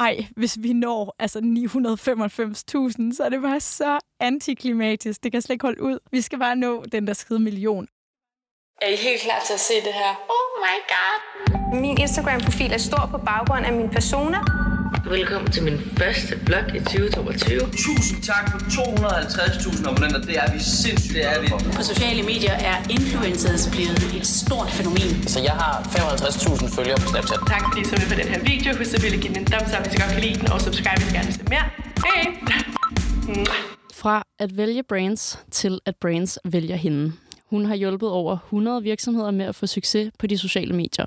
ej, 0.00 0.26
hvis 0.36 0.58
vi 0.60 0.72
når 0.72 1.16
altså 1.18 1.38
995.000, 1.38 3.16
så 3.16 3.22
er 3.24 3.28
det 3.28 3.42
bare 3.42 3.60
så 3.60 3.98
antiklimatisk. 4.20 5.24
Det 5.24 5.32
kan 5.32 5.42
slet 5.42 5.54
ikke 5.54 5.66
holde 5.66 5.82
ud. 5.82 5.98
Vi 6.10 6.20
skal 6.20 6.38
bare 6.38 6.56
nå 6.56 6.84
den 6.92 7.06
der 7.06 7.12
skide 7.12 7.40
million. 7.40 7.88
Er 8.82 8.88
I 8.88 8.96
helt 8.96 9.20
klar 9.22 9.40
til 9.46 9.52
at 9.52 9.60
se 9.60 9.74
det 9.74 9.94
her? 10.02 10.12
Oh 10.36 10.46
my 10.64 10.76
god! 10.94 11.18
Min 11.80 11.98
Instagram-profil 12.00 12.72
er 12.72 12.78
stor 12.78 13.08
på 13.10 13.18
baggrund 13.18 13.64
af 13.66 13.72
min 13.72 13.88
persona. 13.88 14.38
Velkommen 14.90 15.50
til 15.50 15.62
min 15.62 15.78
første 15.98 16.32
vlog 16.46 16.64
i 16.76 16.78
2022. 16.78 17.60
Tusind 17.86 18.22
tak 18.22 18.44
for 18.50 18.58
250.000 18.58 19.88
abonnenter. 19.88 20.20
Det 20.30 20.36
er 20.42 20.52
vi 20.54 20.58
sindssygt 20.58 21.14
det 21.14 21.24
er 21.32 21.40
vi. 21.42 21.48
På 21.78 21.82
sociale 21.82 22.22
medier 22.22 22.56
er 22.70 22.76
influencers 22.96 23.62
blevet 23.74 24.02
et 24.18 24.26
stort 24.26 24.70
fænomen. 24.78 25.10
Så 25.32 25.38
jeg 25.48 25.52
har 25.62 25.74
55.000 25.82 26.76
følgere 26.76 26.98
på 27.02 27.06
Snapchat. 27.12 27.40
Tak 27.52 27.62
fordi 27.66 27.80
I 27.80 27.84
så 27.84 27.94
med 28.00 28.08
på 28.12 28.16
den 28.20 28.28
her 28.32 28.40
video. 28.50 28.68
Husk 28.78 28.94
at 28.96 29.02
ville 29.02 29.18
give 29.22 29.32
den 29.34 29.40
en 29.42 29.46
thumbs 29.52 29.72
up, 29.76 29.82
hvis 29.84 29.94
I 29.96 29.98
godt 30.02 30.12
kan 30.16 30.22
lide 30.26 30.36
den, 30.40 30.46
og 30.52 30.60
subscribe, 30.66 30.98
hvis 31.00 31.10
I 31.12 31.14
gerne 31.16 31.28
vil 31.30 31.36
se 31.40 31.44
mere. 31.54 31.66
Hej! 32.06 32.22
Fra 34.02 34.16
at 34.38 34.50
vælge 34.56 34.82
brands 34.90 35.22
til 35.50 35.74
at 35.86 35.94
brands 36.02 36.38
vælger 36.44 36.76
hende. 36.76 37.12
Hun 37.50 37.62
har 37.66 37.74
hjulpet 37.74 38.08
over 38.20 38.32
100 38.32 38.82
virksomheder 38.82 39.30
med 39.30 39.44
at 39.44 39.54
få 39.54 39.66
succes 39.66 40.12
på 40.18 40.26
de 40.26 40.38
sociale 40.38 40.74
medier. 40.82 41.06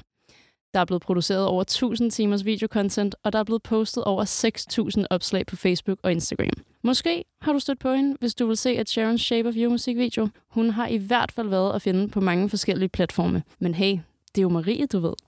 Der 0.74 0.80
er 0.80 0.86
blevet 0.86 1.02
produceret 1.02 1.46
over 1.46 1.62
1000 1.62 2.12
timers 2.12 2.46
videocontent, 2.46 3.16
og 3.24 3.34
der 3.34 3.40
er 3.40 3.44
blevet 3.44 3.64
postet 3.64 4.04
over 4.04 4.26
6000 4.26 5.06
opslag 5.10 5.46
på 5.46 5.56
Facebook 5.56 5.98
og 6.04 6.12
Instagram. 6.12 6.50
Måske 6.84 7.24
har 7.42 7.54
du 7.54 7.60
stødt 7.60 7.80
på 7.80 7.94
hende, 7.94 8.18
hvis 8.20 8.36
du 8.36 8.48
vil 8.48 8.58
se 8.58 8.76
et 8.76 8.90
Sharon 8.90 9.18
Shape 9.18 9.50
of 9.50 9.56
You 9.58 9.70
musikvideo. 9.70 10.28
Hun 10.50 10.70
har 10.70 10.88
i 10.88 10.98
hvert 10.98 11.32
fald 11.32 11.48
været 11.50 11.76
at 11.76 11.82
finde 11.82 12.08
på 12.08 12.22
mange 12.22 12.50
forskellige 12.50 12.90
platforme. 12.90 13.44
Men 13.60 13.74
hey, 13.74 13.92
det 14.36 14.38
er 14.38 14.42
jo 14.42 14.50
Marie, 14.50 14.86
du 14.86 15.00
ved. 15.00 15.14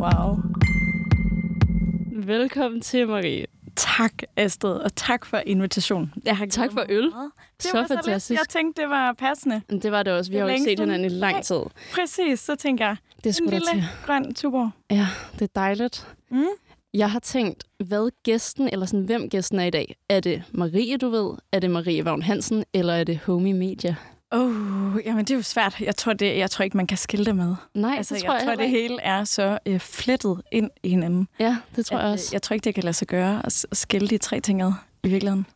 Wow. 0.00 0.36
Velkommen 2.12 2.80
til, 2.80 3.08
Marie. 3.08 3.55
Tak, 3.76 4.12
Astrid, 4.36 4.70
og 4.72 4.94
tak 4.96 5.26
for 5.26 5.42
invitationen. 5.46 6.12
Jeg 6.24 6.36
har 6.36 6.46
Tak 6.46 6.72
for 6.72 6.84
øl. 6.88 7.10
meget. 7.10 7.30
Det 7.56 7.62
Så 7.62 7.70
var 7.72 7.80
lidt- 7.80 7.88
fantastisk. 8.04 8.38
Jeg 8.40 8.48
tænkte, 8.48 8.82
det 8.82 8.90
var 8.90 9.12
passende. 9.12 9.62
Det 9.82 9.92
var 9.92 10.02
det 10.02 10.12
også. 10.12 10.30
Vi 10.30 10.36
Det 10.36 10.40
er 10.40 10.44
har 10.44 10.50
jo 10.50 10.54
ikke 10.54 10.64
set 10.64 10.78
hinanden 10.78 11.04
i 11.04 11.14
lang 11.14 11.44
tid. 11.44 11.60
Præcis, 11.94 12.40
så 12.40 12.54
tænker 12.54 12.86
jeg, 12.86 12.96
Det 13.16 13.26
en 13.26 13.32
skulle 13.32 13.50
der 13.50 13.58
lille 13.72 13.72
til. 13.72 14.06
grøn 14.06 14.34
tuborg. 14.34 14.70
Ja, 14.90 15.06
det 15.32 15.42
er 15.42 15.46
dejligt. 15.54 16.06
Mm. 16.30 16.44
Jeg 16.94 17.10
har 17.10 17.18
tænkt, 17.20 17.64
hvad 17.84 18.10
gæsten, 18.22 18.68
eller 18.72 18.86
sådan, 18.86 19.04
hvem 19.04 19.28
gæsten 19.30 19.60
er 19.60 19.64
i 19.64 19.70
dag. 19.70 19.96
Er 20.08 20.20
det 20.20 20.42
Marie, 20.52 20.96
du 20.96 21.08
ved? 21.08 21.30
Er 21.52 21.58
det 21.58 21.70
Marie 21.70 22.04
Vagn 22.04 22.22
Hansen? 22.22 22.64
Eller 22.74 22.92
er 22.92 23.04
det 23.04 23.18
Homie 23.18 23.54
Media? 23.54 23.94
Oh, 24.40 25.00
jamen 25.04 25.24
det 25.24 25.30
er 25.30 25.34
jo 25.34 25.42
svært. 25.42 25.80
Jeg 25.80 25.96
tror, 25.96 26.12
det, 26.12 26.36
jeg 26.38 26.50
tror 26.50 26.62
ikke, 26.62 26.76
man 26.76 26.86
kan 26.86 26.98
skille 26.98 27.24
det 27.26 27.36
med. 27.36 27.54
Nej, 27.74 27.94
Altså, 27.96 28.14
det 28.14 28.22
jeg 28.22 28.26
tror 28.28 28.34
jeg, 28.34 28.42
tror, 28.42 28.50
heller 28.50 28.64
det 28.64 28.70
hele 28.70 29.00
er 29.00 29.24
så 29.24 29.58
øh, 29.66 29.80
flettet 29.80 30.40
ind 30.52 30.70
i 30.82 30.88
hinanden. 30.88 31.28
Ja, 31.40 31.56
det 31.76 31.86
tror 31.86 31.96
jeg 31.96 32.04
at, 32.04 32.08
øh, 32.08 32.12
også. 32.12 32.28
Jeg 32.32 32.42
tror 32.42 32.54
ikke, 32.54 32.64
det 32.64 32.74
kan 32.74 32.84
lade 32.84 32.92
sig 32.94 33.08
gøre 33.08 33.46
at, 33.46 33.66
skille 33.72 34.08
de 34.08 34.18
tre 34.18 34.40
ting 34.40 34.62
ad 34.62 34.72
i 35.04 35.08
virkeligheden. 35.08 35.46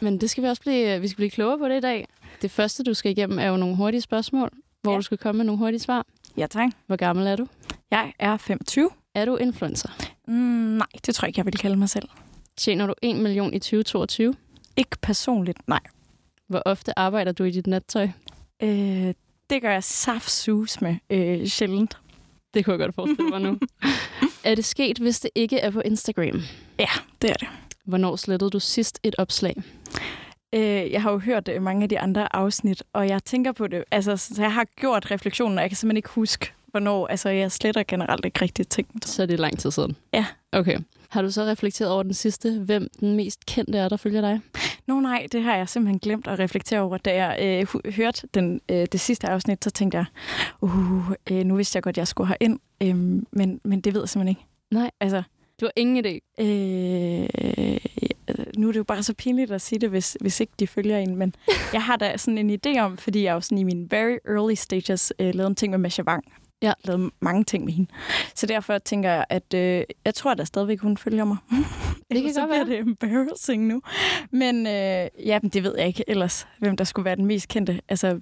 Men 0.00 0.20
det 0.20 0.30
skal 0.30 0.42
vi 0.42 0.48
også 0.48 0.62
blive, 0.62 1.00
vi 1.00 1.08
skal 1.08 1.16
blive 1.16 1.30
klogere 1.30 1.58
på 1.58 1.68
det 1.68 1.76
i 1.76 1.80
dag. 1.80 2.08
Det 2.42 2.50
første, 2.50 2.82
du 2.82 2.94
skal 2.94 3.10
igennem, 3.10 3.38
er 3.38 3.46
jo 3.46 3.56
nogle 3.56 3.76
hurtige 3.76 4.00
spørgsmål, 4.00 4.50
hvor 4.82 4.92
Ja. 4.92 4.96
du 4.98 5.02
skal 5.02 5.18
komme 5.18 5.36
med 5.36 5.44
nogle 5.44 5.58
hurtige 5.58 5.80
svar. 5.80 6.06
Ja, 6.36 6.46
tak. 6.46 6.70
Hvor 6.86 6.96
gammel 6.96 7.26
er 7.26 7.36
du? 7.36 7.46
Jeg 7.90 8.12
er 8.18 8.36
25. 8.36 8.90
Er 9.14 9.24
du 9.24 9.36
influencer? 9.36 9.88
Mm, 10.28 10.34
nej, 10.34 10.86
det 11.06 11.14
tror 11.14 11.26
jeg 11.26 11.28
ikke, 11.28 11.38
jeg 11.38 11.46
vil 11.46 11.54
kalde 11.58 11.76
mig 11.76 11.88
selv. 11.88 12.08
Tjener 12.56 12.86
du 12.86 12.94
1 13.02 13.16
million 13.16 13.54
i 13.54 13.58
2022? 13.58 14.34
Ikke 14.76 14.96
personligt, 15.02 15.68
nej. 15.68 15.80
Hvor 16.48 16.62
ofte 16.66 16.98
arbejder 16.98 17.32
du 17.32 17.44
i 17.44 17.50
dit 17.50 17.66
nattøj? 17.66 18.08
Øh, 18.62 19.14
det 19.50 19.62
gør 19.62 19.70
jeg 19.70 19.84
saftsus 19.84 20.80
med 20.80 20.96
øh, 21.10 21.46
sjældent. 21.46 21.98
Det 22.54 22.64
kunne 22.64 22.72
jeg 22.72 22.80
godt 22.80 22.94
forestille 22.94 23.30
mig 23.30 23.40
nu. 23.40 23.58
er 24.44 24.54
det 24.54 24.64
sket, 24.64 24.98
hvis 24.98 25.20
det 25.20 25.30
ikke 25.34 25.58
er 25.58 25.70
på 25.70 25.80
Instagram? 25.80 26.40
Ja, 26.78 26.88
det 27.22 27.30
er 27.30 27.34
det. 27.34 27.48
Hvornår 27.84 28.16
slettede 28.16 28.50
du 28.50 28.60
sidst 28.60 29.00
et 29.02 29.14
opslag? 29.18 29.62
Øh, 30.54 30.92
jeg 30.92 31.02
har 31.02 31.12
jo 31.12 31.18
hørt 31.18 31.48
øh, 31.48 31.62
mange 31.62 31.82
af 31.82 31.88
de 31.88 31.98
andre 31.98 32.36
afsnit, 32.36 32.82
og 32.92 33.08
jeg 33.08 33.24
tænker 33.24 33.52
på 33.52 33.66
det. 33.66 33.84
Altså, 33.90 34.16
så 34.16 34.42
jeg 34.42 34.52
har 34.52 34.64
gjort 34.76 35.10
refleksionen, 35.10 35.58
og 35.58 35.62
jeg 35.62 35.70
kan 35.70 35.76
simpelthen 35.76 35.96
ikke 35.96 36.08
huske, 36.08 36.52
hvornår. 36.66 37.06
Altså, 37.06 37.28
jeg 37.28 37.52
sletter 37.52 37.82
generelt 37.88 38.24
ikke 38.24 38.42
rigtig 38.42 38.68
ting. 38.68 38.88
Så 39.04 39.22
er 39.22 39.26
det 39.26 39.40
lang 39.40 39.58
tid 39.58 39.70
siden? 39.70 39.96
Ja. 40.12 40.26
Okay. 40.52 40.78
Har 41.08 41.22
du 41.22 41.30
så 41.30 41.42
reflekteret 41.42 41.90
over 41.90 42.02
den 42.02 42.14
sidste, 42.14 42.58
hvem 42.58 42.88
den 43.00 43.16
mest 43.16 43.46
kendte 43.46 43.78
er, 43.78 43.88
der 43.88 43.96
følger 43.96 44.20
dig? 44.20 44.40
Nå 44.86 45.00
nej, 45.00 45.26
det 45.32 45.42
har 45.42 45.56
jeg 45.56 45.68
simpelthen 45.68 45.98
glemt 45.98 46.26
at 46.26 46.38
reflektere 46.38 46.80
over. 46.80 46.98
Da 46.98 47.24
jeg 47.24 47.38
øh, 47.42 47.92
hørte 47.92 48.28
den, 48.34 48.60
øh, 48.70 48.86
det 48.92 49.00
sidste 49.00 49.28
afsnit, 49.28 49.64
så 49.64 49.70
tænkte 49.70 49.98
jeg, 49.98 50.06
uh, 50.60 51.10
øh, 51.30 51.44
nu 51.44 51.56
vidste 51.56 51.76
jeg 51.76 51.82
godt, 51.82 51.98
jeg 51.98 52.08
skulle 52.08 52.26
have 52.26 52.36
ind, 52.40 52.60
øh, 52.82 52.96
men, 53.32 53.60
men 53.64 53.80
det 53.80 53.94
ved 53.94 54.00
jeg 54.00 54.08
simpelthen 54.08 54.28
ikke. 54.28 54.46
Nej. 54.70 54.90
Altså, 55.00 55.22
Du 55.60 55.66
har 55.66 55.72
ingen 55.76 56.04
idé. 56.06 56.42
øh, 56.42 57.28
nu 58.58 58.68
er 58.68 58.72
det 58.72 58.78
jo 58.78 58.84
bare 58.84 59.02
så 59.02 59.14
pinligt 59.14 59.50
at 59.50 59.60
sige 59.60 59.78
det, 59.78 59.90
hvis, 59.90 60.16
hvis 60.20 60.40
ikke 60.40 60.52
de 60.60 60.66
følger 60.66 60.98
en, 60.98 61.16
men 61.16 61.34
jeg 61.72 61.82
har 61.82 61.96
da 61.96 62.16
sådan 62.16 62.50
en 62.50 62.60
idé 62.66 62.80
om, 62.80 62.96
fordi 62.96 63.22
jeg 63.22 63.32
jo 63.32 63.40
sådan 63.40 63.58
i 63.58 63.64
mine 63.64 63.86
very 63.90 64.16
early 64.28 64.54
stages 64.54 65.12
øh, 65.18 65.34
lavede 65.34 65.50
en 65.50 65.54
ting 65.54 65.70
med 65.70 65.78
Masha 65.78 66.02
Wang. 66.02 66.24
Ja. 66.64 66.72
lavede 66.84 67.10
mange 67.20 67.44
ting 67.44 67.64
med 67.64 67.72
hende. 67.72 67.90
Så 68.34 68.46
derfor 68.46 68.78
tænker 68.78 69.10
jeg, 69.10 69.24
at 69.30 69.54
øh, 69.54 69.82
jeg 70.04 70.14
tror, 70.14 70.34
der 70.34 70.44
stadigvæk 70.44 70.80
hun 70.80 70.96
følger 70.96 71.24
mig. 71.24 71.36
kan 71.50 71.64
Ellers 72.10 72.34
så 72.34 72.40
godt 72.40 72.50
bliver 72.50 72.64
være. 72.64 72.76
det 72.76 72.86
embarrassing 72.86 73.66
nu. 73.66 73.82
Men 74.30 74.66
øh, 74.66 75.08
ja, 75.26 75.38
men 75.42 75.48
det 75.50 75.62
ved 75.62 75.74
jeg 75.78 75.86
ikke 75.86 76.04
ellers, 76.06 76.46
hvem 76.58 76.76
der 76.76 76.84
skulle 76.84 77.04
være 77.04 77.16
den 77.16 77.26
mest 77.26 77.48
kendte. 77.48 77.80
Altså, 77.88 78.20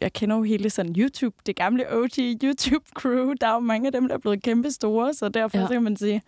jeg 0.00 0.12
kender 0.12 0.36
jo 0.36 0.42
hele 0.42 0.70
sådan 0.70 0.94
YouTube, 0.98 1.36
det 1.46 1.56
gamle 1.56 1.84
OG 1.92 2.18
YouTube-crew. 2.44 3.32
Der 3.40 3.46
er 3.48 3.52
jo 3.54 3.58
mange 3.60 3.86
af 3.86 3.92
dem, 3.92 4.08
der 4.08 4.14
er 4.14 4.18
blevet 4.18 4.42
kæmpe 4.42 4.70
store, 4.70 5.14
så 5.14 5.28
derfor 5.28 5.58
Ja. 5.58 5.66
så 5.66 5.72
kan 5.72 5.82
man 5.82 5.96
sige, 5.96 6.22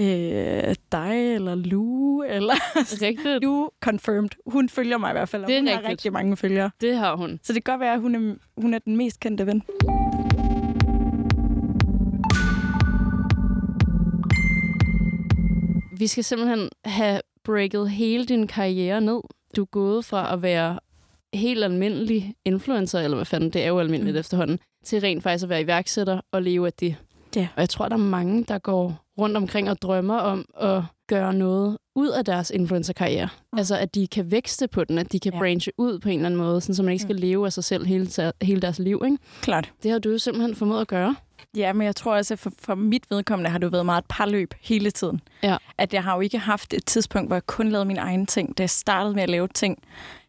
øh, 0.00 0.74
dig 0.92 1.34
eller 1.34 1.54
Lu, 1.54 2.22
eller 2.22 2.54
Rigtigt. 3.02 3.42
Lu 3.42 3.68
confirmed. 3.80 4.30
Hun 4.46 4.68
følger 4.68 4.98
mig 4.98 5.10
i 5.10 5.12
hvert 5.12 5.28
fald, 5.28 5.42
og 5.42 5.48
Det 5.48 5.56
er 5.56 5.60
hun 5.60 5.68
har 5.68 5.74
rigtigt. 5.74 5.90
rigtig 5.90 6.12
mange 6.12 6.36
følgere. 6.36 6.70
Det 6.80 6.96
har 6.96 7.16
hun. 7.16 7.40
Så 7.42 7.52
det 7.52 7.64
kan 7.64 7.72
godt 7.72 7.80
være, 7.80 7.94
at 7.94 8.00
hun 8.00 8.14
er, 8.14 8.34
hun 8.60 8.74
er 8.74 8.78
den 8.78 8.96
mest 8.96 9.20
kendte 9.20 9.46
ven. 9.46 9.62
Vi 16.04 16.08
skal 16.08 16.24
simpelthen 16.24 16.68
have 16.84 17.20
breaket 17.44 17.90
hele 17.90 18.24
din 18.24 18.46
karriere 18.46 19.00
ned. 19.00 19.20
Du 19.56 19.62
er 19.62 19.66
gået 19.66 20.04
fra 20.04 20.32
at 20.32 20.42
være 20.42 20.78
helt 21.34 21.64
almindelig 21.64 22.34
influencer, 22.44 23.00
eller 23.00 23.16
hvad 23.16 23.24
fanden, 23.24 23.50
det 23.50 23.62
er 23.62 23.68
jo 23.68 23.78
almindeligt 23.78 24.14
mm. 24.14 24.20
Efterhånden, 24.20 24.58
til 24.84 25.00
rent 25.00 25.22
faktisk 25.22 25.42
at 25.42 25.48
være 25.48 25.60
iværksætter 25.60 26.20
og 26.32 26.42
leve 26.42 26.66
af 26.66 26.72
det. 26.72 26.96
Ja. 27.36 27.48
Og 27.56 27.60
jeg 27.60 27.68
tror, 27.68 27.88
der 27.88 27.96
er 27.96 28.00
mange, 28.00 28.44
der 28.44 28.58
går 28.58 29.04
rundt 29.18 29.36
omkring 29.36 29.70
og 29.70 29.82
drømmer 29.82 30.16
om 30.16 30.44
at 30.60 30.82
gøre 31.08 31.34
noget 31.34 31.78
ud 31.96 32.08
af 32.08 32.24
deres 32.24 32.50
influencerkarriere. 32.50 33.28
Mm. 33.52 33.58
Altså, 33.58 33.76
at 33.76 33.94
de 33.94 34.06
kan 34.06 34.30
vækste 34.30 34.68
på 34.68 34.84
den, 34.84 34.98
at 34.98 35.12
de 35.12 35.20
kan 35.20 35.32
ja. 35.32 35.38
Branche 35.38 35.72
ud 35.78 35.98
på 35.98 36.08
en 36.08 36.14
eller 36.14 36.26
anden 36.26 36.40
måde, 36.40 36.60
sådan, 36.60 36.74
så 36.74 36.82
man 36.82 36.92
ikke 36.92 37.02
skal 37.02 37.16
mm. 37.16 37.20
leve 37.20 37.46
af 37.46 37.52
sig 37.52 37.64
selv 37.64 37.86
hele, 37.86 38.08
hele 38.42 38.60
deres 38.60 38.78
liv. 38.78 39.02
Ikke? 39.04 39.18
Klart. 39.40 39.72
Det 39.82 39.90
har 39.90 39.98
du 39.98 40.10
jo 40.10 40.18
simpelthen 40.18 40.54
formået 40.54 40.80
at 40.80 40.88
gøre. 40.88 41.16
Ja, 41.56 41.72
men 41.72 41.86
jeg 41.86 41.96
tror 41.96 42.16
også, 42.16 42.34
at 42.34 42.38
for, 42.38 42.52
for 42.58 42.74
mit 42.74 43.10
vedkommende 43.10 43.50
har 43.50 43.58
jo 43.62 43.68
været 43.68 43.86
meget 43.86 44.02
et 44.02 44.08
parløb 44.08 44.54
hele 44.60 44.90
tiden. 44.90 45.20
Ja. 45.42 45.56
At 45.78 45.94
jeg 45.94 46.04
har 46.04 46.14
jo 46.14 46.20
ikke 46.20 46.38
haft 46.38 46.74
et 46.74 46.86
tidspunkt, 46.86 47.28
hvor 47.28 47.36
jeg 47.36 47.46
kun 47.46 47.68
lavede 47.68 47.84
mine 47.84 48.00
egne 48.00 48.26
ting. 48.26 48.58
Da 48.58 48.62
jeg 48.62 48.70
startede 48.70 49.14
med 49.14 49.22
at 49.22 49.30
lave 49.30 49.48
ting 49.48 49.78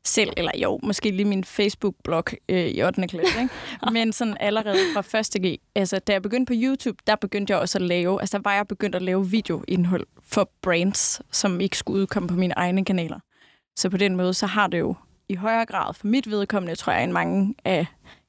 selv, 0.05 0.33
eller 0.37 0.51
jo, 0.61 0.79
måske 0.83 1.11
lige 1.11 1.25
min 1.25 1.43
Facebook-blog 1.43 2.23
øh, 2.49 2.65
i 2.65 2.83
8. 2.83 3.07
klasse, 3.07 3.41
ikke? 3.41 3.53
men 3.93 4.13
sådan 4.13 4.37
allerede 4.39 4.77
fra 4.93 5.01
første 5.01 5.39
G. 5.39 5.57
Altså, 5.75 5.99
da 5.99 6.13
jeg 6.13 6.21
begyndte 6.21 6.49
på 6.49 6.53
YouTube, 6.55 6.97
der 7.07 7.15
begyndte 7.15 7.51
jeg 7.51 7.59
også 7.59 7.77
at 7.77 7.81
lave, 7.81 8.21
altså 8.21 8.37
der 8.37 8.41
var 8.43 8.55
jeg 8.55 8.67
begyndt 8.67 8.95
at 8.95 9.01
lave 9.01 9.29
videoindhold 9.29 10.07
for 10.23 10.49
brands, 10.61 11.21
som 11.31 11.61
ikke 11.61 11.77
skulle 11.77 12.01
udkomme 12.01 12.29
på 12.29 12.35
mine 12.35 12.53
egne 12.57 12.85
kanaler. 12.85 13.19
Så 13.75 13.89
på 13.89 13.97
den 13.97 14.15
måde, 14.15 14.33
så 14.33 14.45
har 14.45 14.67
det 14.67 14.79
jo 14.79 14.95
i 15.29 15.35
højere 15.35 15.65
grad 15.65 15.93
for 15.93 16.07
mit 16.07 16.29
vedkommende, 16.29 16.75
tror 16.75 16.93
jeg, 16.93 17.03
end 17.03 17.11
mange 17.11 17.55
af 17.65 17.85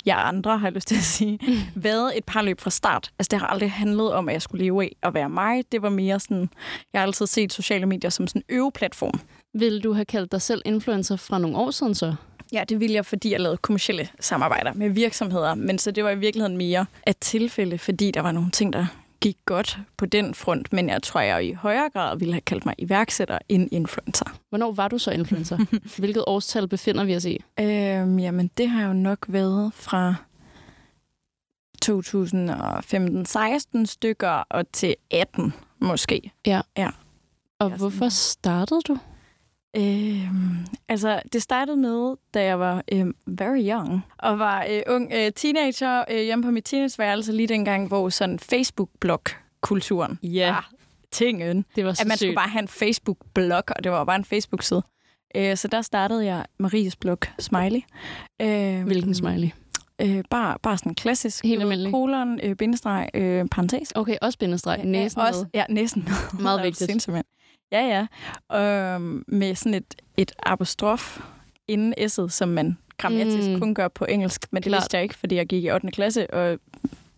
jer 0.06 0.16
andre, 0.16 0.58
har 0.58 0.66
jeg 0.66 0.74
lyst 0.74 0.88
til 0.88 0.96
at 0.96 1.02
sige, 1.02 1.38
været 1.74 2.18
et 2.18 2.24
par 2.24 2.42
løb 2.42 2.60
fra 2.60 2.70
start. 2.70 3.10
Altså, 3.18 3.28
det 3.30 3.38
har 3.38 3.46
aldrig 3.46 3.72
handlet 3.72 4.12
om, 4.12 4.28
at 4.28 4.32
jeg 4.32 4.42
skulle 4.42 4.64
leve 4.64 4.84
af 4.84 4.96
at 5.02 5.14
være 5.14 5.28
mig. 5.28 5.64
Det 5.72 5.82
var 5.82 5.88
mere 5.88 6.20
sådan, 6.20 6.48
jeg 6.92 7.00
har 7.00 7.06
altid 7.06 7.26
set 7.26 7.52
sociale 7.52 7.86
medier 7.86 8.10
som 8.10 8.26
sådan 8.26 8.42
en 8.48 8.56
øveplatform. 8.56 9.20
Vil 9.58 9.84
du 9.84 9.92
have 9.92 10.04
kaldt 10.04 10.32
dig 10.32 10.42
selv 10.42 10.62
influencer 10.64 11.16
fra 11.16 11.38
nogle 11.38 11.56
år 11.56 11.70
siden 11.70 11.94
så? 11.94 12.14
Ja, 12.52 12.64
det 12.68 12.80
ville 12.80 12.94
jeg, 12.94 13.06
fordi 13.06 13.32
jeg 13.32 13.40
lavede 13.40 13.56
kommersielle 13.56 14.08
samarbejder 14.20 14.72
med 14.72 14.90
virksomheder. 14.90 15.54
Men 15.54 15.78
så 15.78 15.90
det 15.90 16.04
var 16.04 16.10
i 16.10 16.18
virkeligheden 16.18 16.56
mere 16.56 16.86
et 17.06 17.18
tilfælde, 17.18 17.78
fordi 17.78 18.10
der 18.10 18.20
var 18.20 18.32
nogle 18.32 18.50
ting, 18.50 18.72
der 18.72 18.86
gik 19.20 19.36
godt 19.44 19.78
på 19.96 20.06
den 20.06 20.34
front. 20.34 20.72
Men 20.72 20.88
jeg 20.88 21.02
tror, 21.02 21.20
jeg 21.20 21.44
i 21.44 21.52
højere 21.52 21.90
grad 21.90 22.18
ville 22.18 22.34
have 22.34 22.40
kaldt 22.40 22.66
mig 22.66 22.74
iværksætter 22.78 23.38
end 23.48 23.68
influencer. 23.72 24.38
Hvornår 24.48 24.72
var 24.72 24.88
du 24.88 24.98
så 24.98 25.10
influencer? 25.10 25.58
Hvilket 25.98 26.24
årstal 26.26 26.68
befinder 26.68 27.04
vi 27.04 27.16
os 27.16 27.24
i? 27.24 27.44
Øhm, 27.60 28.18
jamen, 28.18 28.50
det 28.58 28.68
har 28.68 28.86
jo 28.86 28.92
nok 28.92 29.26
været 29.28 29.72
fra 29.74 30.14
2015-16 31.84 33.84
stykker 33.84 34.28
og 34.28 34.72
til 34.72 34.94
18 35.10 35.54
måske. 35.80 36.32
Og 37.58 37.70
Ja, 37.70 37.76
hvorfor 37.76 38.08
startede 38.08 38.80
du? 38.88 38.98
Øh, 39.76 40.30
altså, 40.88 41.20
det 41.32 41.42
startede 41.42 41.76
med, 41.76 42.16
da 42.34 42.44
jeg 42.44 42.60
var 42.60 42.82
øh, 42.92 43.06
very 43.26 43.60
young, 43.70 44.00
og 44.18 44.38
var 44.38 44.66
øh, 44.70 44.82
ung 44.88 45.12
øh, 45.14 45.32
teenager 45.32 46.04
øh, 46.10 46.20
hjemme 46.22 46.44
på 46.44 46.50
mit 46.50 46.64
teenageværelse, 46.64 47.32
lige 47.32 47.46
dengang, 47.48 47.88
hvor 47.88 48.08
sådan 48.08 48.38
Facebook-blog-kulturen 48.38 50.18
Ja. 50.22 50.50
var 50.50 50.70
tingen. 51.12 51.64
Det 51.76 51.84
var 51.84 51.92
så 51.92 52.02
At 52.02 52.08
man 52.08 52.16
skulle 52.16 52.30
sygt. 52.30 52.36
bare 52.36 52.48
have 52.48 52.62
en 52.62 52.68
Facebook-blog, 52.68 53.62
og 53.68 53.84
det 53.84 53.92
var 53.92 54.04
bare 54.04 54.16
en 54.16 54.24
Facebook-side. 54.24 54.82
Øh, 55.36 55.56
så 55.56 55.68
der 55.68 55.82
startede 55.82 56.24
jeg 56.24 56.44
Maries 56.58 56.96
blog 56.96 57.18
Smiley. 57.38 57.80
Øh, 58.42 58.82
Hvilken 58.84 59.14
smiley? 59.14 59.48
Øh, 60.02 60.24
bare, 60.30 60.56
bare 60.62 60.78
sådan 60.78 60.94
klassisk. 60.94 61.44
Helt 61.44 61.62
almindelig. 61.62 61.92
Kolon, 61.92 62.40
øh, 62.42 62.56
bindestreg, 62.56 63.08
øh, 63.14 63.44
parentes. 63.50 63.92
Okay, 63.94 64.16
også 64.22 64.38
bindestreg. 64.38 64.84
Næsen 64.84 65.20
også, 65.20 65.40
med. 65.40 65.46
Ja, 65.54 65.64
næsen. 65.68 66.08
Meget 66.40 66.62
vigtigt. 66.66 66.90
sindssyg, 66.90 67.12
mand? 67.12 67.24
Ja, 67.72 68.06
ja. 68.52 68.56
Øhm, 68.94 69.24
med 69.28 69.54
sådan 69.54 69.74
et, 69.74 69.94
et 70.16 70.32
apostrof 70.42 71.20
inden 71.68 71.94
s'et, 71.98 72.28
som 72.28 72.48
man 72.48 72.78
grammatisk 72.98 73.48
Mm. 73.50 73.60
kun 73.60 73.74
gør 73.74 73.88
på 73.88 74.04
engelsk. 74.08 74.46
Men 74.50 74.62
det 74.62 74.70
Klart. 74.70 74.80
vidste 74.80 74.96
jeg 74.96 75.02
ikke, 75.02 75.14
fordi 75.14 75.34
jeg 75.34 75.46
gik 75.46 75.64
i 75.64 75.70
8. 75.70 75.90
klasse, 75.90 76.30
og 76.34 76.58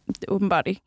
det 0.09 0.25
åbenbart 0.29 0.67
ikke. 0.67 0.81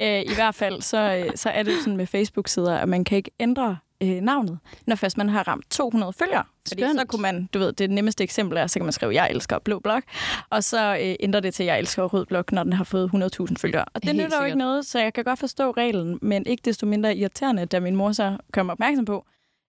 Øh, 0.00 0.20
I 0.20 0.34
hvert 0.34 0.54
fald, 0.54 0.82
så, 0.82 0.98
øh, 1.26 1.32
så 1.36 1.50
er 1.50 1.62
det 1.62 1.72
sådan 1.78 1.96
med 1.96 2.06
Facebook-sider, 2.06 2.76
at 2.78 2.88
man 2.88 3.04
kan 3.04 3.16
ikke 3.16 3.30
ændre 3.40 3.78
øh, 4.04 4.20
navnet, 4.20 4.58
når 4.86 4.96
først 4.96 5.18
man 5.18 5.28
har 5.28 5.48
ramt 5.48 5.70
200 5.70 6.12
følgere. 6.12 6.44
Fordi 6.68 6.82
Skønt. 6.82 7.00
så 7.00 7.06
kunne 7.06 7.22
man, 7.22 7.48
du 7.54 7.58
ved, 7.58 7.72
det 7.72 7.90
nemmeste 7.90 8.24
eksempel 8.24 8.58
er, 8.58 8.66
så 8.66 8.78
kan 8.78 8.84
man 8.84 8.92
skrive, 8.92 9.14
jeg 9.14 9.30
elsker 9.30 9.58
blå 9.58 9.78
blok, 9.78 10.02
og 10.50 10.64
så 10.64 10.96
øh, 11.02 11.14
ændrer 11.20 11.40
det 11.40 11.54
til, 11.54 11.66
jeg 11.66 11.78
elsker 11.78 12.02
rød 12.04 12.26
blok, 12.26 12.52
når 12.52 12.62
den 12.62 12.72
har 12.72 12.84
fået 12.84 13.10
100.000 13.40 13.54
følgere. 13.56 13.84
Og 13.84 14.02
det 14.02 14.04
Helt 14.04 14.16
nytter 14.16 14.38
jo 14.38 14.44
ikke 14.44 14.58
noget, 14.58 14.86
så 14.86 14.98
jeg 14.98 15.12
kan 15.12 15.24
godt 15.24 15.38
forstå 15.38 15.70
reglen, 15.70 16.18
men 16.22 16.46
ikke 16.46 16.60
desto 16.64 16.86
mindre 16.86 17.16
irriterende, 17.16 17.66
da 17.66 17.80
min 17.80 17.96
mor 17.96 18.12
så 18.12 18.36
kom 18.52 18.70
opmærksom 18.70 19.04
på, 19.04 19.24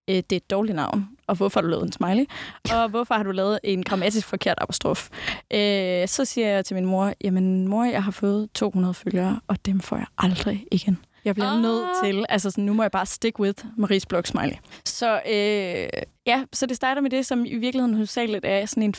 øh, 0.09 0.15
det 0.15 0.31
er 0.31 0.35
et 0.35 0.49
dårligt 0.49 0.75
navn, 0.75 1.07
og 1.27 1.35
hvorfor 1.35 1.59
har 1.59 1.61
du 1.61 1.69
lavet 1.69 1.83
en 1.83 1.91
smiley, 1.91 2.25
og 2.71 2.89
hvorfor 2.93 3.13
har 3.13 3.23
du 3.23 3.31
lavet 3.31 3.59
en 3.63 3.83
grammatisk 3.83 4.27
forkert 4.27 4.57
apostrof. 4.61 5.09
Øh, 5.53 6.07
så 6.07 6.25
siger 6.25 6.47
jeg 6.47 6.65
til 6.65 6.75
min 6.75 6.85
mor, 6.85 7.13
jamen 7.23 7.67
mor, 7.67 7.83
jeg 7.83 8.03
har 8.03 8.11
fået 8.11 8.49
200 8.53 8.93
følgere, 8.93 9.39
og 9.47 9.65
dem 9.65 9.79
får 9.79 9.95
jeg 9.95 10.05
aldrig 10.17 10.65
igen. 10.71 10.97
Jeg 11.25 11.35
bliver 11.35 11.49
ah. 11.49 11.61
nødt 11.61 11.87
til, 12.03 12.25
altså 12.29 12.51
sådan, 12.51 12.63
nu 12.63 12.73
må 12.73 12.83
jeg 12.83 12.91
bare 12.91 13.05
stick 13.05 13.39
with 13.39 13.65
Maries 13.77 14.05
blog 14.05 14.27
smiley. 14.27 14.55
Så 14.85 15.15
øh, 15.15 16.03
ja, 16.25 16.43
så 16.53 16.65
det 16.65 16.75
starter 16.75 17.01
med 17.01 17.09
det, 17.09 17.25
som 17.25 17.45
i 17.45 17.55
virkeligheden 17.55 17.93
hovedsageligt 17.93 18.45
er 18.45 18.65
sådan 18.65 18.83
en 18.83 18.93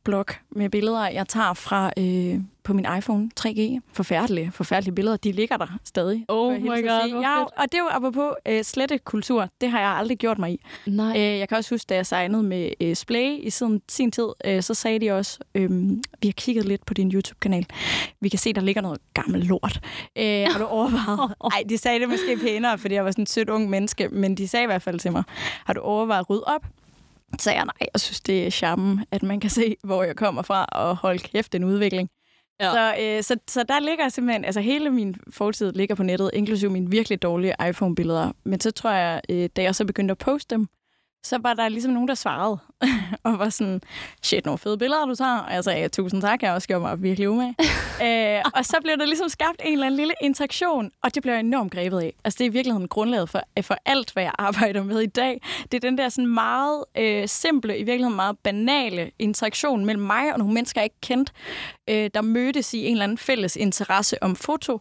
fotoblog 0.00 0.26
med 0.50 0.68
billeder, 0.70 1.08
jeg 1.08 1.28
tager 1.28 1.54
fra 1.54 1.90
øh, 1.98 2.40
på 2.62 2.72
min 2.74 2.86
iPhone 2.98 3.30
3G. 3.40 3.80
Forfærdelige, 3.92 4.52
forfærdelige 4.54 4.94
billeder. 4.94 5.16
De 5.16 5.32
ligger 5.32 5.56
der 5.56 5.78
stadig. 5.84 6.24
Oh 6.28 6.52
my 6.62 6.66
God, 6.66 7.20
Ja, 7.20 7.42
og 7.42 7.62
det 7.62 7.74
er 7.74 7.78
jo 7.78 7.88
apropos 7.90 8.32
øh, 8.46 8.64
slettekultur. 8.64 9.48
Det 9.60 9.70
har 9.70 9.80
jeg 9.80 9.88
aldrig 9.88 10.18
gjort 10.18 10.38
mig 10.38 10.52
i. 10.52 10.60
Nej. 10.86 11.16
Øh, 11.16 11.38
jeg 11.38 11.48
kan 11.48 11.58
også 11.58 11.74
huske, 11.74 11.86
da 11.88 11.94
jeg 11.94 12.06
signede 12.06 12.42
med 12.42 12.70
øh, 12.80 12.96
Splay 12.96 13.38
i 13.42 13.50
sin, 13.50 13.82
sin 13.88 14.10
tid, 14.12 14.28
øh, 14.44 14.62
så 14.62 14.74
sagde 14.74 14.98
de 14.98 15.10
også, 15.12 15.38
øh, 15.54 15.70
vi 16.20 16.28
har 16.28 16.32
kigget 16.32 16.64
lidt 16.64 16.86
på 16.86 16.94
din 16.94 17.12
YouTube-kanal. 17.12 17.66
Vi 18.20 18.28
kan 18.28 18.38
se, 18.38 18.52
der 18.52 18.60
ligger 18.60 18.82
noget 18.82 18.98
gammelt 19.14 19.46
lort. 19.46 19.80
Øh, 20.16 20.46
har 20.50 20.58
du 20.58 20.64
overvejet? 20.64 21.34
Nej, 21.52 21.62
de 21.68 21.78
sagde 21.78 22.00
det 22.00 22.08
måske 22.08 22.38
pænere, 22.42 22.78
fordi 22.78 22.94
jeg 22.94 23.04
var 23.04 23.10
sådan 23.10 23.22
et 23.22 23.30
sødt 23.30 23.50
ung 23.50 23.70
menneske, 23.70 24.08
men 24.08 24.34
de 24.34 24.48
sagde 24.48 24.62
i 24.64 24.66
hvert 24.66 24.82
fald 24.82 24.98
til 24.98 25.12
mig, 25.12 25.22
har 25.64 25.72
du 25.72 25.80
overvejet 25.80 26.20
at 26.20 26.30
rydde 26.30 26.44
op? 26.46 26.66
Så 27.38 27.50
jeg, 27.50 27.64
nej, 27.64 27.88
jeg 27.94 28.00
synes, 28.00 28.20
det 28.20 28.46
er 28.46 28.50
charmen, 28.50 29.04
at 29.10 29.22
man 29.22 29.40
kan 29.40 29.50
se, 29.50 29.76
hvor 29.84 30.02
jeg 30.02 30.16
kommer 30.16 30.42
fra, 30.42 30.64
og 30.64 30.96
holde 30.96 31.18
kæft 31.18 31.54
en 31.54 31.64
udvikling. 31.64 32.10
Ja. 32.60 32.72
Så, 32.72 32.94
øh, 33.02 33.22
så, 33.22 33.36
så 33.48 33.62
der 33.62 33.80
ligger 33.80 34.08
simpelthen, 34.08 34.44
altså 34.44 34.60
hele 34.60 34.90
min 34.90 35.16
fortid 35.30 35.72
ligger 35.72 35.94
på 35.94 36.02
nettet, 36.02 36.30
inklusive 36.34 36.70
mine 36.70 36.90
virkelig 36.90 37.22
dårlige 37.22 37.54
iPhone-billeder. 37.68 38.32
Men 38.44 38.60
så 38.60 38.70
tror 38.70 38.90
jeg, 38.90 39.20
øh, 39.28 39.48
da 39.56 39.62
jeg 39.62 39.74
så 39.74 39.84
begyndte 39.84 40.12
at 40.12 40.18
poste 40.18 40.54
dem, 40.54 40.68
så 41.24 41.38
var 41.38 41.54
der 41.54 41.68
ligesom 41.68 41.92
nogen, 41.92 42.08
der 42.08 42.14
svarede, 42.14 42.58
og 43.24 43.38
var 43.38 43.48
sådan, 43.48 43.80
shit, 44.22 44.44
nogle 44.44 44.58
fede 44.58 44.78
billeder, 44.78 45.06
du 45.06 45.14
tager. 45.14 45.38
Og 45.38 45.54
jeg 45.54 45.64
sagde, 45.64 45.88
tusind 45.88 46.22
tak, 46.22 46.42
jeg 46.42 46.52
også 46.52 46.68
gjort 46.68 46.82
mig 46.82 47.02
virkelig 47.02 47.28
umage. 47.28 47.54
øh, 48.06 48.42
og 48.54 48.64
så 48.64 48.76
blev 48.82 48.98
der 48.98 49.06
ligesom 49.06 49.28
skabt 49.28 49.60
en 49.64 49.72
eller 49.72 49.86
anden 49.86 49.98
lille 49.98 50.14
interaktion, 50.22 50.90
og 51.02 51.14
det 51.14 51.22
blev 51.22 51.32
jeg 51.32 51.40
enormt 51.40 51.72
grebet 51.72 52.00
af. 52.00 52.14
Altså 52.24 52.38
det 52.38 52.44
er 52.44 52.48
i 52.48 52.52
virkeligheden 52.52 52.88
grundlaget 52.88 53.30
for, 53.30 53.42
for 53.62 53.76
alt, 53.84 54.12
hvad 54.12 54.22
jeg 54.22 54.32
arbejder 54.38 54.82
med 54.82 55.00
i 55.00 55.06
dag. 55.06 55.40
Det 55.72 55.84
er 55.84 55.88
den 55.88 55.98
der 55.98 56.08
sådan 56.08 56.34
meget 56.34 56.84
øh, 56.98 57.28
simple, 57.28 57.78
i 57.78 57.82
virkeligheden 57.82 58.16
meget 58.16 58.38
banale 58.38 59.10
interaktion 59.18 59.84
mellem 59.84 60.04
mig 60.04 60.32
og 60.32 60.38
nogle 60.38 60.54
mennesker, 60.54 60.80
jeg 60.80 60.84
ikke 60.84 61.00
kendte, 61.00 61.32
øh, 61.90 62.10
der 62.14 62.20
mødtes 62.20 62.74
i 62.74 62.86
en 62.86 62.92
eller 62.92 63.04
anden 63.04 63.18
fælles 63.18 63.56
interesse 63.56 64.22
om 64.22 64.36
foto. 64.36 64.80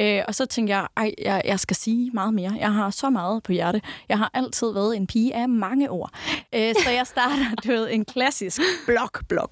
Øh, 0.00 0.22
og 0.28 0.34
så 0.34 0.46
tænkte 0.46 0.76
jeg, 0.76 0.86
ej, 0.96 1.14
jeg, 1.22 1.42
jeg 1.44 1.60
skal 1.60 1.76
sige 1.76 2.10
meget 2.14 2.34
mere. 2.34 2.56
Jeg 2.58 2.72
har 2.72 2.90
så 2.90 3.10
meget 3.10 3.42
på 3.42 3.52
hjerte. 3.52 3.80
Jeg 4.08 4.18
har 4.18 4.30
altid 4.34 4.72
været 4.72 4.96
en 4.96 5.06
pige 5.06 5.34
af 5.34 5.48
mange 5.48 5.90
ord. 5.90 6.10
Øh, 6.54 6.74
så 6.84 6.90
jeg 6.90 7.06
starter, 7.44 7.62
du 7.64 7.68
ved, 7.80 7.88
en 7.90 8.04
klassisk 8.04 8.60
blog-blog. 8.86 9.50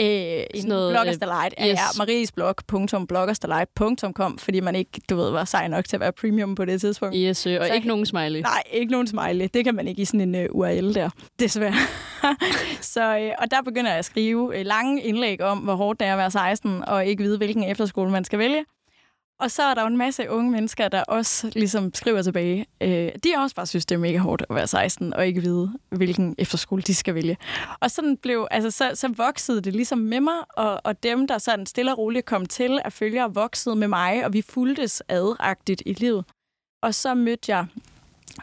Øh, 0.00 0.06
en 0.54 0.66
noget, 0.66 0.92
bloggerstalight. 0.92 1.54
øh, 1.60 1.66
Øh, 1.66 1.70
yes. 1.72 1.78
mariesblog.bloggerstalight.com, 1.98 4.38
fordi 4.38 4.60
man 4.60 4.74
ikke, 4.74 5.00
du 5.10 5.16
ved, 5.16 5.30
var 5.30 5.44
sej 5.44 5.68
nok 5.68 5.84
til 5.84 5.96
at 5.96 6.00
være 6.00 6.12
premium 6.12 6.54
på 6.54 6.64
det 6.64 6.80
tidspunkt. 6.80 7.14
Yes, 7.18 7.46
øh, 7.46 7.58
og 7.60 7.66
Så 7.66 7.72
ikke 7.74 7.88
nogen 7.88 8.06
smiley. 8.06 8.40
Nej, 8.40 8.62
ikke 8.72 8.92
nogen 8.92 9.06
smiley. 9.06 9.48
Det 9.54 9.64
kan 9.64 9.74
man 9.74 9.88
ikke 9.88 10.02
i 10.02 10.04
sådan 10.04 10.34
en 10.34 10.36
uh, 10.50 10.56
URL 10.60 10.94
der, 10.94 11.10
desværre. 11.38 11.74
så, 12.94 13.18
øh, 13.18 13.30
og 13.38 13.50
der 13.50 13.62
begynder 13.62 13.90
jeg 13.90 13.98
at 13.98 14.04
skrive 14.04 14.58
øh, 14.58 14.66
lange 14.66 15.02
indlæg 15.02 15.42
om, 15.42 15.58
hvor 15.58 15.74
hårdt 15.74 16.00
det 16.00 16.08
er 16.08 16.12
at 16.12 16.18
være 16.18 16.30
16, 16.30 16.84
og 16.88 17.06
ikke 17.06 17.22
vide, 17.22 17.36
hvilken 17.36 17.64
efterskole 17.64 18.10
man 18.10 18.24
skal 18.24 18.38
vælge. 18.38 18.64
Og 19.40 19.50
så 19.50 19.62
er 19.62 19.74
der 19.74 19.82
jo 19.82 19.86
en 19.86 19.96
masse 19.96 20.30
unge 20.30 20.50
mennesker, 20.50 20.88
der 20.88 21.02
også 21.02 21.50
ligesom 21.54 21.94
skriver 21.94 22.22
tilbage. 22.22 22.66
Øh, 22.80 23.12
de 23.24 23.28
også 23.36 23.56
bare 23.56 23.66
synes, 23.66 23.86
det 23.86 23.94
er 23.94 23.98
mega 23.98 24.18
hårdt 24.18 24.42
at 24.50 24.56
være 24.56 24.66
16, 24.66 25.14
og 25.14 25.26
ikke 25.26 25.40
vide, 25.40 25.72
hvilken 25.90 26.34
efterskole 26.38 26.82
de 26.82 26.94
skal 26.94 27.14
vælge. 27.14 27.36
Og 27.80 27.90
sådan 27.90 28.16
blev, 28.16 28.46
altså, 28.50 28.70
så, 28.70 28.90
så 28.94 29.08
voksede 29.16 29.60
det 29.60 29.72
ligesom 29.72 29.98
med 29.98 30.20
mig, 30.20 30.34
og, 30.56 30.80
og 30.84 31.02
dem, 31.02 31.26
der 31.26 31.38
sådan 31.38 31.66
stille 31.66 31.92
og 31.92 31.98
roligt 31.98 32.26
kom 32.26 32.46
til 32.46 32.80
at 32.84 32.92
følge, 32.92 33.24
og 33.24 33.34
voksede 33.34 33.76
med 33.76 33.88
mig, 33.88 34.24
og 34.24 34.32
vi 34.32 34.42
fuldtes 34.42 35.02
adagtigt 35.08 35.82
i 35.86 35.92
livet. 35.92 36.24
Og 36.82 36.94
så 36.94 37.14
mødte 37.14 37.52
jeg 37.52 37.66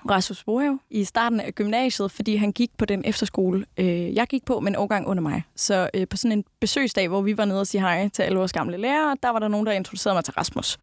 Rasmus 0.09 0.43
Bohav 0.43 0.79
i 0.89 1.03
starten 1.03 1.39
af 1.39 1.55
gymnasiet, 1.55 2.11
fordi 2.11 2.35
han 2.35 2.51
gik 2.51 2.71
på 2.77 2.85
den 2.85 3.05
efterskole, 3.05 3.65
øh, 3.77 4.15
jeg 4.15 4.27
gik 4.27 4.45
på, 4.45 4.59
men 4.59 4.75
årgang 4.75 5.07
under 5.07 5.23
mig. 5.23 5.43
Så 5.55 5.89
øh, 5.93 6.07
på 6.07 6.17
sådan 6.17 6.37
en 6.37 6.43
besøgsdag, 6.61 7.07
hvor 7.07 7.21
vi 7.21 7.37
var 7.37 7.45
nede 7.45 7.59
og 7.59 7.67
sige 7.67 7.81
hej 7.81 8.09
til 8.09 8.23
alle 8.23 8.37
vores 8.37 8.53
gamle 8.53 8.77
lærere, 8.77 9.17
der 9.23 9.29
var 9.29 9.39
der 9.39 9.47
nogen, 9.47 9.65
der 9.65 9.71
introducerede 9.71 10.15
mig 10.15 10.23
til 10.23 10.33
Rasmus. 10.33 10.77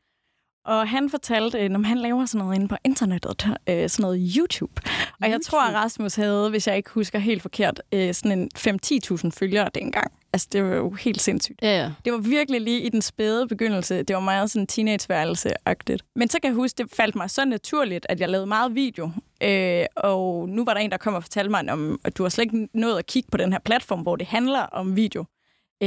Og 0.65 0.89
han 0.89 1.11
fortalte, 1.11 1.59
øh, 1.59 1.71
når 1.71 1.81
han 1.81 1.99
laver 1.99 2.27
sådan 2.27 2.45
noget 2.45 2.57
inde 2.57 2.69
på 2.69 2.77
internettet, 2.85 3.47
øh, 3.69 3.89
sådan 3.89 4.03
noget 4.03 4.33
YouTube. 4.37 4.83
Og 5.23 5.31
jeg 5.31 5.41
tror, 5.45 5.63
at 5.69 5.75
Rasmus 5.75 6.15
havde, 6.15 6.51
hvis 6.51 6.67
jeg 6.67 6.77
ikke 6.77 6.91
husker 6.91 7.19
helt 7.19 7.43
forkert, 7.43 7.83
øh, 7.93 8.15
sådan 8.15 8.39
en 8.39 8.51
5-10.000 8.59 9.31
følgere 9.31 9.69
dengang. 9.75 10.13
Altså, 10.33 10.49
det 10.53 10.65
var 10.65 10.75
jo 10.75 10.91
helt 10.91 11.21
sindssygt. 11.21 11.59
Ja, 11.63 11.83
ja. 11.83 11.91
Det 12.05 12.13
var 12.13 12.19
virkelig 12.19 12.61
lige 12.61 12.81
i 12.81 12.89
den 12.89 13.03
spæde 13.03 13.49
begyndelse. 13.49 14.03
Det 14.03 14.17
var 14.17 14.21
meget 14.21 14.51
sådan 14.51 14.67
teenageværelse-agtigt. 14.67 16.03
Men 16.17 16.29
så 16.29 16.39
kan 16.43 16.49
jeg 16.49 16.55
huske, 16.55 16.83
det 16.83 16.91
faldt 16.93 17.17
mig 17.17 17.31
så 17.31 17.45
naturligt, 17.45 18.07
at 18.09 18.21
jeg 18.21 18.29
lavede 18.29 18.47
meget 18.47 18.75
video. 18.75 19.11
Øh, 19.43 19.85
og 19.97 20.49
nu 20.49 20.65
var 20.65 20.75
der 20.75 20.81
en, 20.81 20.91
der 20.91 20.97
kom 20.97 21.15
og 21.15 21.23
fortalte 21.23 21.51
mig, 21.51 21.73
om, 21.73 22.01
at 22.05 22.19
du 22.19 22.23
har 22.23 22.31
slet 22.31 22.45
ikke 22.45 22.69
nået 22.75 22.99
at 22.99 23.07
kigge 23.07 23.29
på 23.31 23.37
den 23.37 23.53
her 23.53 23.61
platform, 23.65 24.01
hvor 24.01 24.17
det 24.17 24.27
handler 24.27 24.61
om 24.61 24.97
video. 24.97 25.25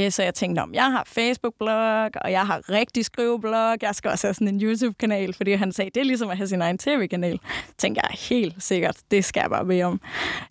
Øh, 0.04 0.12
Så 0.12 0.22
jeg 0.22 0.34
tænkte, 0.34 0.60
om 0.60 0.74
jeg 0.74 0.84
har 0.92 1.04
Facebook-blog, 1.06 2.10
og 2.14 2.32
jeg 2.32 2.46
har 2.46 2.70
rigtig 2.70 3.04
skriveblog, 3.04 3.76
jeg 3.82 3.94
skal 3.94 4.10
også 4.10 4.26
have 4.26 4.34
sådan 4.34 4.48
en 4.48 4.62
YouTube-kanal, 4.62 5.34
fordi 5.34 5.52
han 5.52 5.72
sagde, 5.72 5.90
det 5.94 6.00
er 6.00 6.04
ligesom 6.04 6.30
at 6.30 6.36
have 6.36 6.46
sin 6.48 6.62
egen 6.62 6.78
tv-kanal. 6.78 7.40
tænkte 7.78 8.00
jeg, 8.04 8.16
helt 8.18 8.62
sikkert, 8.62 8.96
det 9.10 9.24
skal 9.24 9.40
jeg 9.40 9.50
bare 9.50 9.64
bede 9.66 9.82
om. 9.82 10.00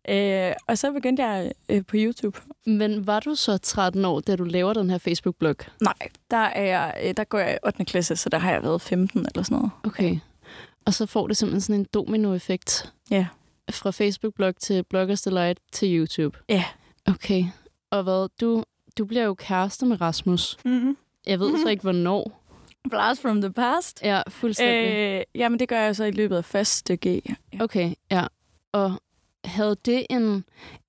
Øh, 0.09 0.51
og 0.67 0.77
så 0.77 0.91
begyndte 0.91 1.23
jeg 1.25 1.51
øh, 1.69 1.85
på 1.85 1.95
YouTube. 1.95 2.39
Men 2.65 3.07
var 3.07 3.19
du 3.19 3.35
så 3.35 3.57
13 3.57 4.05
år, 4.05 4.19
da 4.19 4.35
du 4.35 4.43
laver 4.43 4.73
den 4.73 4.89
her 4.89 4.97
Facebook-blog? 4.97 5.55
Nej, 5.81 5.93
der, 6.31 6.37
er 6.37 6.63
jeg, 6.65 6.93
øh, 7.03 7.13
der 7.17 7.23
går 7.23 7.39
jeg 7.39 7.53
i 7.53 7.57
8. 7.65 7.85
klasse, 7.85 8.15
så 8.15 8.29
der 8.29 8.37
har 8.37 8.51
jeg 8.51 8.63
været 8.63 8.81
15 8.81 9.19
eller 9.19 9.43
sådan 9.43 9.55
noget. 9.57 9.71
Okay. 9.83 10.17
Og 10.85 10.93
så 10.93 11.05
får 11.05 11.27
det 11.27 11.37
simpelthen 11.37 11.61
sådan 11.61 11.79
en 11.79 11.87
domino-effekt. 11.93 12.93
Ja. 13.11 13.25
Fra 13.71 13.91
Facebook-blog 13.91 14.55
til 14.55 14.83
Bloggers 14.83 15.21
Delight 15.21 15.59
til 15.71 15.97
YouTube. 15.99 16.37
Ja. 16.49 16.63
Okay. 17.05 17.45
Og 17.91 18.03
hvad, 18.03 18.29
du, 18.41 18.63
du 18.97 19.05
bliver 19.05 19.23
jo 19.23 19.33
kæreste 19.33 19.85
med 19.85 20.01
Rasmus. 20.01 20.57
Mm-hmm. 20.65 20.97
Jeg 21.27 21.39
ved 21.39 21.57
så 21.57 21.69
ikke, 21.69 21.81
hvornår. 21.81 22.43
Blast 22.89 23.21
from 23.21 23.41
the 23.41 23.51
past. 23.51 24.01
Ja, 24.03 24.21
fuldstændig. 24.29 24.93
Øh, 24.93 25.23
jamen, 25.35 25.59
det 25.59 25.67
gør 25.69 25.79
jeg 25.79 25.95
så 25.95 26.03
i 26.03 26.11
løbet 26.11 26.37
af 26.37 26.45
første 26.45 26.97
G. 27.07 27.21
Okay, 27.59 27.93
ja. 28.11 28.25
Og 28.71 29.01
havde 29.45 29.75
det 29.85 30.05
en 30.09 30.43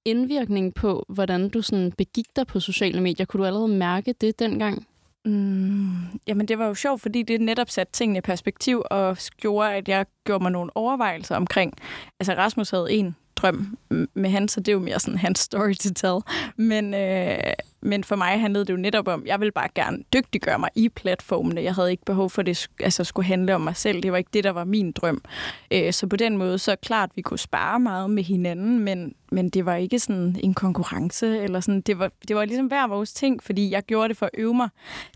indvirkning 0.05 0.75
på, 0.75 1.05
hvordan 1.09 1.49
du 1.49 1.63
sådan 1.63 1.93
begik 1.93 2.27
dig 2.37 2.47
på 2.47 2.61
sociale 2.61 3.01
medier? 3.01 3.27
Kunne 3.27 3.41
du 3.41 3.47
allerede 3.47 3.69
mærke 3.69 4.13
det 4.13 4.39
dengang? 4.39 4.87
Mm, 5.25 6.21
jamen, 6.27 6.49
det 6.49 6.59
var 6.59 6.67
jo 6.67 6.75
sjovt, 6.75 7.01
fordi 7.01 7.23
det 7.23 7.41
netop 7.41 7.71
satte 7.71 7.93
tingene 7.93 8.19
i 8.19 8.21
perspektiv 8.21 8.83
og 8.91 9.17
gjorde, 9.37 9.75
at 9.75 9.89
jeg 9.89 10.07
gjorde 10.25 10.43
mig 10.43 10.53
nogle 10.53 10.77
overvejelser 10.77 11.37
omkring... 11.37 11.73
Altså, 12.21 12.35
Rasmus 12.35 12.71
havde 12.71 12.93
en 12.93 13.17
drøm 13.43 13.79
med 14.15 14.31
han, 14.31 14.49
så 14.49 14.61
det 14.61 14.69
er 14.69 14.73
jo 14.73 14.79
mere 14.79 15.01
sådan 15.01 15.19
hans 15.19 15.39
story 15.39 15.75
to 15.75 15.91
tell. 15.95 16.19
Men, 16.57 16.95
øh, 16.95 17.53
men 17.81 18.05
for 18.05 18.17
mig 18.17 18.41
handlede 18.41 18.65
det 18.65 18.73
jo 18.73 18.77
netop 18.77 19.09
om, 19.09 19.27
jeg 19.27 19.41
ville 19.41 19.53
bare 19.53 19.69
gerne 19.75 19.99
dygtiggøre 20.13 20.59
mig 20.59 20.71
i 20.75 20.89
platformene. 20.89 21.63
Jeg 21.63 21.75
havde 21.75 21.91
ikke 21.91 22.05
behov 22.05 22.31
for, 22.31 22.43
at 22.43 22.47
det 22.47 22.69
altså, 22.81 23.05
skulle 23.05 23.27
handle 23.27 23.55
om 23.55 23.61
mig 23.61 23.77
selv. 23.77 24.03
Det 24.03 24.13
var 24.13 24.19
ikke 24.19 24.31
det, 24.33 24.45
der 24.45 24.51
var 24.51 24.65
min 24.65 24.93
drøm. 24.93 25.23
Øh, 25.71 25.93
så 25.93 26.07
på 26.07 26.17
den 26.17 26.37
måde, 26.37 26.59
så 26.59 26.73
er 26.73 26.77
klart, 26.77 27.11
at 27.11 27.17
vi 27.17 27.23
kunne 27.23 27.39
spare 27.39 27.81
meget 27.81 28.11
med 28.11 28.23
hinanden, 28.23 28.79
men, 28.79 29.15
men 29.33 29.49
det 29.49 29.67
var 29.67 29.75
ikke 29.75 29.99
sådan 29.99 30.37
en 30.43 30.55
konkurrence. 30.55 31.39
eller 31.39 31.61
sådan. 31.61 31.81
Det 31.81 31.99
var, 31.99 32.11
det 32.29 32.37
var 32.37 32.45
ligesom 32.45 32.67
hver 32.67 32.87
vores 32.87 33.13
ting, 33.13 33.43
fordi 33.43 33.71
jeg 33.71 33.83
gjorde 33.83 34.09
det 34.09 34.17
for 34.17 34.27
at 34.27 34.33
øve 34.35 34.55
mig 34.55 34.69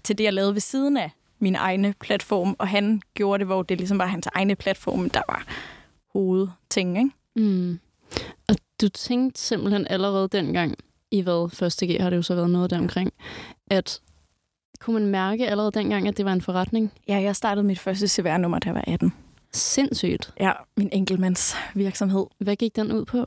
til 0.05 0.19
det, 0.19 0.25
jeg 0.25 0.33
lavede 0.33 0.55
ved 0.55 0.61
siden 0.61 0.97
af 0.97 1.11
min 1.39 1.55
egne 1.55 1.95
platform, 2.01 2.57
og 2.59 2.69
han 2.69 3.03
gjorde 3.15 3.39
det, 3.39 3.47
hvor 3.47 3.63
det 3.63 3.79
ligesom 3.79 3.99
var 3.99 4.07
hans 4.07 4.29
egne 4.35 4.55
platform, 4.55 5.11
der 5.11 5.23
var 5.29 5.45
hovedting, 6.13 6.99
ikke? 6.99 7.11
Mm. 7.37 7.79
Du 8.83 8.89
tænkte 8.89 9.41
simpelthen 9.41 9.87
allerede 9.91 10.29
dengang, 10.29 10.75
i 11.11 11.21
hvad 11.21 11.51
første 11.51 11.87
G 11.87 12.01
har 12.01 12.11
det 12.11 12.17
jo 12.17 12.23
så 12.23 12.35
været 12.35 12.51
noget 12.51 12.71
der 12.71 12.79
omkring, 12.79 13.13
at 13.67 14.01
kunne 14.81 15.01
man 15.01 15.11
mærke 15.11 15.49
allerede 15.49 15.73
dengang, 15.73 16.09
at 16.09 16.17
det 16.17 16.25
var 16.25 16.33
en 16.33 16.41
forretning? 16.41 16.93
Ja, 17.09 17.21
jeg 17.21 17.37
startede 17.37 17.67
mit 17.67 17.79
første 17.79 18.09
CVR-nummer, 18.09 18.59
da 18.59 18.69
jeg 18.69 18.75
var 18.75 18.85
18. 18.87 19.13
Sindssygt. 19.53 20.33
Ja, 20.41 20.53
min 20.77 20.89
enkeltmands 20.93 21.55
virksomhed. 21.75 22.27
Hvad 22.39 22.57
gik 22.57 22.77
den 22.77 22.93
ud 22.93 23.05
på? 23.05 23.25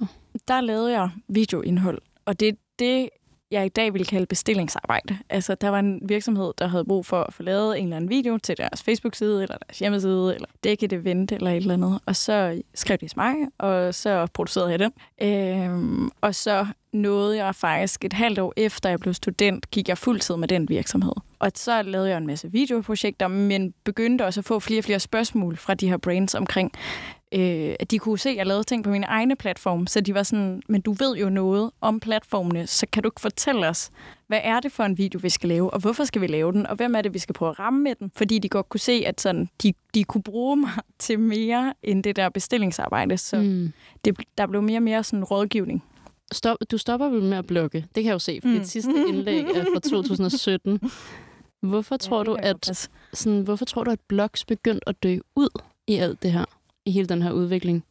Der 0.48 0.62
lavede 0.62 0.92
jeg 0.92 1.10
videoindhold, 1.28 2.02
og 2.26 2.40
det 2.40 2.58
det, 2.80 3.10
jeg 3.52 3.66
i 3.66 3.70
dag 3.70 3.94
vil 3.94 4.06
kalde 4.06 4.26
bestillingsarbejde. 4.26 5.18
Altså, 5.30 5.56
der 5.56 5.70
var 5.70 5.80
en 5.80 6.00
virksomhed, 6.04 6.54
der 6.58 6.68
havde 6.68 6.86
brug 6.86 7.06
for 7.06 7.24
at 7.24 7.34
få 7.34 7.44
lavet 7.44 7.80
en 7.80 7.84
eller 7.84 7.96
anden 7.96 8.10
video 8.10 8.38
til 8.38 8.58
deres 8.58 8.84
Facebook-side, 8.84 9.44
eller 9.44 9.58
deres 9.58 9.80
hjemmeside, 9.80 10.36
eller 10.36 10.48
dække 10.64 10.86
et 10.86 10.94
event, 10.94 11.32
eller 11.32 11.52
et 11.52 11.58
eller 11.58 11.74
andet. 11.74 12.00
Og 12.06 12.16
så 12.16 12.62
skrev 12.76 12.98
de 12.98 13.08
til 13.08 13.18
mig, 13.18 13.36
og 13.58 13.96
så 13.96 14.28
producerede 14.34 14.72
jeg 14.72 14.80
den. 14.80 14.92
Øhm, 15.22 16.10
og 16.22 16.36
så 16.36 16.68
nåede 16.94 17.38
jeg 17.38 17.56
faktisk 17.56 18.06
et 18.06 18.14
halvt 18.14 18.40
år 18.40 18.54
efter, 18.58 18.90
jeg 18.90 19.00
blev 19.00 19.14
student, 19.14 19.72
gik 19.72 19.90
jeg 19.90 19.98
fuldtid 19.98 20.36
med 20.36 20.48
den 20.48 20.70
virksomhed. 20.70 21.14
Og 21.40 21.52
så 21.56 21.82
lavede 21.82 22.10
jeg 22.10 22.18
en 22.18 22.28
masse 22.28 22.52
videoprojekter, 22.52 23.28
men 23.28 23.74
begyndte 23.84 24.26
også 24.26 24.40
at 24.40 24.46
få 24.46 24.60
flere 24.60 24.80
og 24.80 24.84
flere 24.84 25.00
spørgsmål 25.00 25.58
fra 25.58 25.74
de 25.74 25.90
her 25.90 25.98
brands 25.98 26.36
omkring, 26.36 26.72
øh, 27.36 27.76
at 27.80 27.92
de 27.92 28.00
kunne 28.00 28.20
se, 28.20 28.30
at 28.30 28.36
jeg 28.36 28.46
lavede 28.46 28.64
ting 28.64 28.84
på 28.84 28.90
mine 28.90 29.06
egne 29.06 29.36
platform. 29.36 29.88
Så 29.88 30.02
de 30.02 30.14
var 30.14 30.24
sådan, 30.24 30.62
men 30.70 30.82
du 30.82 30.92
ved 30.94 31.16
jo 31.16 31.30
noget 31.30 31.72
om 31.82 32.00
platformene, 32.00 32.68
så 32.68 32.86
kan 32.92 33.04
du 33.04 33.08
ikke 33.08 33.22
fortælle 33.22 33.68
os, 33.68 33.90
hvad 34.28 34.40
er 34.44 34.60
det 34.60 34.72
for 34.72 34.84
en 34.84 34.98
video, 34.98 35.20
vi 35.24 35.30
skal 35.30 35.50
lave, 35.50 35.74
og 35.74 35.80
hvorfor 35.80 36.04
skal 36.06 36.22
vi 36.22 36.28
lave 36.28 36.52
den, 36.52 36.68
og 36.68 36.76
hvem 36.76 36.96
er 36.96 37.02
det, 37.02 37.14
vi 37.14 37.20
skal 37.20 37.34
prøve 37.34 37.50
at 37.50 37.60
ramme 37.60 37.84
med 37.84 37.96
den? 37.96 38.12
Fordi 38.16 38.40
de 38.40 38.50
godt 38.50 38.70
kunne 38.70 38.80
se, 38.80 39.04
at 39.06 39.22
sådan, 39.22 39.50
de, 39.64 39.74
de 39.94 40.04
kunne 40.04 40.24
bruge 40.24 40.58
mig 40.58 40.70
til 41.00 41.20
mere 41.20 41.74
end 41.84 42.04
det 42.04 42.16
der 42.16 42.30
bestillingsarbejde. 42.30 43.18
Så 43.18 43.38
mm. 43.38 43.74
det, 44.06 44.20
der 44.38 44.48
blev 44.48 44.62
mere 44.62 44.78
og 44.78 44.84
mere 44.84 45.04
sådan 45.04 45.24
rådgivning. 45.24 45.84
Stop, 46.32 46.58
du 46.72 46.78
stopper 46.78 47.10
vel 47.10 47.24
med 47.24 47.38
at 47.38 47.48
blogge. 47.48 47.80
Det 47.80 48.04
kan 48.04 48.06
jeg 48.06 48.14
jo 48.14 48.20
se, 48.20 48.40
for 48.42 48.50
mm. 48.50 48.56
dit 48.58 48.68
sidste 48.68 48.92
indlæg 49.08 49.44
er 49.44 49.66
fra 49.74 49.80
2017. 49.90 50.80
Hvorfor 51.62 51.98
tror 51.98 52.20
ja, 52.20 52.24
du, 52.24 52.38
at 52.40 52.90
sådan, 53.14 53.42
hvorfor 53.42 53.66
tror 53.66 53.84
du, 53.84 53.92
at 53.92 54.00
blogs 54.08 54.46
begyndt 54.46 54.84
at 54.88 55.04
dø 55.04 55.18
ud 55.36 55.62
i 55.88 55.96
alt 55.96 56.24
det 56.24 56.32
her? 56.32 56.46
I 56.86 56.92
hele 56.92 57.08
den 57.08 57.22
her 57.22 57.32
udvikling? 57.32 57.84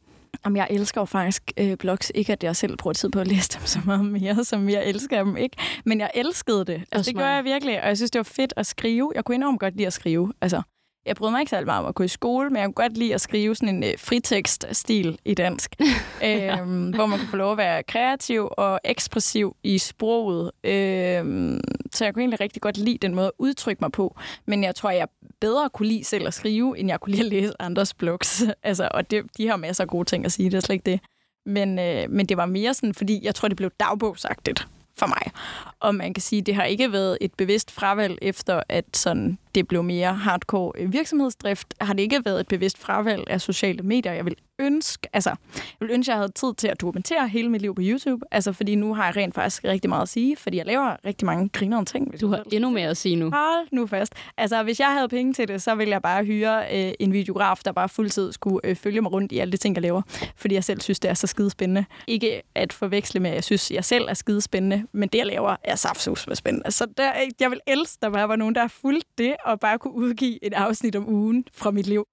Jamen, 0.45 0.57
jeg 0.57 0.67
elsker 0.69 1.01
jo 1.01 1.05
faktisk 1.05 1.51
øh, 1.57 1.77
blogs. 1.77 2.11
Ikke, 2.15 2.31
at 2.31 2.43
jeg 2.43 2.55
selv 2.55 2.77
bruger 2.77 2.93
tid 2.93 3.09
på 3.09 3.19
at 3.19 3.27
læse 3.27 3.49
dem 3.53 3.65
så 3.75 3.79
meget 3.85 4.05
mere, 4.05 4.43
som 4.43 4.69
jeg 4.69 4.85
elsker 4.85 5.23
dem, 5.23 5.37
ikke? 5.37 5.57
Men 5.85 5.99
jeg 5.99 6.11
elskede 6.15 6.65
det. 6.65 6.83
Altså, 6.91 7.11
det 7.11 7.17
gør 7.17 7.27
jeg 7.27 7.43
virkelig, 7.43 7.81
og 7.81 7.87
jeg 7.87 7.97
synes, 7.97 8.11
det 8.11 8.19
var 8.19 8.23
fedt 8.23 8.53
at 8.57 8.65
skrive. 8.65 9.11
Jeg 9.15 9.25
kunne 9.25 9.35
enormt 9.35 9.59
godt 9.59 9.75
lide 9.75 9.87
at 9.87 9.93
skrive. 9.93 10.33
Altså, 10.41 10.61
jeg 11.05 11.15
bryder 11.15 11.31
mig 11.31 11.39
ikke 11.39 11.49
særlig 11.49 11.65
meget 11.65 11.83
om 11.83 11.87
at 11.87 11.95
gå 11.95 12.03
i 12.03 12.07
skole, 12.07 12.49
men 12.49 12.57
jeg 12.57 12.65
kunne 12.65 12.73
godt 12.73 12.97
lide 12.97 13.13
at 13.13 13.21
skrive 13.21 13.55
sådan 13.55 13.75
en 13.75 13.83
øh, 13.83 13.93
fritekststil 13.97 15.19
i 15.25 15.33
dansk, 15.33 15.75
øhm, 16.25 16.89
hvor 16.89 17.05
man 17.05 17.19
kunne 17.19 17.29
få 17.29 17.37
lov 17.37 17.51
at 17.51 17.57
være 17.57 17.83
kreativ 17.83 18.49
og 18.57 18.79
ekspressiv 18.83 19.55
i 19.63 19.77
sproget. 19.77 20.51
Øhm, 20.63 21.59
så 21.93 22.05
jeg 22.05 22.13
kunne 22.13 22.21
egentlig 22.21 22.39
rigtig 22.39 22.61
godt 22.61 22.77
lide 22.77 22.97
den 22.97 23.15
måde 23.15 23.27
at 23.27 23.31
udtrykke 23.39 23.81
mig 23.81 23.91
på. 23.91 24.17
Men 24.45 24.63
jeg 24.63 24.75
tror, 24.75 24.89
jeg 24.89 25.07
bedre 25.41 25.69
kunne 25.69 25.87
lide 25.87 26.03
selv 26.03 26.27
at 26.27 26.33
skrive, 26.33 26.79
end 26.79 26.89
jeg 26.89 26.99
kunne 26.99 27.11
lide 27.15 27.25
at 27.25 27.31
læse 27.31 27.53
andres 27.59 27.93
blogs. 27.93 28.43
altså, 28.63 28.89
og 28.91 29.11
det, 29.11 29.23
de 29.37 29.47
har 29.47 29.55
masser 29.55 29.83
af 29.83 29.87
gode 29.87 30.05
ting 30.05 30.25
at 30.25 30.31
sige, 30.31 30.49
det 30.49 30.57
er 30.57 30.61
slet 30.61 30.75
ikke 30.75 30.91
det. 30.91 30.99
Men, 31.45 31.79
øh, 31.79 32.09
men 32.09 32.25
det 32.25 32.37
var 32.37 32.45
mere 32.45 32.73
sådan, 32.73 32.93
fordi 32.93 33.25
jeg 33.25 33.35
tror, 33.35 33.47
det 33.47 33.57
blev 33.57 33.71
dagbogsagtigt 33.79 34.67
for 34.97 35.07
mig. 35.07 35.31
Og 35.79 35.95
man 35.95 36.13
kan 36.13 36.21
sige, 36.21 36.39
at 36.39 36.45
det 36.45 36.55
har 36.55 36.63
ikke 36.63 36.91
været 36.91 37.17
et 37.21 37.33
bevidst 37.33 37.71
fravalg 37.71 38.17
efter, 38.21 38.61
at 38.69 38.85
sådan, 38.93 39.37
det 39.55 39.67
blev 39.67 39.83
mere 39.83 40.13
hardcore 40.13 40.71
øh, 40.75 40.93
virksomhedsdrift. 40.93 41.73
Har 41.81 41.93
det 41.93 42.03
ikke 42.03 42.25
været 42.25 42.39
et 42.39 42.47
bevidst 42.47 42.77
fravalg 42.77 43.23
af 43.27 43.41
sociale 43.41 43.83
medier. 43.83 44.13
Jeg 44.13 44.25
vil 44.25 44.35
ønske, 44.59 45.07
altså, 45.13 45.29
jeg 45.49 45.87
vil 45.87 45.91
ønske, 45.91 46.11
at 46.11 46.13
jeg 46.13 46.17
havde 46.17 46.31
tid 46.31 46.53
til 46.57 46.67
at 46.67 46.81
dokumentere 46.81 47.27
hele 47.27 47.49
mit 47.49 47.61
liv 47.61 47.75
på 47.75 47.81
YouTube. 47.83 48.25
Altså, 48.31 48.53
fordi 48.53 48.75
nu 48.75 48.93
har 48.93 49.05
jeg 49.05 49.15
rent 49.15 49.35
faktisk 49.35 49.63
rigtig 49.63 49.89
meget 49.89 50.01
at 50.01 50.09
sige, 50.09 50.35
fordi 50.35 50.57
jeg 50.57 50.65
laver 50.65 50.95
rigtig 51.05 51.25
mange 51.25 51.49
grinerende 51.49 51.91
ting. 51.91 52.21
Du 52.21 52.27
har 52.27 52.43
endnu 52.51 52.69
mere 52.69 52.89
at 52.89 52.97
sige 52.97 53.15
nu. 53.15 53.31
Hold 53.31 53.67
nu 53.71 53.87
fast. 53.87 54.13
Altså, 54.37 54.63
hvis 54.63 54.79
jeg 54.79 54.93
havde 54.93 55.07
penge 55.07 55.33
til 55.33 55.47
det, 55.47 55.61
så 55.61 55.75
ville 55.75 55.91
jeg 55.91 56.01
bare 56.01 56.23
hyre 56.23 56.87
øh, 56.87 56.93
en 56.99 57.13
videograf, 57.13 57.57
der 57.65 57.71
bare 57.71 57.89
fuldtid 57.89 58.31
skulle 58.31 58.59
øh, 58.63 58.75
følge 58.75 59.01
mig 59.01 59.11
rundt 59.11 59.31
i 59.31 59.39
alle 59.39 59.51
de 59.51 59.57
ting, 59.57 59.75
jeg 59.75 59.81
laver. 59.81 60.01
Fordi 60.35 60.55
jeg 60.55 60.63
selv 60.63 60.81
synes, 60.81 60.99
det 60.99 61.09
er 61.09 61.13
så 61.13 61.27
skidespændende. 61.27 61.85
Ikke 62.07 62.41
at 62.55 62.73
forveksle 62.73 63.19
med, 63.19 63.29
at 63.29 63.35
jeg 63.35 63.43
synes, 63.43 63.71
jeg 63.71 63.85
selv 63.85 64.05
er 64.09 64.13
skidespændende, 64.13 64.87
men 64.91 65.09
det, 65.09 65.17
jeg 65.17 65.27
laver, 65.27 65.55
er 65.63 65.75
saftsus 65.75 66.27
med 66.27 66.35
spændende. 66.35 66.71
Så 66.71 66.85
der, 66.97 67.11
jeg 67.39 67.51
vil 67.51 67.59
elske, 67.67 67.97
der 68.01 68.09
bare 68.09 68.29
var 68.29 68.35
nogen, 68.35 68.55
der 68.55 68.67
fulgt 68.67 69.05
det, 69.17 69.35
og 69.45 69.59
bare 69.59 69.79
kunne 69.79 69.93
udgive 69.95 70.45
et 70.45 70.53
afsnit 70.53 70.95
om 70.95 71.09
ugen 71.09 71.45
fra 71.53 71.71
mit 71.71 71.87
liv. 71.87 72.05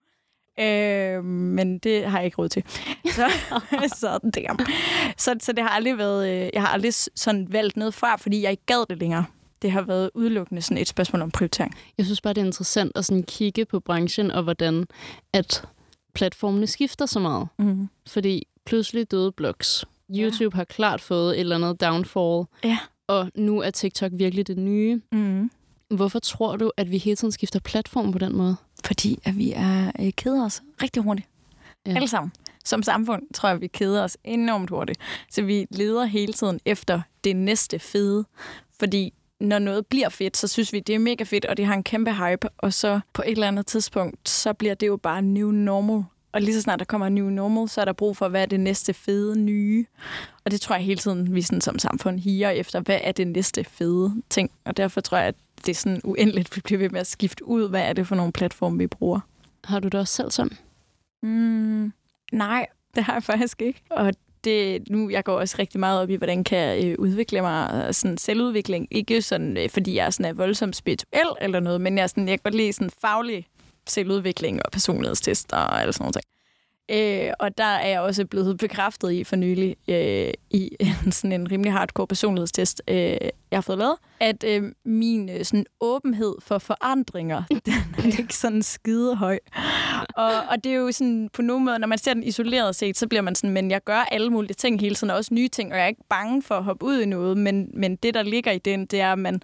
Øh, 0.60 1.24
men 1.24 1.78
det 1.78 2.04
har 2.04 2.18
jeg 2.18 2.24
ikke 2.24 2.36
råd 2.38 2.48
til. 2.48 2.64
Så, 3.16 3.30
så, 3.96 4.30
damn. 4.34 4.58
så, 5.18 5.34
så 5.40 5.52
det 5.52 5.64
har 5.64 5.70
aldrig 5.70 5.98
været, 5.98 6.28
øh, 6.28 6.50
jeg 6.52 6.62
har 6.62 6.68
aldrig 6.68 6.94
sådan 6.94 7.46
valgt 7.50 7.76
noget 7.76 7.94
fra, 7.94 8.16
fordi 8.16 8.42
jeg 8.42 8.50
ikke 8.50 8.66
gad 8.66 8.86
det 8.90 8.98
længere. 8.98 9.24
Det 9.62 9.72
har 9.72 9.82
været 9.82 10.10
udelukkende 10.14 10.62
sådan 10.62 10.78
et 10.78 10.88
spørgsmål 10.88 11.22
om 11.22 11.30
prioritering. 11.30 11.74
Jeg 11.98 12.06
synes 12.06 12.20
bare, 12.20 12.34
det 12.34 12.40
er 12.40 12.44
interessant 12.44 12.92
at 12.94 13.04
sådan 13.04 13.22
kigge 13.22 13.64
på 13.64 13.80
branchen, 13.80 14.30
og 14.30 14.42
hvordan 14.42 14.86
at 15.32 15.64
platformene 16.14 16.66
skifter 16.66 17.06
så 17.06 17.20
meget. 17.20 17.48
Mm. 17.58 17.88
Fordi 18.08 18.46
pludselig 18.66 19.10
døde 19.10 19.32
blogs. 19.32 19.84
YouTube 20.10 20.56
ja. 20.56 20.58
har 20.58 20.64
klart 20.64 21.00
fået 21.00 21.34
et 21.34 21.40
eller 21.40 21.56
andet 21.56 21.80
downfall. 21.80 22.44
Ja. 22.64 22.78
Og 23.06 23.30
nu 23.34 23.60
er 23.60 23.70
TikTok 23.70 24.12
virkelig 24.14 24.46
det 24.46 24.58
nye. 24.58 25.00
Mm. 25.12 25.50
Hvorfor 25.90 26.18
tror 26.18 26.56
du, 26.56 26.70
at 26.76 26.90
vi 26.90 26.98
hele 26.98 27.16
tiden 27.16 27.32
skifter 27.32 27.60
platform 27.60 28.12
på 28.12 28.18
den 28.18 28.36
måde? 28.36 28.56
Fordi 28.84 29.18
at 29.24 29.38
vi 29.38 29.52
er 29.52 29.92
øh, 30.00 30.12
keder 30.12 30.44
os 30.44 30.62
rigtig 30.82 31.02
hurtigt. 31.02 31.28
Ja. 31.86 31.94
Alle 31.94 32.08
sammen. 32.08 32.32
Som 32.64 32.82
samfund 32.82 33.22
tror 33.34 33.48
jeg, 33.48 33.60
vi 33.60 33.66
keder 33.66 34.02
os 34.02 34.16
enormt 34.24 34.70
hurtigt. 34.70 34.98
Så 35.30 35.42
vi 35.42 35.66
leder 35.70 36.04
hele 36.04 36.32
tiden 36.32 36.60
efter 36.64 37.00
det 37.24 37.36
næste 37.36 37.78
fede. 37.78 38.24
Fordi 38.78 39.14
når 39.40 39.58
noget 39.58 39.86
bliver 39.86 40.08
fedt, 40.08 40.36
så 40.36 40.48
synes 40.48 40.72
vi, 40.72 40.80
det 40.80 40.94
er 40.94 40.98
mega 40.98 41.24
fedt, 41.24 41.44
og 41.44 41.56
det 41.56 41.66
har 41.66 41.74
en 41.74 41.82
kæmpe 41.82 42.14
hype. 42.14 42.48
Og 42.58 42.72
så 42.72 43.00
på 43.12 43.22
et 43.22 43.32
eller 43.32 43.48
andet 43.48 43.66
tidspunkt, 43.66 44.28
så 44.28 44.52
bliver 44.52 44.74
det 44.74 44.86
jo 44.86 44.96
bare 44.96 45.22
new 45.22 45.50
normal. 45.50 46.04
Og 46.32 46.40
lige 46.40 46.54
så 46.54 46.60
snart 46.60 46.78
der 46.78 46.84
kommer 46.84 47.06
en 47.06 47.14
new 47.14 47.28
normal, 47.28 47.68
så 47.68 47.80
er 47.80 47.84
der 47.84 47.92
brug 47.92 48.16
for, 48.16 48.28
hvad 48.28 48.42
er 48.42 48.46
det 48.46 48.60
næste 48.60 48.94
fede 48.94 49.38
nye. 49.38 49.86
Og 50.44 50.50
det 50.50 50.60
tror 50.60 50.74
jeg 50.74 50.84
hele 50.84 50.98
tiden, 50.98 51.34
vi 51.34 51.42
sådan 51.42 51.60
som 51.60 51.78
samfund 51.78 52.18
higer 52.18 52.50
efter, 52.50 52.80
hvad 52.80 52.98
er 53.02 53.12
det 53.12 53.26
næste 53.26 53.64
fede 53.64 54.22
ting. 54.30 54.50
Og 54.64 54.76
derfor 54.76 55.00
tror 55.00 55.18
jeg, 55.18 55.26
at 55.26 55.34
det 55.66 55.68
er 55.68 55.74
sådan 55.74 56.00
uendeligt, 56.04 56.56
vi 56.56 56.60
bliver 56.60 56.78
ved 56.78 56.90
med 56.90 57.00
at 57.00 57.06
skifte 57.06 57.48
ud, 57.48 57.68
hvad 57.68 57.82
er 57.82 57.92
det 57.92 58.06
for 58.06 58.14
nogle 58.14 58.32
platforme, 58.32 58.78
vi 58.78 58.86
bruger. 58.86 59.20
Har 59.64 59.80
du 59.80 59.88
det 59.88 60.00
også 60.00 60.14
selv 60.14 60.30
sådan? 60.30 60.56
Mm, 61.22 61.92
nej, 62.32 62.66
det 62.94 63.04
har 63.04 63.12
jeg 63.12 63.22
faktisk 63.22 63.62
ikke. 63.62 63.80
Og 63.90 64.14
det, 64.44 64.90
nu, 64.90 65.10
jeg 65.10 65.24
går 65.24 65.38
også 65.38 65.56
rigtig 65.58 65.80
meget 65.80 66.00
op 66.00 66.10
i, 66.10 66.14
hvordan 66.14 66.44
kan 66.44 66.58
jeg 66.58 66.84
øh, 66.84 66.94
udvikle 66.98 67.40
mig, 67.40 67.94
sådan 67.94 68.18
selvudvikling. 68.18 68.88
Ikke 68.90 69.22
sådan, 69.22 69.56
øh, 69.56 69.70
fordi 69.70 69.94
jeg 69.94 70.12
sådan 70.12 70.30
er 70.30 70.32
voldsomt 70.32 70.76
spirituel 70.76 71.28
eller 71.40 71.60
noget, 71.60 71.80
men 71.80 71.98
jeg, 71.98 72.10
sådan, 72.10 72.28
jeg 72.28 72.38
kan 72.38 72.42
godt 72.42 72.54
lide 72.54 72.72
sådan 72.72 72.90
faglig 73.00 73.46
selvudvikling 73.86 74.60
og 74.64 74.72
personlighedstest 74.72 75.52
og 75.52 75.80
alle 75.80 75.92
sådan 75.92 76.04
noget. 76.04 76.16
Øh, 76.90 77.32
og 77.38 77.58
der 77.58 77.64
er 77.64 77.88
jeg 77.88 78.00
også 78.00 78.26
blevet 78.26 78.58
bekræftet 78.58 79.12
i 79.12 79.24
for 79.24 79.36
nylig 79.36 79.76
øh, 79.88 80.32
i 80.50 80.76
sådan 81.10 81.32
en 81.32 81.50
rimelig 81.50 81.72
hardcore 81.72 82.06
personlighedstest, 82.06 82.82
øh, 82.88 82.96
jeg 82.96 83.56
har 83.56 83.60
fået 83.60 83.78
lavet, 83.78 83.96
at 84.20 84.44
øh, 84.44 84.62
min 84.84 85.28
øh, 85.28 85.44
sådan 85.44 85.66
åbenhed 85.80 86.34
for 86.40 86.58
forandringer, 86.58 87.42
den 88.02 88.12
er 88.12 88.18
ikke 88.18 88.36
sådan 88.36 88.62
skide 88.62 89.16
høj. 89.16 89.38
Og, 90.16 90.32
og 90.50 90.64
det 90.64 90.72
er 90.72 90.76
jo 90.76 90.92
sådan 90.92 91.30
på 91.32 91.42
nogen 91.42 91.64
måde, 91.64 91.78
når 91.78 91.86
man 91.86 91.98
ser 91.98 92.14
den 92.14 92.22
isoleret 92.22 92.76
set, 92.76 92.98
så 92.98 93.06
bliver 93.08 93.22
man 93.22 93.34
sådan, 93.34 93.50
men 93.50 93.70
jeg 93.70 93.84
gør 93.84 94.08
alle 94.12 94.30
mulige 94.30 94.54
ting 94.54 94.80
hele 94.80 94.94
tiden, 94.94 95.10
og 95.10 95.16
også 95.16 95.34
nye 95.34 95.48
ting, 95.48 95.72
og 95.72 95.78
jeg 95.78 95.84
er 95.84 95.88
ikke 95.88 96.04
bange 96.08 96.42
for 96.42 96.54
at 96.54 96.64
hoppe 96.64 96.86
ud 96.86 97.00
i 97.00 97.06
noget, 97.06 97.38
men, 97.38 97.70
men 97.74 97.96
det, 97.96 98.14
der 98.14 98.22
ligger 98.22 98.52
i 98.52 98.58
den, 98.58 98.86
det 98.86 99.00
er, 99.00 99.12
at 99.12 99.18
man 99.18 99.42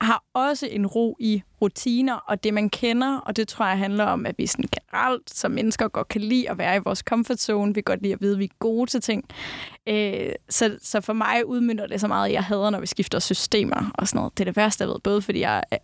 har 0.00 0.24
også 0.34 0.68
en 0.70 0.86
ro 0.86 1.16
i 1.20 1.42
rutiner 1.62 2.14
og 2.14 2.44
det, 2.44 2.54
man 2.54 2.70
kender, 2.70 3.18
og 3.18 3.36
det 3.36 3.48
tror 3.48 3.66
jeg 3.66 3.78
handler 3.78 4.04
om, 4.04 4.26
at 4.26 4.34
vi 4.38 4.46
sådan 4.46 4.64
generelt 4.64 5.30
som 5.30 5.50
mennesker 5.50 5.88
godt 5.88 6.08
kan 6.08 6.20
lide 6.20 6.50
at 6.50 6.58
være 6.58 6.76
i 6.76 6.80
vores 6.84 6.98
comfort 6.98 7.40
zone. 7.40 7.74
Vi 7.74 7.80
kan 7.80 7.84
godt 7.84 8.02
lide 8.02 8.12
at 8.12 8.20
vide, 8.20 8.32
at 8.32 8.38
vi 8.38 8.44
er 8.44 8.56
gode 8.58 8.90
til 8.90 9.00
ting. 9.00 9.24
Øh, 9.88 10.32
så, 10.48 10.78
så 10.82 11.00
for 11.00 11.12
mig 11.12 11.46
udmyndter 11.46 11.86
det 11.86 12.00
så 12.00 12.08
meget, 12.08 12.26
at 12.26 12.32
jeg 12.32 12.44
hader, 12.44 12.70
når 12.70 12.80
vi 12.80 12.86
skifter 12.86 13.18
systemer 13.18 13.90
og 13.94 14.08
sådan 14.08 14.18
noget. 14.18 14.38
Det 14.38 14.42
er 14.42 14.44
det 14.44 14.56
værste, 14.56 14.82
jeg 14.82 14.88
ved. 14.88 14.96
Både 15.04 15.22
fordi 15.22 15.40
jeg 15.40 15.62
er 15.70 15.78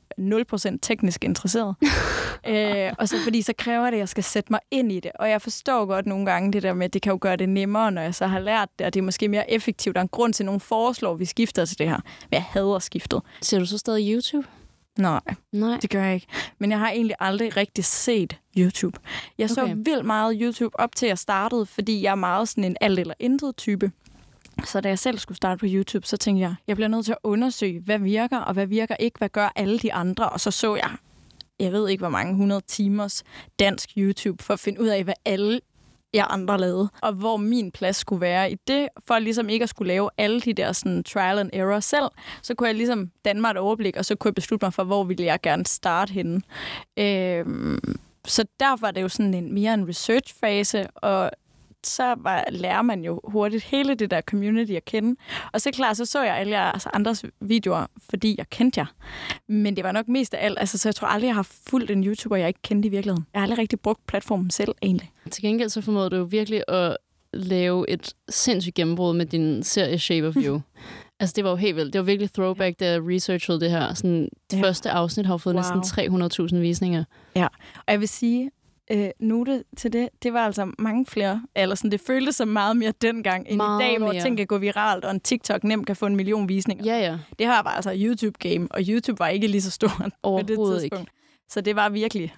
0% 0.72 0.78
teknisk 0.82 1.24
interesseret, 1.24 1.74
øh, 2.48 2.92
og 2.98 3.08
så 3.08 3.16
fordi 3.24 3.42
så 3.42 3.52
kræver 3.58 3.84
det, 3.84 3.92
at 3.92 3.98
jeg 3.98 4.08
skal 4.08 4.24
sætte 4.24 4.52
mig 4.52 4.60
ind 4.70 4.92
i 4.92 5.00
det. 5.00 5.10
Og 5.14 5.30
jeg 5.30 5.42
forstår 5.42 5.86
godt 5.86 6.06
nogle 6.06 6.26
gange 6.26 6.52
det 6.52 6.62
der 6.62 6.74
med, 6.74 6.84
at 6.84 6.92
det 6.92 7.02
kan 7.02 7.10
jo 7.10 7.18
gøre 7.20 7.36
det 7.36 7.48
nemmere, 7.48 7.92
når 7.92 8.02
jeg 8.02 8.14
så 8.14 8.26
har 8.26 8.40
lært 8.40 8.68
det, 8.78 8.86
og 8.86 8.94
det 8.94 9.00
er 9.00 9.04
måske 9.04 9.28
mere 9.28 9.50
effektivt. 9.50 9.94
Der 9.94 10.00
er 10.00 10.02
en 10.04 10.08
grund 10.08 10.32
til, 10.32 10.42
at 10.42 10.46
nogen 10.46 10.60
foreslår, 10.60 11.12
at 11.12 11.20
vi 11.20 11.24
skifter 11.24 11.64
til 11.64 11.78
det 11.78 11.88
her. 11.88 12.00
Men 12.30 12.32
jeg 12.32 12.42
hader 12.42 12.78
skiftet. 12.78 13.20
Ser 13.40 13.58
du 13.58 13.66
så 13.66 13.78
stadig 13.78 14.14
YouTube? 14.14 14.48
Nej, 14.98 15.20
Nej. 15.52 15.78
det 15.82 15.90
gør 15.90 16.04
jeg 16.04 16.14
ikke. 16.14 16.26
Men 16.58 16.70
jeg 16.70 16.78
har 16.78 16.90
egentlig 16.90 17.16
aldrig 17.20 17.56
rigtig 17.56 17.84
set 17.84 18.38
YouTube. 18.58 18.98
Jeg 19.38 19.50
så 19.50 19.62
Okay. 19.62 19.74
vildt 19.76 20.04
meget 20.04 20.36
YouTube 20.40 20.80
op 20.80 20.94
til 20.96 21.08
jeg 21.08 21.18
startede, 21.18 21.66
fordi 21.66 22.02
jeg 22.02 22.10
er 22.10 22.14
meget 22.14 22.48
sådan 22.48 22.64
en 22.64 22.76
alt 22.80 22.98
eller 22.98 23.14
intet 23.18 23.56
type. 23.56 23.92
Så 24.64 24.80
da 24.80 24.88
jeg 24.88 24.98
selv 24.98 25.18
skulle 25.18 25.36
starte 25.36 25.58
på 25.58 25.66
YouTube, 25.68 26.06
så 26.06 26.16
tænkte 26.16 26.40
jeg, 26.40 26.54
jeg 26.66 26.76
bliver 26.76 26.88
nødt 26.88 27.04
til 27.04 27.12
at 27.12 27.18
undersøge, 27.24 27.80
hvad 27.80 27.98
virker 27.98 28.38
og 28.38 28.52
hvad 28.54 28.66
virker 28.66 28.96
ikke, 28.96 29.18
hvad 29.18 29.28
gør 29.28 29.52
alle 29.56 29.78
de 29.78 29.92
andre. 29.92 30.28
Og 30.28 30.40
så 30.40 30.50
så 30.50 30.74
jeg, 30.74 30.90
jeg 31.60 31.72
ved 31.72 31.88
ikke 31.88 32.00
hvor 32.00 32.08
mange 32.08 32.30
100 32.30 32.60
timers 32.66 33.22
dansk 33.58 33.90
YouTube, 33.96 34.42
for 34.42 34.54
at 34.54 34.60
finde 34.60 34.80
ud 34.80 34.86
af, 34.88 35.04
hvad 35.04 35.14
alle 35.24 35.60
jeg 36.14 36.26
andre 36.30 36.58
lavede, 36.58 36.88
og 37.02 37.12
hvor 37.12 37.36
min 37.36 37.70
plads 37.70 37.96
skulle 37.96 38.20
være 38.20 38.52
i 38.52 38.56
det, 38.68 38.88
for 39.06 39.18
ligesom 39.18 39.48
ikke 39.48 39.62
at 39.62 39.68
skulle 39.68 39.88
lave 39.88 40.10
alle 40.18 40.40
de 40.40 40.54
der 40.54 40.72
sådan, 40.72 41.04
trial 41.04 41.38
and 41.38 41.50
error 41.52 41.80
selv, 41.80 42.08
så 42.42 42.54
kunne 42.54 42.66
jeg 42.66 42.74
ligesom 42.74 43.10
danne 43.24 43.40
mig 43.40 43.50
et 43.50 43.56
overblik, 43.56 43.96
og 43.96 44.04
så 44.04 44.14
kunne 44.14 44.28
jeg 44.28 44.34
beslutte 44.34 44.66
mig 44.66 44.74
for, 44.74 44.84
hvor 44.84 45.04
ville 45.04 45.24
jeg 45.24 45.40
gerne 45.42 45.66
starte 45.66 46.12
henne. 46.12 46.42
Øh, 46.96 47.46
så 48.26 48.44
der 48.60 48.80
var 48.80 48.90
det 48.90 49.02
jo 49.02 49.08
sådan 49.08 49.34
en 49.34 49.54
mere 49.54 49.74
en 49.74 49.88
research-fase, 49.88 50.86
og 50.90 51.30
så 51.86 52.14
var, 52.18 52.44
lærer 52.50 52.82
man 52.82 53.04
jo 53.04 53.20
hurtigt 53.24 53.64
hele 53.64 53.94
det 53.94 54.10
der 54.10 54.20
community 54.20 54.72
at 54.72 54.84
kende. 54.84 55.16
Og 55.52 55.60
så 55.60 55.70
klart, 55.70 55.96
så 55.96 56.04
så 56.04 56.22
jeg 56.22 56.36
alle 56.36 56.52
jeres 56.58 56.86
andres 56.92 57.24
videoer, 57.40 57.86
fordi 58.10 58.34
jeg 58.38 58.50
kendte 58.50 58.80
jer. 58.80 58.86
Men 59.48 59.76
det 59.76 59.84
var 59.84 59.92
nok 59.92 60.08
mest 60.08 60.34
af 60.34 60.44
alt, 60.46 60.58
altså, 60.58 60.78
så 60.78 60.88
jeg 60.88 60.94
tror 60.94 61.08
aldrig, 61.08 61.26
jeg 61.28 61.34
har 61.34 61.48
fulgt 61.68 61.90
en 61.90 62.04
YouTuber, 62.04 62.36
jeg 62.36 62.48
ikke 62.48 62.62
kendte 62.62 62.86
i 62.86 62.90
virkeligheden. 62.90 63.26
Jeg 63.34 63.40
har 63.40 63.42
aldrig 63.42 63.58
rigtig 63.58 63.80
brugt 63.80 64.06
platformen 64.06 64.50
selv, 64.50 64.74
egentlig. 64.82 65.10
Til 65.30 65.42
gengæld 65.42 65.68
så 65.68 65.80
formåede 65.80 66.10
du 66.10 66.16
jo 66.16 66.22
virkelig 66.22 66.62
at 66.68 66.96
lave 67.34 67.90
et 67.90 68.14
sindssygt 68.28 68.74
gennembrud 68.74 69.14
med 69.14 69.26
din 69.26 69.62
serie 69.62 69.98
Shape 69.98 70.28
of 70.28 70.34
You. 70.36 70.60
altså, 71.20 71.32
det 71.36 71.44
var 71.44 71.50
jo 71.50 71.56
helt 71.56 71.76
vildt. 71.76 71.92
Det 71.92 71.98
var 71.98 72.04
virkelig 72.04 72.32
throwback, 72.32 72.80
da 72.80 72.90
jeg 72.90 73.00
researchede 73.08 73.60
det 73.60 73.70
her. 73.70 73.94
Sådan, 73.94 74.28
det 74.50 74.56
Ja. 74.58 74.62
første 74.62 74.90
afsnit 74.90 75.26
har 75.26 75.36
fået 75.36 75.54
Wow. 75.56 75.74
næsten 75.76 76.52
300.000 76.56 76.56
visninger. 76.60 77.04
Og 77.34 77.50
jeg 77.88 78.00
vil 78.00 78.08
sige, 78.08 78.50
øh, 78.92 79.10
note 79.20 79.64
til 79.76 79.92
det, 79.92 80.08
det 80.22 80.32
var 80.32 80.46
altså 80.46 80.72
mange 80.78 81.06
flere, 81.06 81.42
eller 81.56 81.74
sådan, 81.74 81.90
det 81.90 82.00
føltes 82.00 82.36
som 82.36 82.48
meget 82.48 82.76
mere 82.76 82.92
dengang, 83.02 83.46
end 83.48 83.56
Meget 83.56 83.80
i 83.80 83.84
dag, 83.84 83.98
hvor 83.98 84.12
mere. 84.12 84.22
ting 84.22 84.36
kan 84.36 84.46
gå 84.46 84.58
viralt, 84.58 85.04
og 85.04 85.10
en 85.10 85.20
TikTok 85.20 85.64
nemt 85.64 85.86
kan 85.86 85.96
få 85.96 86.06
en 86.06 86.16
million 86.16 86.48
visninger. 86.48 86.84
Ja, 86.84 86.98
ja. 86.98 87.18
Det 87.38 87.46
her 87.46 87.62
var 87.62 87.70
altså 87.70 87.92
YouTube-game, 87.92 88.66
og 88.70 88.80
YouTube 88.88 89.18
var 89.18 89.28
ikke 89.28 89.46
lige 89.46 89.62
så 89.62 89.70
stor 89.70 89.88
på 90.22 90.40
det 90.48 90.58
tidspunkt. 90.80 91.10
Så 91.48 91.60
det 91.60 91.76
var 91.76 91.88
virkelig, 91.88 92.34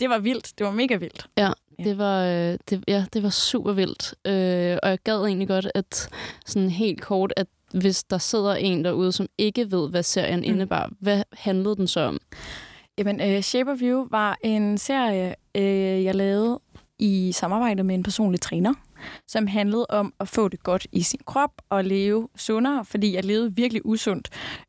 det 0.00 0.10
var 0.10 0.18
vildt. 0.18 0.52
Det 0.58 0.66
var 0.66 0.72
mega 0.72 0.96
vildt. 0.96 1.26
Ja, 1.38 1.50
Ja. 1.78 1.84
det 1.84 1.98
var, 1.98 2.24
øh, 2.24 2.58
det, 2.70 2.84
ja, 2.88 3.04
det 3.12 3.22
var 3.22 3.30
super 3.30 3.72
vildt. 3.72 4.14
Øh, 4.24 4.78
og 4.82 4.90
jeg 4.90 4.98
gad 5.04 5.24
egentlig 5.24 5.48
godt, 5.48 5.68
at 5.74 6.08
sådan 6.46 6.70
helt 6.70 7.00
kort, 7.02 7.32
at 7.36 7.46
hvis 7.74 8.04
der 8.04 8.18
sidder 8.18 8.54
en 8.54 8.84
derude, 8.84 9.12
som 9.12 9.26
ikke 9.38 9.70
ved, 9.70 9.90
hvad 9.90 10.02
serien 10.02 10.38
mm. 10.38 10.44
indebar, 10.44 10.90
hvad 11.00 11.22
handlede 11.32 11.76
den 11.76 11.86
så 11.86 12.00
om? 12.00 12.18
Jamen, 12.98 13.20
uh, 13.20 13.40
Shape 13.40 13.70
of 13.70 13.78
You 13.82 14.08
var 14.10 14.38
en 14.42 14.78
serie, 14.78 15.34
uh, 15.58 16.04
jeg 16.04 16.14
lavede 16.14 16.60
i 16.98 17.32
samarbejde 17.32 17.82
med 17.82 17.94
en 17.94 18.02
personlig 18.02 18.40
træner, 18.40 18.74
som 19.28 19.46
handlede 19.46 19.86
om 19.88 20.14
at 20.20 20.28
få 20.28 20.48
det 20.48 20.62
godt 20.62 20.86
i 20.92 21.02
sin 21.02 21.20
krop 21.26 21.50
og 21.68 21.84
leve 21.84 22.28
sundere, 22.36 22.84
fordi 22.84 23.14
jeg 23.14 23.24
levede 23.24 23.56
virkelig 23.56 23.86
usundt. 23.86 24.28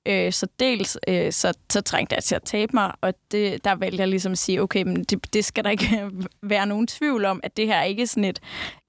Uh, 0.09 0.31
så 0.31 0.47
dels 0.59 0.89
så, 0.89 0.99
så, 1.31 1.53
så 1.69 1.81
trængte 1.81 2.15
jeg 2.15 2.23
til 2.23 2.35
at 2.35 2.43
tabe 2.43 2.71
mig, 2.73 2.91
og 3.01 3.13
det, 3.31 3.63
der 3.63 3.75
valgte 3.75 3.99
jeg 3.99 4.07
ligesom 4.07 4.31
at 4.31 4.37
sige, 4.37 4.61
okay, 4.61 4.83
men 4.83 5.03
det, 5.03 5.33
det 5.33 5.45
skal 5.45 5.63
der 5.63 5.69
ikke 5.69 6.09
være 6.43 6.67
nogen 6.67 6.87
tvivl 6.87 7.25
om, 7.25 7.39
at 7.43 7.57
det 7.57 7.67
her 7.67 7.75
er 7.75 7.83
ikke 7.83 8.07
sådan 8.07 8.25
et 8.25 8.39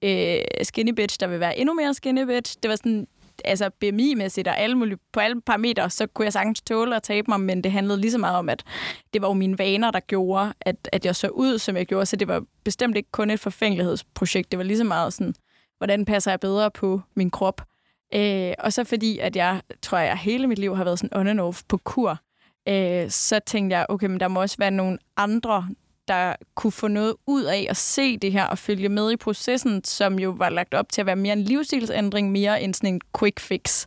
uh, 0.05 0.63
skinny 0.63 0.91
bitch, 0.91 1.19
der 1.19 1.27
vil 1.27 1.39
være 1.39 1.57
endnu 1.57 1.73
mere 1.73 1.93
skinny 1.93 2.23
bitch. 2.23 2.57
Det 2.63 2.69
var 2.69 2.75
sådan 2.75 3.07
altså 3.45 3.69
BMI-mæssigt 3.69 4.47
og 4.47 4.59
alle 4.59 4.75
mulige, 4.75 4.97
på 5.13 5.19
alle 5.19 5.41
parametre, 5.41 5.89
så 5.89 6.07
kunne 6.07 6.25
jeg 6.25 6.33
sagtens 6.33 6.61
tåle 6.61 6.95
at 6.95 7.03
tabe 7.03 7.25
mig, 7.27 7.39
men 7.39 7.63
det 7.63 7.71
handlede 7.71 8.01
lige 8.01 8.11
så 8.11 8.17
meget 8.17 8.37
om, 8.37 8.49
at 8.49 8.63
det 9.13 9.21
var 9.21 9.27
jo 9.27 9.33
mine 9.33 9.59
vaner, 9.59 9.91
der 9.91 9.99
gjorde, 9.99 10.53
at, 10.61 10.89
at 10.91 11.05
jeg 11.05 11.15
så 11.15 11.27
ud, 11.27 11.57
som 11.57 11.77
jeg 11.77 11.85
gjorde, 11.85 12.05
så 12.05 12.15
det 12.15 12.27
var 12.27 12.43
bestemt 12.63 12.97
ikke 12.97 13.11
kun 13.11 13.29
et 13.29 13.39
forfængelighedsprojekt. 13.39 14.51
Det 14.51 14.57
var 14.57 14.63
lige 14.63 14.77
så 14.77 14.83
meget 14.83 15.13
sådan, 15.13 15.33
hvordan 15.77 16.05
passer 16.05 16.31
jeg 16.31 16.39
bedre 16.39 16.71
på 16.71 17.01
min 17.15 17.29
krop. 17.29 17.61
Øh, 18.13 18.53
og 18.59 18.73
så 18.73 18.83
fordi, 18.83 19.19
at 19.19 19.35
jeg, 19.35 19.61
tror 19.81 19.97
jeg, 19.97 20.17
hele 20.17 20.47
mit 20.47 20.59
liv 20.59 20.75
har 20.75 20.83
været 20.83 20.99
sådan 20.99 21.17
on 21.17 21.27
and 21.27 21.39
off 21.39 21.61
på 21.67 21.77
kur, 21.77 22.17
øh, 22.67 23.09
så 23.09 23.39
tænkte 23.45 23.77
jeg, 23.77 23.85
okay, 23.89 24.07
men 24.07 24.19
der 24.19 24.27
må 24.27 24.41
også 24.41 24.55
være 24.59 24.71
nogle 24.71 24.97
andre, 25.17 25.67
der 26.09 26.35
kunne 26.55 26.71
få 26.71 26.87
noget 26.87 27.13
ud 27.27 27.43
af 27.43 27.67
at 27.69 27.77
se 27.77 28.17
det 28.17 28.31
her 28.31 28.43
og 28.45 28.57
følge 28.57 28.89
med 28.89 29.11
i 29.11 29.15
processen, 29.15 29.83
som 29.83 30.19
jo 30.19 30.29
var 30.29 30.49
lagt 30.49 30.73
op 30.73 30.91
til 30.91 31.01
at 31.01 31.05
være 31.05 31.15
mere 31.15 31.33
en 31.33 31.41
livsstilsændring, 31.41 32.31
mere 32.31 32.61
end 32.61 32.73
sådan 32.73 32.93
en 32.93 33.01
quick 33.19 33.39
fix. 33.39 33.85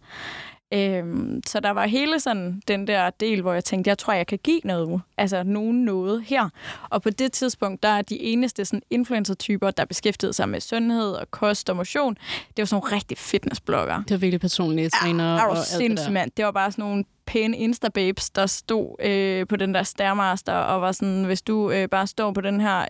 Øhm, 0.74 1.42
så 1.46 1.60
der 1.60 1.70
var 1.70 1.86
hele 1.86 2.20
sådan 2.20 2.62
den 2.68 2.86
der 2.86 3.10
del, 3.10 3.42
hvor 3.42 3.52
jeg 3.52 3.64
tænkte, 3.64 3.88
jeg 3.88 3.98
tror, 3.98 4.12
jeg 4.12 4.26
kan 4.26 4.38
give 4.44 4.60
noget, 4.64 5.00
altså 5.18 5.42
nogen 5.42 5.84
noget 5.84 6.22
her. 6.26 6.48
Og 6.90 7.02
på 7.02 7.10
det 7.10 7.32
tidspunkt, 7.32 7.82
der 7.82 7.88
er 7.88 8.02
de 8.02 8.20
eneste 8.20 8.64
sådan 8.64 8.82
influencer-typer, 8.90 9.70
der 9.70 9.84
beskæftigede 9.84 10.32
sig 10.32 10.48
med 10.48 10.60
sundhed 10.60 11.12
og 11.12 11.30
kost 11.30 11.70
og 11.70 11.76
motion, 11.76 12.14
det 12.14 12.58
var 12.58 12.64
sådan 12.64 12.82
nogle 12.82 12.96
rigtig 12.96 13.18
fitnessblogger. 13.18 13.96
Det 14.02 14.10
var 14.10 14.16
virkelig 14.16 14.40
personlige 14.40 14.90
trænere 14.90 15.34
Ja, 15.34 15.46
og 15.46 15.56
alt 15.56 15.90
det 15.90 15.98
der. 15.98 16.10
mand. 16.10 16.30
Det 16.36 16.44
var 16.44 16.50
bare 16.50 16.72
sådan 16.72 16.84
nogle 16.84 17.04
pæne 17.26 17.56
Insta-babes, 17.56 18.30
der 18.34 18.46
stod 18.46 19.04
øh, 19.04 19.46
på 19.46 19.56
den 19.56 19.74
der 19.74 19.82
Stairmaster 19.82 20.52
og 20.52 20.80
var 20.80 20.92
sådan, 20.92 21.24
hvis 21.24 21.42
du 21.42 21.70
øh, 21.70 21.88
bare 21.88 22.06
står 22.06 22.32
på 22.32 22.40
den 22.40 22.60
her 22.60 22.86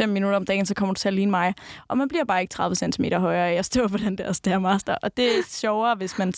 øh, 0.00 0.08
minutter 0.08 0.36
om 0.36 0.46
dagen, 0.46 0.66
så 0.66 0.74
kommer 0.74 0.94
du 0.94 0.98
til 0.98 1.08
at 1.08 1.14
ligne 1.14 1.30
mig. 1.30 1.54
Og 1.88 1.98
man 1.98 2.08
bliver 2.08 2.24
bare 2.24 2.40
ikke 2.40 2.52
30 2.52 2.76
cm 2.76 3.04
højere 3.12 3.50
af 3.50 3.54
at 3.54 3.64
stå 3.64 3.88
på 3.88 3.96
den 3.96 4.18
der 4.18 4.32
Stairmaster. 4.32 4.94
Og 5.02 5.16
det 5.16 5.26
er 5.26 5.42
sjovere, 5.48 5.94
hvis, 5.94 6.18
man, 6.18 6.32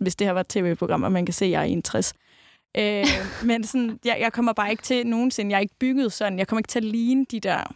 hvis 0.00 0.16
det 0.16 0.26
her 0.26 0.32
var 0.32 0.40
et 0.40 0.48
tv-program, 0.48 1.02
og 1.02 1.12
man 1.12 1.26
kan 1.26 1.32
se, 1.32 1.44
at 1.44 1.50
jeg 1.50 1.60
er 1.60 1.64
61. 1.64 2.14
Øh, 2.76 3.06
men 3.48 3.64
sådan, 3.64 3.98
jeg, 4.04 4.16
jeg 4.20 4.32
kommer 4.32 4.52
bare 4.52 4.70
ikke 4.70 4.82
til 4.82 5.06
nogensinde, 5.06 5.50
jeg 5.50 5.56
er 5.56 5.60
ikke 5.60 5.78
bygget 5.80 6.12
sådan, 6.12 6.38
jeg 6.38 6.48
kommer 6.48 6.60
ikke 6.60 6.68
til 6.68 6.78
at 6.78 6.84
ligne 6.84 7.26
de 7.30 7.40
der 7.40 7.74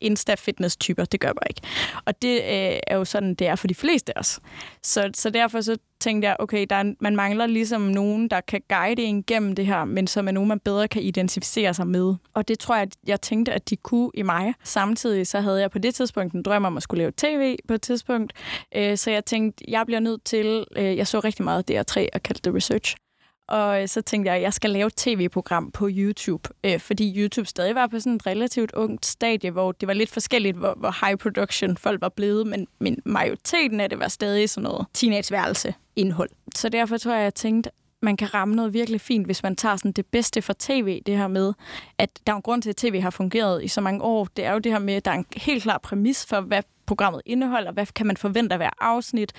Insta-fitness-typer. 0.00 1.04
Det 1.04 1.20
gør 1.20 1.28
jeg 1.28 1.34
bare 1.34 1.50
ikke. 1.50 1.60
Og 2.04 2.22
det 2.22 2.34
øh, 2.36 2.78
er 2.86 2.96
jo 2.96 3.04
sådan, 3.04 3.34
det 3.34 3.46
er 3.46 3.54
for 3.54 3.66
de 3.66 3.74
fleste 3.74 4.16
af 4.16 4.20
os. 4.20 4.40
Så, 4.82 5.10
så 5.14 5.30
derfor 5.30 5.60
så 5.60 5.76
tænkte 6.00 6.28
jeg, 6.28 6.36
okay, 6.38 6.66
der 6.70 6.76
er, 6.76 6.94
man 7.00 7.16
mangler 7.16 7.46
ligesom 7.46 7.80
nogen, 7.80 8.28
der 8.28 8.40
kan 8.40 8.60
guide 8.68 9.02
en 9.02 9.22
gennem 9.22 9.54
det 9.54 9.66
her, 9.66 9.84
men 9.84 10.06
som 10.06 10.28
er 10.28 10.32
nogen, 10.32 10.48
man 10.48 10.60
bedre 10.60 10.88
kan 10.88 11.02
identificere 11.02 11.74
sig 11.74 11.86
med. 11.86 12.14
Og 12.34 12.48
det 12.48 12.58
tror 12.58 12.76
jeg, 12.76 12.88
jeg 13.06 13.20
tænkte, 13.20 13.52
at 13.52 13.70
de 13.70 13.76
kunne 13.76 14.10
i 14.14 14.22
mig. 14.22 14.54
Samtidig 14.64 15.26
så 15.26 15.40
havde 15.40 15.60
jeg 15.60 15.70
på 15.70 15.78
det 15.78 15.94
tidspunkt 15.94 16.34
en 16.34 16.42
drøm 16.42 16.64
om 16.64 16.76
at 16.76 16.82
skulle 16.82 16.98
lave 16.98 17.12
tv 17.16 17.56
på 17.68 17.74
et 17.74 17.82
tidspunkt. 17.82 18.32
Øh, 18.76 18.96
så 18.96 19.10
jeg 19.10 19.24
tænkte, 19.24 19.64
jeg 19.68 19.86
bliver 19.86 20.00
nødt 20.00 20.24
til... 20.24 20.64
Øh, 20.76 20.96
jeg 20.96 21.06
så 21.06 21.20
rigtig 21.20 21.44
meget 21.44 21.70
DR3 21.70 22.06
og 22.14 22.22
kaldte 22.22 22.42
det 22.44 22.54
research. 22.54 22.96
Og 23.48 23.82
øh, 23.82 23.88
så 23.88 24.02
tænkte 24.02 24.28
jeg, 24.28 24.36
at 24.36 24.42
jeg 24.42 24.52
skal 24.52 24.70
lave 24.70 24.86
et 24.86 24.96
tv-program 24.96 25.70
på 25.70 25.88
YouTube, 25.92 26.48
øh, 26.64 26.80
fordi 26.80 27.20
YouTube 27.20 27.46
stadig 27.46 27.74
var 27.74 27.86
på 27.86 28.00
sådan 28.00 28.12
et 28.12 28.26
relativt 28.26 28.72
ungt 28.72 29.06
stadie, 29.06 29.50
hvor 29.50 29.72
det 29.72 29.86
var 29.86 29.94
lidt 29.94 30.10
forskelligt, 30.10 30.56
hvor, 30.56 30.74
hvor 30.76 31.06
high 31.06 31.18
production 31.18 31.76
folk 31.76 32.00
var 32.00 32.08
blevet, 32.08 32.46
men, 32.46 32.66
men 32.78 32.98
majoriteten 33.04 33.80
af 33.80 33.90
det 33.90 33.98
var 33.98 34.08
stadig 34.08 34.50
sådan 34.50 34.62
noget 34.62 34.86
teenageværelse 34.94 35.74
indhold. 35.96 36.30
Så 36.54 36.68
derfor 36.68 36.96
tror 36.96 37.12
jeg, 37.12 37.20
at 37.20 37.24
jeg 37.24 37.34
tænkte, 37.34 37.70
man 38.06 38.16
kan 38.16 38.34
ramme 38.34 38.54
noget 38.54 38.72
virkelig 38.72 39.00
fint, 39.00 39.26
hvis 39.26 39.42
man 39.42 39.56
tager 39.56 39.76
sådan 39.76 39.92
det 39.92 40.06
bedste 40.06 40.42
fra 40.42 40.54
tv, 40.58 41.02
det 41.06 41.16
her 41.16 41.28
med, 41.28 41.52
at 41.98 42.10
der 42.26 42.32
er 42.32 42.36
en 42.36 42.42
grund 42.42 42.62
til, 42.62 42.70
at 42.70 42.76
tv 42.76 43.00
har 43.00 43.10
fungeret 43.10 43.64
i 43.64 43.68
så 43.68 43.80
mange 43.80 44.02
år. 44.02 44.28
Det 44.36 44.44
er 44.44 44.52
jo 44.52 44.58
det 44.58 44.72
her 44.72 44.78
med, 44.78 44.94
at 44.94 45.04
der 45.04 45.10
er 45.10 45.14
en 45.14 45.26
helt 45.36 45.62
klar 45.62 45.78
præmis 45.78 46.26
for, 46.26 46.40
hvad 46.40 46.62
programmet 46.86 47.22
indeholder, 47.26 47.72
hvad 47.72 47.86
kan 47.86 48.06
man 48.06 48.16
forvente 48.16 48.52
af 48.52 48.58
hver 48.58 48.70
afsnit. 48.80 49.32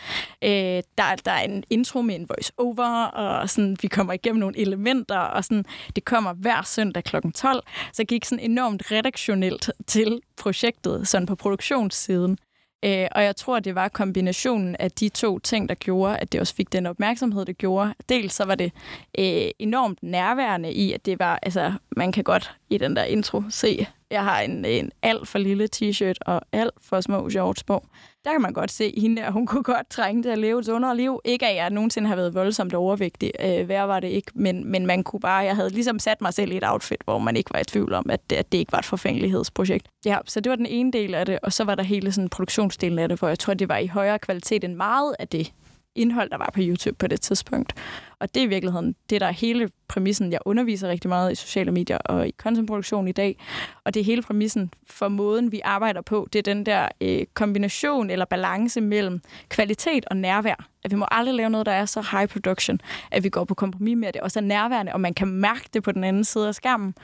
Øh, 0.44 0.50
der, 0.98 1.16
der 1.26 1.32
er 1.32 1.42
en 1.42 1.64
intro 1.70 2.02
med 2.02 2.16
en 2.16 2.30
voice-over, 2.30 3.04
og 3.06 3.50
sådan, 3.50 3.78
vi 3.82 3.88
kommer 3.88 4.14
igennem 4.14 4.40
nogle 4.40 4.60
elementer, 4.60 5.18
og 5.18 5.44
sådan, 5.44 5.66
det 5.96 6.06
kommer 6.06 6.34
hver 6.34 6.62
søndag 6.62 7.04
kl. 7.04 7.16
12. 7.36 7.64
Så 7.94 7.96
jeg 7.98 8.08
gik 8.08 8.26
sådan 8.26 8.52
enormt 8.52 8.92
redaktionelt 8.92 9.70
til 9.88 10.20
projektet, 10.38 11.08
sådan 11.08 11.26
på 11.26 11.36
produktionssiden. 11.36 12.38
Øh, 12.86 13.08
og 13.12 13.24
jeg 13.24 13.36
tror, 13.36 13.60
det 13.60 13.76
var 13.76 13.88
kombinationen 13.88 14.76
af 14.80 14.92
de 14.92 15.10
to 15.10 15.40
ting, 15.40 15.70
der 15.70 15.76
gjorde, 15.76 16.18
at 16.18 16.32
det 16.32 16.42
også 16.42 16.56
fik 16.56 16.74
den 16.74 16.86
opmærksomhed, 16.86 17.46
det 17.46 17.58
gjorde. 17.58 17.94
Dels 18.10 18.34
så 18.34 18.46
var 18.46 18.56
det 18.56 18.72
øh, 19.20 19.50
enormt 19.60 20.04
nærværende 20.04 20.74
i, 20.74 20.94
at 20.94 21.06
det 21.06 21.20
var, 21.20 21.40
altså, 21.42 21.74
man 21.96 22.12
kan 22.12 22.24
godt 22.24 22.56
i 22.70 22.78
den 22.78 22.96
der 22.96 23.04
intro 23.04 23.44
se 23.50 23.88
jeg 24.12 24.24
har 24.24 24.42
en, 24.42 24.66
en 24.66 24.92
alt 25.02 25.28
for 25.28 25.40
lille 25.40 25.68
t-shirt 25.76 26.16
og 26.26 26.42
alt 26.52 26.74
for 26.82 27.02
små 27.02 27.30
shorts 27.30 27.64
på. 27.64 27.86
Der 28.26 28.32
kan 28.32 28.42
man 28.42 28.54
godt 28.54 28.72
se, 28.72 28.84
at 28.84 29.02
hende 29.02 29.22
der, 29.22 29.32
hun 29.32 29.48
kunne 29.52 29.64
godt 29.64 29.90
trænge 29.90 30.24
til 30.24 30.30
at 30.30 30.38
leve 30.38 30.60
et 30.60 30.66
sundere 30.66 30.98
liv. 30.98 31.22
Ikke 31.26 31.48
at 31.48 31.56
jeg 31.56 31.70
nogensinde 31.70 32.08
har 32.08 32.16
været 32.16 32.34
voldsomt 32.34 32.74
overvægtig. 32.74 33.32
Øh, 33.40 33.66
hvad 33.66 33.86
var 33.86 34.00
det 34.00 34.08
ikke? 34.08 34.32
Men, 34.36 34.72
men 34.72 34.86
man 34.86 35.04
kunne 35.04 35.20
bare, 35.20 35.46
jeg 35.46 35.56
havde 35.56 35.70
ligesom 35.70 36.00
sat 36.00 36.22
mig 36.22 36.34
selv 36.34 36.52
i 36.52 36.58
et 36.58 36.64
outfit, 36.66 37.02
hvor 37.04 37.20
man 37.20 37.36
ikke 37.36 37.54
var 37.54 37.60
i 37.60 37.64
tvivl 37.64 37.94
om, 37.94 38.06
at 38.10 38.30
det, 38.30 38.36
at 38.36 38.52
det 38.52 38.58
ikke 38.58 38.72
var 38.72 38.80
et 38.80 38.86
forfængelighedsprojekt. 38.86 39.88
Ja, 40.06 40.18
så 40.26 40.40
det 40.40 40.50
var 40.50 40.56
den 40.56 40.66
ene 40.66 40.92
del 40.92 41.16
af 41.16 41.26
det, 41.26 41.40
og 41.44 41.54
så 41.54 41.64
var 41.64 41.76
der 41.76 41.84
hele 41.84 42.12
sådan 42.12 42.30
produktionsdelen 42.30 43.00
af 43.00 43.10
det, 43.10 43.20
hvor 43.20 43.28
jeg 43.28 43.40
tror, 43.40 43.54
det 43.54 43.70
var 43.70 43.78
i 43.78 43.88
højere 43.88 44.20
kvalitet 44.20 44.64
end 44.64 44.76
meget 44.76 45.16
af 45.20 45.28
det, 45.28 45.54
indhold, 45.98 46.30
der 46.30 46.38
var 46.38 46.50
på 46.54 46.60
YouTube 46.62 46.96
på 46.96 47.08
det 47.08 47.22
tidspunkt. 47.22 47.74
Og 48.20 48.34
det 48.34 48.42
er 48.42 48.46
i 48.46 48.50
virkeligheden 48.50 48.96
det, 49.10 49.22
der 49.22 49.28
er 49.28 49.32
hele 49.32 49.70
præmissen. 49.88 50.32
Jeg 50.32 50.40
underviser 50.46 50.88
rigtig 50.88 51.10
meget 51.10 51.32
i 51.32 51.36
sociale 51.36 51.72
medier 51.72 51.98
og 51.98 52.28
i 52.28 52.34
contentproduktion 52.38 53.08
i 53.08 53.12
dag. 53.12 53.38
Og 53.84 53.94
det 53.94 54.00
er 54.00 54.04
hele 54.04 54.22
præmissen 54.22 54.72
for 54.88 55.08
måden, 55.08 55.52
vi 55.52 55.62
arbejder 55.64 56.02
på. 56.02 56.28
Det 56.34 56.40
er 56.40 56.44
den 56.54 56.66
der 56.66 56.88
øh, 57.02 57.26
kombination 57.34 58.10
eller 58.10 58.26
balance 58.26 58.82
mellem 58.82 59.22
kvalitet 59.50 60.06
og 60.06 60.18
nærvær. 60.18 60.68
At 60.84 60.92
vi 60.92 60.96
må 60.96 61.06
aldrig 61.12 61.36
lave 61.36 61.50
noget, 61.50 61.66
der 61.66 61.72
er 61.72 61.86
så 61.86 62.08
high 62.12 62.28
production, 62.28 62.82
at 63.12 63.24
vi 63.24 63.30
går 63.30 63.44
på 63.44 63.54
kompromis 63.54 63.98
med, 63.98 64.08
at 64.08 64.14
det 64.14 64.22
også 64.22 64.40
er 64.40 64.44
nærværende, 64.44 64.94
og 64.94 65.02
man 65.02 65.14
kan 65.14 65.28
mærke 65.28 65.70
det 65.74 65.84
på 65.84 65.92
den 65.92 66.04
anden 66.04 66.24
side 66.24 66.48
af 66.48 66.56
skærmen. 66.56 66.96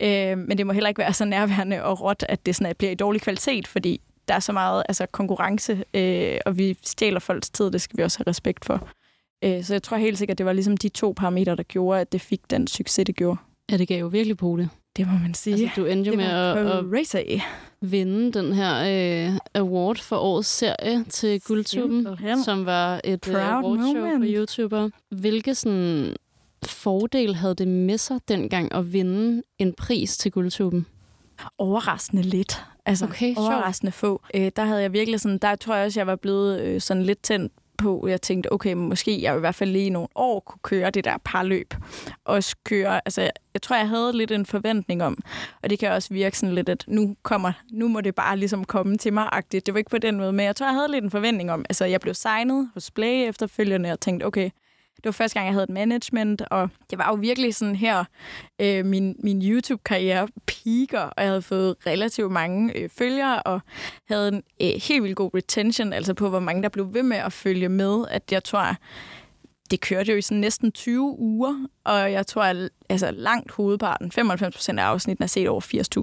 Øh, 0.00 0.38
men 0.38 0.58
det 0.58 0.66
må 0.66 0.72
heller 0.72 0.88
ikke 0.88 0.98
være 0.98 1.12
så 1.12 1.24
nærværende 1.24 1.82
og 1.82 2.00
råt, 2.00 2.24
at 2.28 2.46
det 2.46 2.56
sådan, 2.56 2.70
at 2.70 2.76
bliver 2.76 2.90
i 2.90 2.94
dårlig 2.94 3.22
kvalitet, 3.22 3.66
fordi 3.66 4.00
der 4.28 4.34
er 4.34 4.40
så 4.40 4.52
meget 4.52 4.82
altså, 4.88 5.06
konkurrence, 5.06 5.84
øh, 5.94 6.38
og 6.46 6.58
vi 6.58 6.76
stjæler 6.82 7.20
folks 7.20 7.50
tid, 7.50 7.70
det 7.70 7.80
skal 7.80 7.96
vi 7.96 8.02
også 8.02 8.18
have 8.18 8.26
respekt 8.26 8.64
for. 8.64 8.88
Øh, 9.44 9.64
så 9.64 9.74
jeg 9.74 9.82
tror 9.82 9.96
helt 9.96 10.18
sikkert, 10.18 10.38
det 10.38 10.46
var 10.46 10.52
ligesom 10.52 10.76
de 10.76 10.88
to 10.88 11.12
parametre, 11.16 11.56
der 11.56 11.62
gjorde, 11.62 12.00
at 12.00 12.12
det 12.12 12.20
fik 12.20 12.50
den 12.50 12.66
succes, 12.66 13.06
det 13.06 13.16
gjorde. 13.16 13.38
Ja, 13.70 13.76
det 13.76 13.88
gav 13.88 14.00
jo 14.00 14.06
virkelig 14.06 14.36
på 14.36 14.56
det. 14.56 14.68
Det 14.96 15.06
må 15.06 15.12
man 15.22 15.34
sige. 15.34 15.64
Altså, 15.64 15.80
du 15.80 15.86
endte 15.86 16.10
jo 16.10 16.16
med 16.16 16.24
at, 16.24 17.14
at 17.14 17.40
vinde 17.80 18.32
den 18.32 18.52
her 18.52 19.30
øh, 19.30 19.38
award 19.54 19.96
for 19.96 20.16
årets 20.16 20.48
serie 20.48 21.04
til 21.04 21.40
Guldtuben, 21.40 22.06
som 22.44 22.66
var 22.66 23.00
et 23.04 23.28
øh, 23.28 23.34
awardshow 23.34 24.18
for 24.18 24.24
YouTuber. 24.24 24.90
Hvilke 25.10 25.54
sådan, 25.54 26.16
fordel 26.66 27.34
havde 27.34 27.54
det 27.54 27.68
med 27.68 27.98
sig 27.98 28.20
dengang 28.28 28.74
at 28.74 28.92
vinde 28.92 29.42
en 29.58 29.72
pris 29.72 30.16
til 30.16 30.32
Guldtuben? 30.32 30.86
Overraskende 31.58 32.22
lidt. 32.22 32.62
Altså, 32.86 33.04
okay, 33.04 33.34
overraskende 33.36 33.92
få. 33.92 34.22
Øh, 34.34 34.52
der 34.56 34.64
havde 34.64 34.82
jeg 34.82 34.92
virkelig 34.92 35.20
sådan, 35.20 35.38
der 35.38 35.54
tror 35.56 35.74
jeg 35.74 35.86
også, 35.86 36.00
jeg 36.00 36.06
var 36.06 36.16
blevet 36.16 36.60
øh, 36.60 36.80
sådan 36.80 37.02
lidt 37.02 37.22
tændt 37.22 37.52
på, 37.78 38.06
jeg 38.06 38.22
tænkte, 38.22 38.52
okay, 38.52 38.72
måske 38.72 39.22
jeg 39.22 39.36
i 39.36 39.40
hvert 39.40 39.54
fald 39.54 39.70
lige 39.70 39.86
i 39.86 39.90
nogle 39.90 40.08
år 40.14 40.40
kunne 40.40 40.58
køre 40.62 40.90
det 40.90 41.04
der 41.04 41.16
parløb. 41.24 41.74
Også 42.24 42.56
køre, 42.64 43.00
altså 43.04 43.30
jeg 43.54 43.62
tror, 43.62 43.76
jeg 43.76 43.88
havde 43.88 44.12
lidt 44.12 44.30
en 44.30 44.46
forventning 44.46 45.02
om, 45.02 45.18
og 45.62 45.70
det 45.70 45.78
kan 45.78 45.92
også 45.92 46.14
virke 46.14 46.38
sådan 46.38 46.54
lidt, 46.54 46.68
at 46.68 46.84
nu 46.88 47.16
kommer, 47.22 47.52
nu 47.72 47.88
må 47.88 48.00
det 48.00 48.14
bare 48.14 48.36
ligesom 48.36 48.64
komme 48.64 48.98
til 48.98 49.12
mig 49.12 49.28
-agtigt. 49.34 49.60
Det 49.66 49.74
var 49.74 49.78
ikke 49.78 49.90
på 49.90 49.98
den 49.98 50.16
måde, 50.16 50.32
men 50.32 50.46
jeg 50.46 50.56
tror, 50.56 50.66
jeg 50.66 50.74
havde 50.74 50.90
lidt 50.90 51.04
en 51.04 51.10
forventning 51.10 51.52
om, 51.52 51.64
altså 51.68 51.84
jeg 51.84 52.00
blev 52.00 52.14
signet 52.14 52.70
hos 52.74 52.90
Play 52.90 53.28
efterfølgende 53.28 53.92
og 53.92 54.00
tænkte, 54.00 54.24
okay, 54.24 54.50
det 55.02 55.08
var 55.08 55.12
første 55.12 55.38
gang, 55.38 55.46
jeg 55.46 55.54
havde 55.54 55.64
et 55.64 55.70
management, 55.70 56.42
og 56.50 56.70
det 56.90 56.98
var 56.98 57.08
jo 57.08 57.14
virkelig 57.14 57.54
sådan 57.54 57.76
her, 57.76 58.04
øh, 58.60 58.84
min, 58.86 59.16
min 59.18 59.42
YouTube-karriere 59.42 60.28
piker, 60.46 61.00
og 61.00 61.22
jeg 61.22 61.30
havde 61.30 61.42
fået 61.42 61.76
relativt 61.86 62.32
mange 62.32 62.78
øh, 62.78 62.88
følgere, 62.88 63.42
og 63.42 63.60
havde 64.08 64.28
en 64.28 64.42
øh, 64.62 64.68
helt 64.88 65.02
vildt 65.02 65.16
god 65.16 65.30
retention, 65.34 65.92
altså 65.92 66.14
på, 66.14 66.28
hvor 66.28 66.40
mange 66.40 66.62
der 66.62 66.68
blev 66.68 66.94
ved 66.94 67.02
med 67.02 67.16
at 67.16 67.32
følge 67.32 67.68
med, 67.68 68.04
at 68.10 68.32
jeg 68.32 68.44
tror, 68.44 68.76
det 69.70 69.80
kørte 69.80 70.12
jo 70.12 70.18
i 70.18 70.22
sådan 70.22 70.40
næsten 70.40 70.72
20 70.72 71.18
uger, 71.18 71.66
og 71.84 72.12
jeg 72.12 72.26
tror, 72.26 72.42
at 72.42 72.70
altså, 72.88 73.10
langt 73.10 73.52
hovedparten, 73.52 74.12
95 74.12 74.54
procent 74.54 74.80
af 74.80 74.84
afsnitten, 74.84 75.22
er 75.22 75.26
set 75.26 75.48
over 75.48 75.60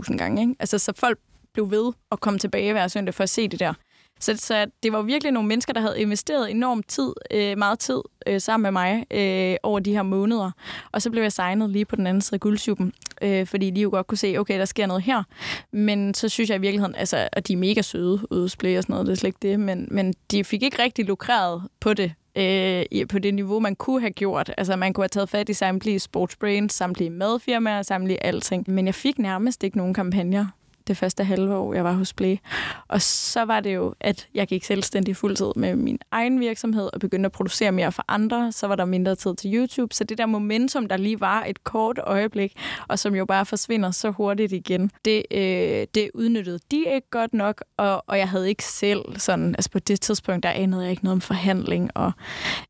80.000 0.10 0.18
gange. 0.18 0.42
Ikke? 0.42 0.56
Altså, 0.60 0.78
så 0.78 0.94
folk 0.96 1.20
blev 1.54 1.72
ved 1.72 1.92
at 2.12 2.20
komme 2.20 2.40
tilbage 2.40 2.72
hver 2.72 2.88
søndag 2.88 3.14
for 3.14 3.24
at 3.24 3.30
se 3.30 3.48
det 3.48 3.60
der. 3.60 3.74
Så, 4.20 4.38
så 4.38 4.66
det 4.84 4.92
var 4.94 5.02
virkelig 5.02 5.32
nogle 5.32 5.48
mennesker, 5.48 5.74
der 5.74 5.82
havde 5.82 6.02
investeret 6.02 6.52
enormt 6.52 6.88
tid, 6.88 7.14
øh, 7.32 7.58
meget 7.58 7.80
tid 7.80 8.02
øh, 8.28 8.42
sammen 8.42 8.64
med 8.64 8.72
mig 8.72 9.06
øh, 9.12 9.58
over 9.64 9.80
de 9.80 9.94
her 9.94 10.04
måneder. 10.04 10.52
Og 10.92 11.02
så 11.02 11.10
blev 11.10 11.24
jeg 11.24 11.32
signet 11.32 11.70
lige 11.70 11.86
på 11.86 11.96
den 11.96 12.08
anden 12.08 12.22
side 12.22 12.36
af 12.36 12.40
guldsuppen, 12.40 12.94
øh, 13.22 13.48
fordi 13.48 13.70
de 13.70 13.82
jo 13.82 13.90
godt 13.90 14.08
kunne 14.08 14.18
se, 14.18 14.38
okay, 14.38 14.60
der 14.60 14.66
sker 14.66 14.88
noget 14.88 15.04
her. 15.04 15.24
Men 15.72 16.14
så 16.14 16.30
synes 16.30 16.50
jeg 16.50 16.58
i 16.58 16.62
virkeligheden, 16.62 16.96
altså, 16.96 17.30
at 17.32 17.48
de 17.48 17.54
er 17.54 17.58
mega 17.58 17.82
søde 17.82 18.32
ude 18.32 18.44
og 18.44 18.50
sådan 18.50 18.84
noget, 18.88 19.08
det 19.08 19.14
er 19.14 19.18
slet 19.18 19.28
ikke 19.28 19.40
det, 19.42 19.60
men, 19.60 19.88
men 19.92 20.14
de 20.32 20.44
fik 20.44 20.64
ikke 20.64 20.84
rigtig 20.84 21.06
lukreret 21.06 21.64
på 21.80 21.94
det, 21.94 22.14
øh, 22.36 23.08
på 23.08 23.20
det 23.20 23.34
niveau, 23.34 23.60
man 23.60 23.76
kunne 23.76 24.02
have 24.02 24.12
gjort. 24.12 24.54
Altså, 24.58 24.76
man 24.76 24.94
kunne 24.94 25.04
have 25.04 25.10
taget 25.10 25.30
fat 25.30 25.50
i 25.50 25.54
samtlige 25.54 26.00
sportsbrains, 26.00 26.74
samtlige 26.74 27.10
madfirmaer, 27.10 27.82
samtlige 27.82 28.24
alting. 28.24 28.64
Men 28.68 28.86
jeg 28.86 28.96
fik 28.96 29.20
nærmest 29.20 29.64
ikke 29.64 29.78
nogen 29.78 29.94
kampagner 29.94 30.46
det 30.90 30.98
første 30.98 31.24
halve 31.24 31.56
år, 31.56 31.74
jeg 31.74 31.84
var 31.84 31.94
hos 31.94 32.14
Play. 32.14 32.38
Og 32.88 33.02
så 33.02 33.46
var 33.46 33.60
det 33.60 33.76
jo, 33.76 33.94
at 34.00 34.28
jeg 34.34 34.48
gik 34.48 34.64
selvstændig 34.64 35.16
fuldtid 35.16 35.52
med 35.56 35.76
min 35.76 36.00
egen 36.12 36.40
virksomhed 36.40 36.90
og 36.94 37.00
begyndte 37.00 37.26
at 37.26 37.32
producere 37.32 37.72
mere 37.72 37.92
for 37.92 38.06
andre. 38.08 38.52
Så 38.52 38.68
var 38.68 38.76
der 38.76 38.86
mindre 38.86 39.16
tid 39.16 39.36
til 39.36 39.54
YouTube. 39.54 39.96
Så 39.96 40.04
det 40.04 40.18
der 40.18 40.26
momentum, 40.26 40.88
der 40.88 40.98
lige 40.98 41.20
var 41.20 41.44
et 41.48 41.64
kort 41.64 42.00
øjeblik, 42.04 42.54
og 42.88 43.00
som 43.00 43.16
jo 43.16 43.26
bare 43.26 43.46
forsvinder 43.46 43.92
så 43.92 44.12
hurtigt 44.12 44.52
igen, 44.52 44.92
det, 45.06 45.24
øh, 45.32 45.88
det 45.96 46.10
udnyttede 46.14 46.60
de 46.72 46.86
ikke 46.96 47.10
godt 47.10 47.34
nok, 47.34 47.64
og, 47.78 48.04
og 48.08 48.18
jeg 48.18 48.30
havde 48.30 48.50
ikke 48.50 48.64
selv 48.64 49.02
sådan, 49.18 49.56
altså 49.56 49.70
på 49.72 49.80
det 49.80 50.02
tidspunkt, 50.02 50.44
der 50.44 50.50
anede 50.50 50.82
jeg 50.82 50.92
ikke 50.92 51.04
noget 51.04 51.14
om 51.14 51.22
forhandling, 51.22 51.92
og 51.96 52.12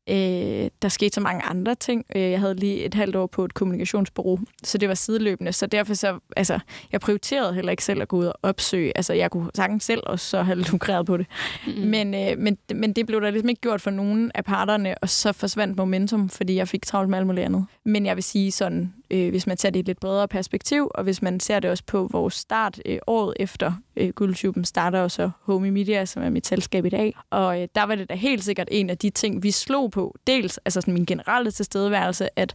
øh, 0.08 0.70
der 0.82 0.88
skete 0.88 1.14
så 1.14 1.20
mange 1.20 1.42
andre 1.42 1.74
ting. 1.74 2.04
Øh, 2.14 2.22
jeg 2.22 2.40
havde 2.40 2.54
lige 2.54 2.84
et 2.84 2.94
halvt 2.94 3.16
år 3.16 3.26
på 3.26 3.44
et 3.44 3.54
kommunikationsbureau, 3.54 4.38
så 4.64 4.78
det 4.78 4.88
var 4.88 4.94
sideløbende, 4.94 5.52
så 5.52 5.66
derfor 5.66 5.94
så, 5.94 6.18
altså, 6.36 6.58
jeg 6.92 7.00
prioriterede 7.00 7.54
heller 7.54 7.70
ikke 7.70 7.84
selv 7.84 8.02
at 8.02 8.08
gå 8.10 8.16
ud 8.16 8.24
og 8.24 8.34
opsøge. 8.42 8.92
Altså, 8.96 9.12
jeg 9.12 9.30
kunne 9.30 9.50
sagtens 9.54 9.84
selv 9.84 10.00
også 10.06 10.26
så 10.26 10.42
have 10.42 10.58
lukreret 10.72 11.06
på 11.06 11.16
det. 11.16 11.26
Mm. 11.66 11.72
Men, 11.72 12.14
øh, 12.14 12.38
men, 12.38 12.58
men 12.74 12.92
det 12.92 13.06
blev 13.06 13.20
der 13.20 13.30
ligesom 13.30 13.48
ikke 13.48 13.60
gjort 13.60 13.80
for 13.80 13.90
nogen 13.90 14.32
af 14.34 14.44
parterne, 14.44 14.94
og 15.02 15.08
så 15.08 15.32
forsvandt 15.32 15.76
momentum, 15.76 16.28
fordi 16.28 16.54
jeg 16.54 16.68
fik 16.68 16.86
travlt 16.86 17.10
med 17.10 17.18
alt 17.18 17.26
muligt 17.26 17.44
andet. 17.44 17.66
Men 17.84 18.06
jeg 18.06 18.16
vil 18.16 18.24
sige 18.24 18.52
sådan, 18.52 18.94
øh, 19.10 19.30
hvis 19.30 19.46
man 19.46 19.56
ser 19.56 19.70
det 19.70 19.76
i 19.76 19.80
et 19.80 19.86
lidt 19.86 20.00
bredere 20.00 20.28
perspektiv, 20.28 20.90
og 20.94 21.04
hvis 21.04 21.22
man 21.22 21.40
ser 21.40 21.60
det 21.60 21.70
også 21.70 21.84
på 21.86 22.08
vores 22.12 22.34
start 22.34 22.80
øh, 22.86 22.98
året 23.06 23.34
efter 23.40 23.72
øh, 23.96 24.08
Guldtuben 24.08 24.64
starter 24.64 25.00
også 25.00 25.30
Home 25.42 25.70
Media, 25.70 26.04
som 26.04 26.22
er 26.22 26.30
mit 26.30 26.46
selskab 26.46 26.86
i 26.86 26.88
dag. 26.88 27.14
Og 27.30 27.62
øh, 27.62 27.68
der 27.74 27.82
var 27.82 27.94
det 27.94 28.08
da 28.08 28.14
helt 28.14 28.44
sikkert 28.44 28.68
en 28.70 28.90
af 28.90 28.98
de 28.98 29.10
ting, 29.10 29.42
vi 29.42 29.50
slog 29.50 29.90
på. 29.90 30.16
Dels 30.26 30.58
altså 30.58 30.80
sådan 30.80 30.94
min 30.94 31.04
generelle 31.04 31.50
tilstedeværelse, 31.50 32.38
at 32.38 32.54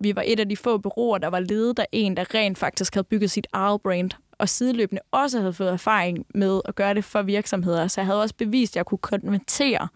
vi 0.00 0.16
var 0.16 0.22
et 0.26 0.40
af 0.40 0.48
de 0.48 0.56
få 0.56 0.78
bureauer, 0.78 1.18
der 1.18 1.28
var 1.28 1.40
ledet 1.40 1.78
af 1.78 1.86
en, 1.92 2.16
der 2.16 2.34
rent 2.34 2.58
faktisk 2.58 2.94
havde 2.94 3.04
bygget 3.04 3.30
sit 3.30 3.46
eget 3.52 3.80
brand 3.82 4.10
og 4.42 4.48
sideløbende 4.48 5.02
også 5.10 5.38
havde 5.38 5.52
fået 5.52 5.70
erfaring 5.70 6.26
med 6.34 6.60
at 6.64 6.74
gøre 6.74 6.94
det 6.94 7.04
for 7.04 7.22
virksomheder. 7.22 7.88
Så 7.88 8.00
jeg 8.00 8.06
havde 8.06 8.22
også 8.22 8.34
bevist, 8.34 8.72
at 8.72 8.76
jeg 8.76 8.86
kunne 8.86 8.98
konvertere 8.98 9.88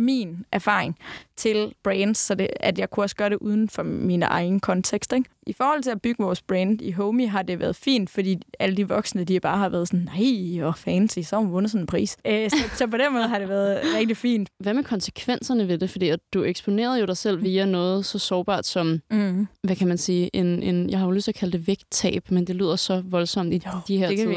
min 0.00 0.44
erfaring 0.52 0.96
til 1.36 1.74
brands, 1.82 2.18
så 2.18 2.34
det, 2.34 2.48
at 2.60 2.78
jeg 2.78 2.90
kunne 2.90 3.04
også 3.04 3.16
gøre 3.16 3.30
det 3.30 3.38
uden 3.40 3.68
for 3.68 3.82
min 3.82 4.22
egen 4.22 4.60
kontekst. 4.60 5.12
Ikke? 5.12 5.30
I 5.46 5.52
forhold 5.52 5.82
til 5.82 5.90
at 5.90 6.02
bygge 6.02 6.24
vores 6.24 6.42
brand 6.42 6.82
i 6.82 6.90
Homey 6.90 7.28
har 7.28 7.42
det 7.42 7.60
været 7.60 7.76
fint, 7.76 8.10
fordi 8.10 8.42
alle 8.58 8.76
de 8.76 8.88
voksne, 8.88 9.24
de 9.24 9.40
bare 9.40 9.58
har 9.58 9.68
været 9.68 9.88
sådan, 9.88 10.08
nej, 10.16 10.62
og 10.62 10.78
fancy, 10.78 11.18
så 11.18 11.36
har 11.36 11.42
hun 11.42 11.52
vundet 11.52 11.70
sådan 11.70 11.82
en 11.82 11.86
pris. 11.86 12.16
Æ, 12.24 12.48
så, 12.48 12.56
så 12.74 12.86
på 12.86 12.96
den 12.96 13.12
måde 13.12 13.28
har 13.28 13.38
det 13.38 13.48
været 13.48 13.80
rigtig 13.96 14.16
fint. 14.16 14.48
Hvad 14.58 14.74
med 14.74 14.84
konsekvenserne 14.84 15.68
ved 15.68 15.78
det? 15.78 15.90
Fordi 15.90 16.08
at 16.08 16.20
du 16.34 16.44
eksponerede 16.44 17.00
jo 17.00 17.06
dig 17.06 17.16
selv 17.16 17.42
via 17.42 17.66
noget 17.66 18.06
så 18.06 18.18
sårbart 18.18 18.66
som, 18.66 19.00
mm. 19.10 19.46
hvad 19.62 19.76
kan 19.76 19.88
man 19.88 19.98
sige, 19.98 20.30
en, 20.32 20.62
en, 20.62 20.90
jeg 20.90 20.98
har 20.98 21.06
jo 21.06 21.12
lyst 21.12 21.24
til 21.24 21.30
at 21.30 21.36
kalde 21.36 21.58
det 21.58 21.66
vægttab, 21.66 22.30
men 22.30 22.46
det 22.46 22.56
lyder 22.56 22.76
så 22.76 23.02
voldsomt 23.06 23.52
i 23.52 23.62
jo, 23.66 23.70
de 23.88 23.98
her 23.98 24.08
det 24.08 24.18
tider. 24.18 24.32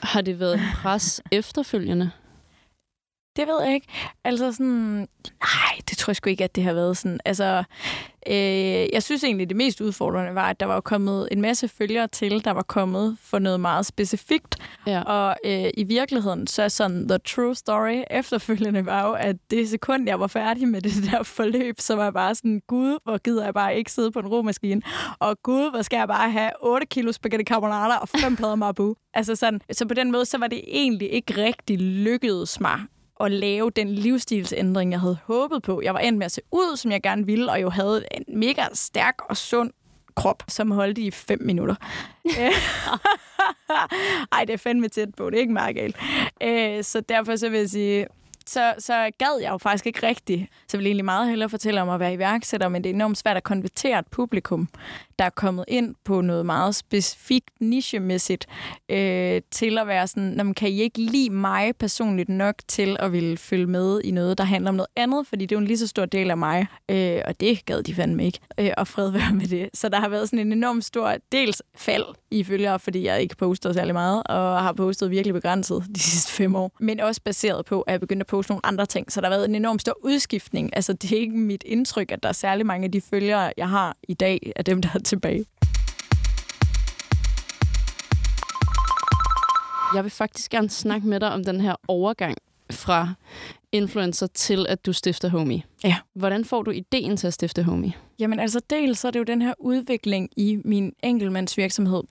Har 0.00 0.20
det 0.20 0.40
været 0.40 0.60
pres 0.74 1.20
efterfølgende? 1.32 2.10
Det 3.36 3.48
ved 3.48 3.62
jeg 3.64 3.74
ikke. 3.74 3.86
Altså 4.24 4.52
sådan, 4.52 5.08
nej, 5.40 5.80
det 5.90 5.98
tror 5.98 6.10
jeg 6.10 6.16
sgu 6.16 6.30
ikke, 6.30 6.44
at 6.44 6.56
det 6.56 6.64
har 6.64 6.72
været 6.72 6.96
sådan. 6.96 7.20
Altså, 7.24 7.64
øh, 8.26 8.86
jeg 8.92 9.02
synes 9.02 9.24
egentlig, 9.24 9.48
det 9.48 9.56
mest 9.56 9.80
udfordrende 9.80 10.34
var, 10.34 10.50
at 10.50 10.60
der 10.60 10.66
var 10.66 10.80
kommet 10.80 11.28
en 11.32 11.40
masse 11.40 11.68
følgere 11.68 12.06
til, 12.06 12.44
der 12.44 12.50
var 12.50 12.62
kommet 12.62 13.16
for 13.20 13.38
noget 13.38 13.60
meget 13.60 13.86
specifikt. 13.86 14.56
Ja. 14.86 15.02
Og 15.02 15.36
øh, 15.44 15.70
i 15.76 15.84
virkeligheden, 15.84 16.46
så 16.46 16.62
er 16.62 16.68
sådan, 16.68 17.08
the 17.08 17.18
true 17.18 17.54
story 17.54 18.02
efterfølgende 18.10 18.86
var 18.86 19.06
jo, 19.08 19.12
at 19.12 19.36
det 19.50 19.68
sekund, 19.68 20.08
jeg 20.08 20.20
var 20.20 20.26
færdig 20.26 20.68
med 20.68 20.80
det 20.80 20.92
der 21.10 21.22
forløb, 21.22 21.80
så 21.80 21.96
var 21.96 22.04
jeg 22.04 22.12
bare 22.12 22.34
sådan, 22.34 22.62
gud, 22.66 22.98
hvor 23.04 23.18
gider 23.18 23.44
jeg 23.44 23.54
bare 23.54 23.76
ikke 23.76 23.92
sidde 23.92 24.10
på 24.12 24.18
en 24.18 24.26
romaskine. 24.26 24.82
Og 25.18 25.42
gud, 25.42 25.70
hvor 25.70 25.82
skal 25.82 25.96
jeg 25.96 26.08
bare 26.08 26.30
have 26.30 26.50
8 26.62 26.86
kilo 26.86 27.12
spaghetti 27.12 27.44
carbonara 27.44 27.98
og 27.98 28.08
5 28.08 28.36
plader 28.36 28.54
marbu. 28.54 28.94
Altså 29.14 29.36
sådan, 29.36 29.60
så 29.72 29.86
på 29.88 29.94
den 29.94 30.12
måde, 30.12 30.24
så 30.24 30.38
var 30.38 30.46
det 30.46 30.60
egentlig 30.66 31.12
ikke 31.12 31.44
rigtig 31.44 31.78
lykkedes 31.78 32.60
mig 32.60 32.80
at 33.20 33.32
lave 33.32 33.70
den 33.70 33.88
livsstilsændring, 33.88 34.92
jeg 34.92 35.00
havde 35.00 35.18
håbet 35.24 35.62
på. 35.62 35.82
Jeg 35.82 35.94
var 35.94 36.00
endt 36.00 36.18
med 36.18 36.26
at 36.26 36.32
se 36.32 36.40
ud, 36.52 36.76
som 36.76 36.90
jeg 36.90 37.02
gerne 37.02 37.26
ville, 37.26 37.50
og 37.50 37.62
jo 37.62 37.70
havde 37.70 38.04
en 38.10 38.38
mega 38.38 38.64
stærk 38.72 39.14
og 39.28 39.36
sund 39.36 39.70
krop, 40.16 40.42
som 40.48 40.70
holdt 40.70 40.98
i 40.98 41.10
fem 41.10 41.42
minutter. 41.42 41.74
Ej, 44.32 44.44
det 44.44 44.52
er 44.52 44.56
fandme 44.56 44.88
tæt 44.88 45.08
på. 45.16 45.30
Det 45.30 45.36
er 45.36 45.40
ikke 45.40 45.52
meget 45.52 45.76
galt. 45.76 45.96
Øh, 46.42 46.84
så 46.84 47.00
derfor 47.00 47.36
så 47.36 47.48
vil 47.48 47.58
jeg 47.58 47.70
sige, 47.70 48.06
så, 48.46 48.74
så 48.78 49.10
gad 49.18 49.40
jeg 49.42 49.50
jo 49.50 49.58
faktisk 49.58 49.86
ikke 49.86 50.06
rigtigt. 50.06 50.42
Så 50.68 50.76
jeg 50.76 50.78
vil 50.78 50.86
egentlig 50.86 51.04
meget 51.04 51.28
hellere 51.28 51.48
fortælle 51.48 51.82
om 51.82 51.88
at 51.88 52.00
være 52.00 52.14
iværksætter, 52.14 52.68
men 52.68 52.84
det 52.84 52.90
er 52.90 52.94
enormt 52.94 53.18
svært 53.18 53.36
at 53.36 53.42
konvertere 53.42 53.98
et 53.98 54.06
publikum, 54.06 54.68
der 55.18 55.24
er 55.24 55.30
kommet 55.30 55.64
ind 55.68 55.94
på 56.04 56.20
noget 56.20 56.46
meget 56.46 56.74
specifikt 56.74 57.50
nichemæssigt, 57.60 58.46
øh, 58.88 59.42
til 59.50 59.78
at 59.78 59.86
være 59.86 60.08
sådan, 60.08 60.22
når 60.22 60.44
man 60.44 60.54
kan 60.54 60.68
I 60.68 60.80
ikke 60.80 61.00
lide 61.00 61.30
mig 61.30 61.76
personligt 61.76 62.28
nok 62.28 62.54
til 62.68 62.96
at 63.00 63.12
ville 63.12 63.36
følge 63.36 63.66
med 63.66 64.00
i 64.04 64.10
noget, 64.10 64.38
der 64.38 64.44
handler 64.44 64.68
om 64.68 64.74
noget 64.74 64.88
andet, 64.96 65.26
fordi 65.26 65.46
det 65.46 65.54
er 65.54 65.56
jo 65.56 65.60
en 65.60 65.66
lige 65.66 65.78
så 65.78 65.86
stor 65.86 66.04
del 66.04 66.30
af 66.30 66.36
mig, 66.36 66.66
øh, 66.88 67.20
og 67.24 67.40
det 67.40 67.66
gad 67.66 67.82
de 67.82 67.94
fandme 67.94 68.24
ikke, 68.24 68.38
øh, 68.60 68.70
og 68.76 68.88
fred 68.88 69.10
være 69.10 69.34
med 69.34 69.46
det. 69.46 69.70
Så 69.74 69.88
der 69.88 70.00
har 70.00 70.08
været 70.08 70.28
sådan 70.28 70.46
en 70.46 70.52
enorm 70.52 70.82
stor 70.82 71.14
dels 71.32 71.62
fald 71.76 72.04
i 72.30 72.44
følgere, 72.44 72.78
fordi 72.78 73.04
jeg 73.04 73.22
ikke 73.22 73.36
poster 73.36 73.72
særlig 73.72 73.94
meget, 73.94 74.22
og 74.26 74.62
har 74.62 74.72
postet 74.72 75.10
virkelig 75.10 75.34
begrænset 75.34 75.84
de 75.94 76.00
sidste 76.00 76.32
fem 76.32 76.54
år, 76.56 76.72
men 76.80 77.00
også 77.00 77.20
baseret 77.24 77.64
på, 77.64 77.80
at 77.80 77.92
jeg 77.92 78.00
begyndte 78.00 78.22
at 78.22 78.26
poste 78.26 78.52
nogle 78.52 78.66
andre 78.66 78.86
ting. 78.86 79.12
Så 79.12 79.20
der 79.20 79.26
har 79.26 79.36
været 79.36 79.48
en 79.48 79.54
enorm 79.54 79.78
stor 79.78 79.98
udskiftning. 80.04 80.76
Altså, 80.76 80.92
det 80.92 81.12
er 81.12 81.16
ikke 81.16 81.36
mit 81.36 81.62
indtryk, 81.66 82.12
at 82.12 82.22
der 82.22 82.28
er 82.28 82.32
særlig 82.32 82.66
mange 82.66 82.84
af 82.84 82.92
de 82.92 83.00
følgere, 83.00 83.52
jeg 83.56 83.68
har 83.68 83.96
i 84.08 84.14
dag, 84.14 84.52
af 84.56 84.64
dem, 84.64 84.82
der 84.82 84.98
tilbage. 85.04 85.44
Jeg 89.94 90.04
vil 90.04 90.10
faktisk 90.10 90.50
gerne 90.50 90.70
snakke 90.70 91.08
med 91.08 91.20
dig 91.20 91.32
om 91.32 91.44
den 91.44 91.60
her 91.60 91.74
overgang 91.88 92.36
fra 92.70 93.14
influencer 93.72 94.26
til, 94.26 94.66
at 94.68 94.86
du 94.86 94.92
stifter 94.92 95.28
Homie. 95.28 95.62
Ja. 95.84 95.96
Hvordan 96.14 96.44
får 96.44 96.62
du 96.62 96.70
ideen 96.70 97.16
til 97.16 97.26
at 97.26 97.32
stifte 97.32 97.62
Homie? 97.62 97.92
Jamen 98.18 98.40
altså, 98.40 98.60
dels 98.70 98.98
så 98.98 99.06
er 99.06 99.10
det 99.10 99.18
jo 99.18 99.24
den 99.24 99.42
her 99.42 99.54
udvikling 99.58 100.28
i 100.36 100.58
min 100.64 100.92
enkeltmandsvirksomhed, 101.02 102.02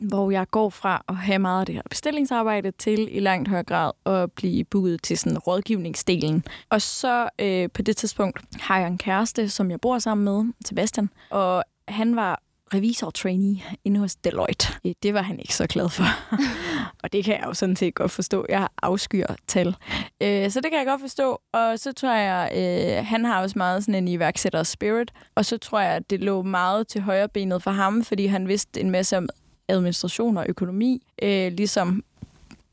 hvor 0.00 0.30
jeg 0.30 0.50
går 0.50 0.70
fra 0.70 1.04
at 1.08 1.16
have 1.16 1.38
meget 1.38 1.60
af 1.60 1.66
det 1.66 1.74
her 1.74 1.82
bestillingsarbejde 1.90 2.70
til 2.70 3.16
i 3.16 3.20
langt 3.20 3.48
højere 3.48 3.64
grad 3.64 3.92
at 4.06 4.32
blive 4.32 4.64
booket 4.64 5.02
til 5.02 5.18
sådan 5.18 5.38
rådgivningsdelen. 5.38 6.44
Og 6.70 6.82
så 6.82 7.28
øh, 7.38 7.68
på 7.74 7.82
det 7.82 7.96
tidspunkt 7.96 8.40
har 8.60 8.78
jeg 8.78 8.86
en 8.86 8.98
kæreste, 8.98 9.48
som 9.48 9.70
jeg 9.70 9.80
bor 9.80 9.98
sammen 9.98 10.24
med, 10.24 10.52
Sebastian, 10.64 11.10
og 11.30 11.64
han 11.90 12.16
var 12.16 12.42
revisor-trainee 12.74 13.62
inde 13.84 14.00
hos 14.00 14.16
Deloitte. 14.16 14.66
Det 15.02 15.14
var 15.14 15.22
han 15.22 15.38
ikke 15.38 15.54
så 15.54 15.66
glad 15.66 15.88
for. 15.88 16.04
og 17.02 17.12
det 17.12 17.24
kan 17.24 17.34
jeg 17.34 17.44
jo 17.46 17.54
sådan 17.54 17.76
set 17.76 17.94
godt 17.94 18.10
forstå. 18.10 18.46
Jeg 18.48 18.68
afskyer 18.82 19.34
tal. 19.46 19.76
Øh, 20.20 20.50
så 20.50 20.60
det 20.60 20.70
kan 20.70 20.78
jeg 20.78 20.86
godt 20.86 21.00
forstå. 21.00 21.40
Og 21.52 21.78
så 21.78 21.92
tror 21.92 22.14
jeg, 22.14 22.50
øh, 22.56 23.06
han 23.06 23.24
har 23.24 23.42
også 23.42 23.58
meget 23.58 23.84
sådan 23.84 23.94
en 23.94 24.08
iværksætter 24.08 24.62
spirit. 24.62 25.12
Og 25.34 25.44
så 25.44 25.58
tror 25.58 25.80
jeg, 25.80 25.92
at 25.92 26.10
det 26.10 26.20
lå 26.20 26.42
meget 26.42 26.88
til 26.88 27.00
højre 27.00 27.28
benet 27.28 27.62
for 27.62 27.70
ham, 27.70 28.04
fordi 28.04 28.26
han 28.26 28.48
vidste 28.48 28.80
en 28.80 28.90
masse 28.90 29.16
om 29.16 29.28
administration 29.68 30.36
og 30.36 30.46
økonomi. 30.48 31.02
Øh, 31.22 31.52
ligesom 31.52 32.04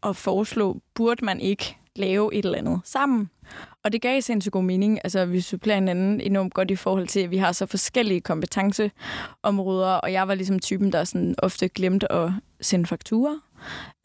at 0.03 0.15
foreslå, 0.15 0.82
burde 0.93 1.25
man 1.25 1.39
ikke 1.39 1.77
lave 1.97 2.36
et 2.36 2.45
eller 2.45 2.57
andet 2.57 2.81
sammen. 2.83 3.29
Og 3.83 3.91
det 3.91 4.01
gav 4.01 4.21
sindssygt 4.21 4.53
god 4.53 4.63
mening. 4.63 4.99
Altså, 5.03 5.25
vi 5.25 5.41
supplerer 5.41 5.75
hinanden 5.75 6.21
enormt 6.21 6.53
godt 6.53 6.71
i 6.71 6.75
forhold 6.75 7.07
til, 7.07 7.19
at 7.19 7.31
vi 7.31 7.38
har 7.38 7.51
så 7.51 7.65
forskellige 7.65 8.21
kompetenceområder, 8.21 9.93
og 9.93 10.12
jeg 10.12 10.27
var 10.27 10.36
ligesom 10.36 10.60
typen, 10.60 10.91
der 10.91 11.03
sådan 11.03 11.36
ofte 11.38 11.67
glemte 11.69 12.12
at 12.12 12.31
sende 12.62 12.86
fakturer, 12.86 13.36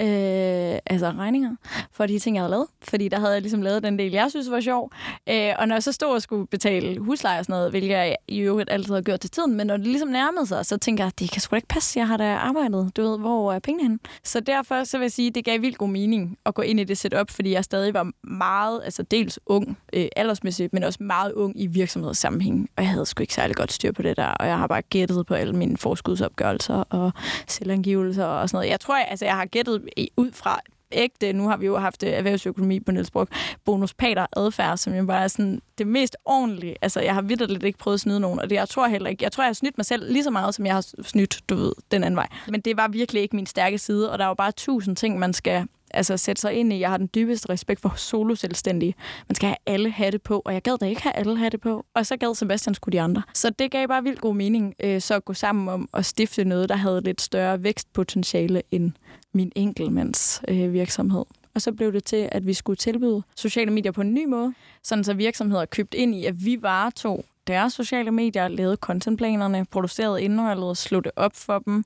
øh, 0.01 0.79
altså 0.87 1.12
regninger, 1.19 1.57
for 1.93 2.07
de 2.07 2.19
ting, 2.19 2.37
jeg 2.37 2.43
havde 2.43 2.51
lavet. 2.51 2.67
Fordi 2.83 3.09
der 3.09 3.19
havde 3.19 3.33
jeg 3.33 3.43
ligesom 3.43 3.62
lavet 3.62 3.83
den 3.83 3.99
del, 3.99 4.12
jeg 4.12 4.31
synes 4.31 4.51
var 4.51 4.61
sjov. 4.61 4.91
Øh, 5.29 5.53
og 5.59 5.69
når 5.69 5.75
jeg 5.75 5.83
så 5.83 5.93
stod 5.93 6.15
og 6.15 6.23
skulle 6.23 6.47
betale 6.47 6.99
husleje 6.99 7.38
og 7.38 7.45
sådan 7.45 7.55
noget, 7.55 7.71
hvilket 7.71 7.91
jeg 7.91 8.17
i 8.29 8.38
øvrigt 8.38 8.71
altid 8.71 8.91
havde 8.91 9.03
gjort 9.03 9.21
til 9.21 9.31
tiden, 9.31 9.57
men 9.57 9.67
når 9.67 9.77
det 9.77 9.87
ligesom 9.87 10.09
nærmede 10.09 10.47
sig, 10.47 10.67
så 10.67 10.79
tænker 10.79 11.05
jeg, 11.05 11.12
det 11.19 11.31
kan 11.31 11.41
sgu 11.41 11.51
da 11.51 11.57
ikke 11.57 11.69
passe, 11.69 11.99
jeg 11.99 12.09
har 12.09 12.17
da 12.17 12.35
arbejdet, 12.35 12.97
du 12.97 13.03
ved, 13.03 13.19
hvor 13.19 13.53
er 13.53 13.59
pengene 13.59 13.83
henne? 13.83 13.99
Så 14.25 14.41
derfor 14.41 14.85
så 14.85 14.99
vil 14.99 15.05
jeg 15.05 15.12
sige, 15.12 15.31
det 15.31 15.45
gav 15.45 15.61
vildt 15.61 15.79
god 15.79 15.88
mening 15.88 16.38
at 16.47 16.55
gå 16.55 16.62
ind 16.62 16.81
i 16.81 16.85
det 16.85 16.99
setup, 16.99 17.31
fordi 17.31 17.53
jeg 17.53 17.65
stadig 17.65 17.95
var 17.95 18.11
meget, 18.25 18.81
altså 18.85 19.03
dels 19.03 19.38
ung, 19.47 19.79
øh, 19.93 20.07
aldersmæssigt, 20.17 20.73
men 20.73 20.85
også 20.85 21.03
meget 21.03 21.33
ung 21.33 21.61
i 21.61 21.67
virksomhedssammenhæng. 21.67 22.69
Og 22.77 22.83
jeg 22.83 22.91
havde 22.91 23.07
sgu 23.07 23.23
ikke 23.23 23.35
særlig 23.35 23.57
godt 23.57 23.73
styr 23.73 23.93
på 23.93 24.03
det 24.03 24.17
der, 24.17 24.27
og 24.27 24.47
jeg 24.47 24.59
har 24.59 24.67
bare 24.67 24.83
gættet 24.83 25.27
på 25.27 25.35
alle 25.35 25.53
mine 25.53 25.77
forskudsopgørelser 25.77 26.75
og 26.75 27.12
selvangivelser 27.47 28.25
og 28.25 28.49
sådan 28.49 28.57
noget. 28.57 28.71
Jeg 28.71 28.81
tror, 28.81 28.97
jeg, 28.97 29.07
altså, 29.11 29.25
jeg 29.25 29.35
har 29.35 29.41
gættet 29.44 29.88
ud 30.16 30.33
fra 30.33 30.61
ægte, 30.92 31.33
nu 31.33 31.48
har 31.48 31.57
vi 31.57 31.66
jo 31.66 31.78
haft 31.78 32.02
øh, 32.02 32.11
erhvervsøkonomi 32.11 32.81
på 32.81 32.92
Niels 32.92 33.11
bonus 33.11 33.28
bonuspater 33.64 34.26
adfærd, 34.37 34.76
som 34.76 34.94
jo 34.94 35.05
bare 35.07 35.22
er 35.22 35.28
sådan 35.28 35.62
det 35.78 35.87
mest 35.87 36.16
ordentlige. 36.24 36.76
Altså, 36.83 37.00
jeg 37.00 37.14
har 37.14 37.22
vidt 37.22 37.50
lidt 37.50 37.62
ikke 37.62 37.78
prøvet 37.78 37.94
at 37.94 38.00
snyde 38.00 38.20
nogen, 38.20 38.40
og 38.40 38.50
det 38.50 38.57
jeg 38.57 38.68
tror 38.68 38.87
heller 38.87 39.11
ikke. 39.11 39.24
Jeg 39.24 39.33
tror, 39.33 39.44
jeg 39.44 39.48
har 39.48 39.55
snydt 39.55 39.78
mig 39.78 39.87
selv 39.87 40.12
lige 40.12 40.24
så 40.24 40.31
meget, 40.31 40.55
som 40.55 40.66
jeg 40.66 40.74
har 40.74 40.87
snydt, 41.02 41.40
du 41.48 41.55
ved, 41.55 41.72
den 41.90 42.05
anden 42.05 42.16
vej. 42.16 42.28
Men 42.48 42.61
det 42.61 42.76
var 42.76 42.88
virkelig 42.88 43.22
ikke 43.22 43.37
min 43.37 43.46
stærke 43.46 43.78
side, 43.78 44.12
og 44.12 44.18
der 44.18 44.24
er 44.24 44.28
jo 44.28 44.35
bare 44.35 44.52
tusind 44.52 44.96
ting, 44.96 45.18
man 45.18 45.33
skal 45.33 45.66
altså 45.94 46.16
sætte 46.16 46.40
sig 46.40 46.55
ind 46.55 46.72
i. 46.72 46.81
Jeg 46.81 46.90
har 46.90 46.96
den 46.96 47.09
dybeste 47.14 47.48
respekt 47.48 47.81
for 47.81 47.92
solo-selvstændige. 47.96 48.94
Man 49.28 49.35
skal 49.35 49.46
have 49.46 49.57
alle 49.66 49.90
hatte 49.90 50.18
på, 50.18 50.42
og 50.44 50.55
jeg 50.55 50.62
gad 50.62 50.78
da 50.78 50.87
ikke 50.87 51.02
have 51.02 51.16
alle 51.16 51.37
hatte 51.37 51.59
på. 51.59 51.85
Og 51.94 52.07
så 52.07 52.16
gad 52.16 52.35
Sebastian 52.35 52.74
skulle 52.74 52.92
de 52.92 53.00
andre. 53.00 53.22
Så 53.35 53.50
det 53.50 53.70
gav 53.70 53.88
bare 53.88 54.02
vildt 54.02 54.20
god 54.20 54.35
mening, 54.35 54.74
øh, 54.81 55.00
så 55.00 55.14
at 55.14 55.24
gå 55.24 55.35
sammen 55.35 55.68
om 55.68 55.88
at 55.94 56.07
stifte 56.07 56.44
noget, 56.44 56.68
der 56.68 56.76
havde 56.76 57.00
lidt 57.00 57.20
større 57.20 57.62
vækstpotentiale 57.62 58.62
end 58.70 58.92
min 59.33 59.53
enkeltmands 59.55 60.42
øh, 60.49 60.73
virksomhed. 60.73 61.25
Og 61.55 61.62
så 61.62 61.73
blev 61.73 61.92
det 61.92 62.05
til, 62.05 62.29
at 62.33 62.47
vi 62.47 62.53
skulle 62.53 62.77
tilbyde 62.77 63.23
sociale 63.37 63.71
medier 63.71 63.92
på 63.92 64.01
en 64.01 64.14
ny 64.14 64.25
måde, 64.25 64.55
sådan 64.83 65.05
så 65.05 65.14
virksomheder 65.14 65.64
købte 65.64 65.99
ind 65.99 66.14
i, 66.14 66.25
at 66.25 66.45
vi 66.45 66.62
varetog 66.62 67.25
deres 67.46 67.72
sociale 67.72 68.11
medier, 68.11 68.48
lavede 68.48 68.76
contentplanerne, 68.76 69.66
producerede 69.70 70.22
indholdet, 70.22 70.76
slog 70.76 71.05
det 71.05 71.12
op 71.16 71.33
for 71.35 71.59
dem. 71.59 71.85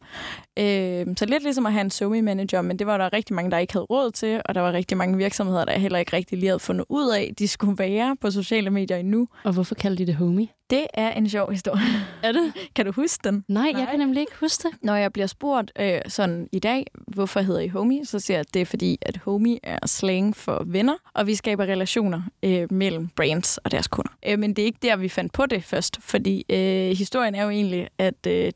Øh, 0.58 1.06
så 1.16 1.26
lidt 1.26 1.42
ligesom 1.42 1.66
at 1.66 1.72
have 1.72 1.80
en 1.80 1.90
SoMe 1.90 2.22
manager, 2.22 2.62
men 2.62 2.78
det 2.78 2.86
var 2.86 2.98
der 2.98 3.12
rigtig 3.12 3.34
mange, 3.34 3.50
der 3.50 3.58
ikke 3.58 3.72
havde 3.72 3.84
råd 3.84 4.10
til, 4.10 4.42
og 4.44 4.54
der 4.54 4.60
var 4.60 4.72
rigtig 4.72 4.96
mange 4.96 5.16
virksomheder, 5.16 5.64
der 5.64 5.78
heller 5.78 5.98
ikke 5.98 6.16
rigtig 6.16 6.38
lige 6.38 6.48
havde 6.48 6.60
fundet 6.60 6.84
ud 6.88 7.10
af, 7.10 7.32
de 7.38 7.48
skulle 7.48 7.78
være 7.78 8.16
på 8.20 8.30
sociale 8.30 8.70
medier 8.70 8.96
endnu. 8.96 9.28
Og 9.44 9.52
hvorfor 9.52 9.74
kaldte 9.74 10.02
de 10.02 10.06
det 10.06 10.14
homie? 10.14 10.48
Det 10.70 10.86
er 10.94 11.10
en 11.12 11.28
sjov 11.28 11.50
historie. 11.50 11.82
Er 12.22 12.32
det? 12.32 12.52
Kan 12.76 12.86
du 12.86 12.92
huske 12.92 13.20
den? 13.24 13.44
Nej, 13.48 13.72
Nej, 13.72 13.80
jeg 13.80 13.88
kan 13.90 13.98
nemlig 13.98 14.20
ikke 14.20 14.32
huske 14.40 14.68
det. 14.68 14.78
Når 14.82 14.94
jeg 14.96 15.12
bliver 15.12 15.26
spurgt 15.26 15.72
øh, 15.80 16.00
sådan 16.08 16.48
i 16.52 16.58
dag, 16.58 16.86
hvorfor 17.06 17.40
hedder 17.40 17.60
I 17.60 17.68
homie, 17.68 18.06
så 18.06 18.18
siger 18.18 18.36
jeg, 18.36 18.40
at 18.40 18.54
det 18.54 18.62
er 18.62 18.66
fordi, 18.66 18.98
at 19.02 19.16
homie 19.16 19.58
er 19.62 19.86
slang 19.86 20.36
for 20.36 20.62
venner, 20.66 20.94
og 21.14 21.26
vi 21.26 21.34
skaber 21.34 21.64
relationer 21.64 22.22
øh, 22.42 22.72
mellem 22.72 23.08
brands 23.08 23.58
og 23.58 23.70
deres 23.70 23.88
kunder. 23.88 24.10
Øh, 24.26 24.38
men 24.38 24.56
det 24.56 24.62
er 24.62 24.66
ikke 24.66 24.78
der, 24.82 24.96
vi 24.96 25.08
fandt 25.08 25.32
på 25.32 25.45
det 25.46 25.64
først, 25.64 25.96
fordi 26.00 26.44
øh, 26.48 26.96
historien 26.96 27.34
er 27.34 27.44
jo 27.44 27.50
egentlig, 27.50 27.88
at 27.98 28.26
øh, 28.26 28.52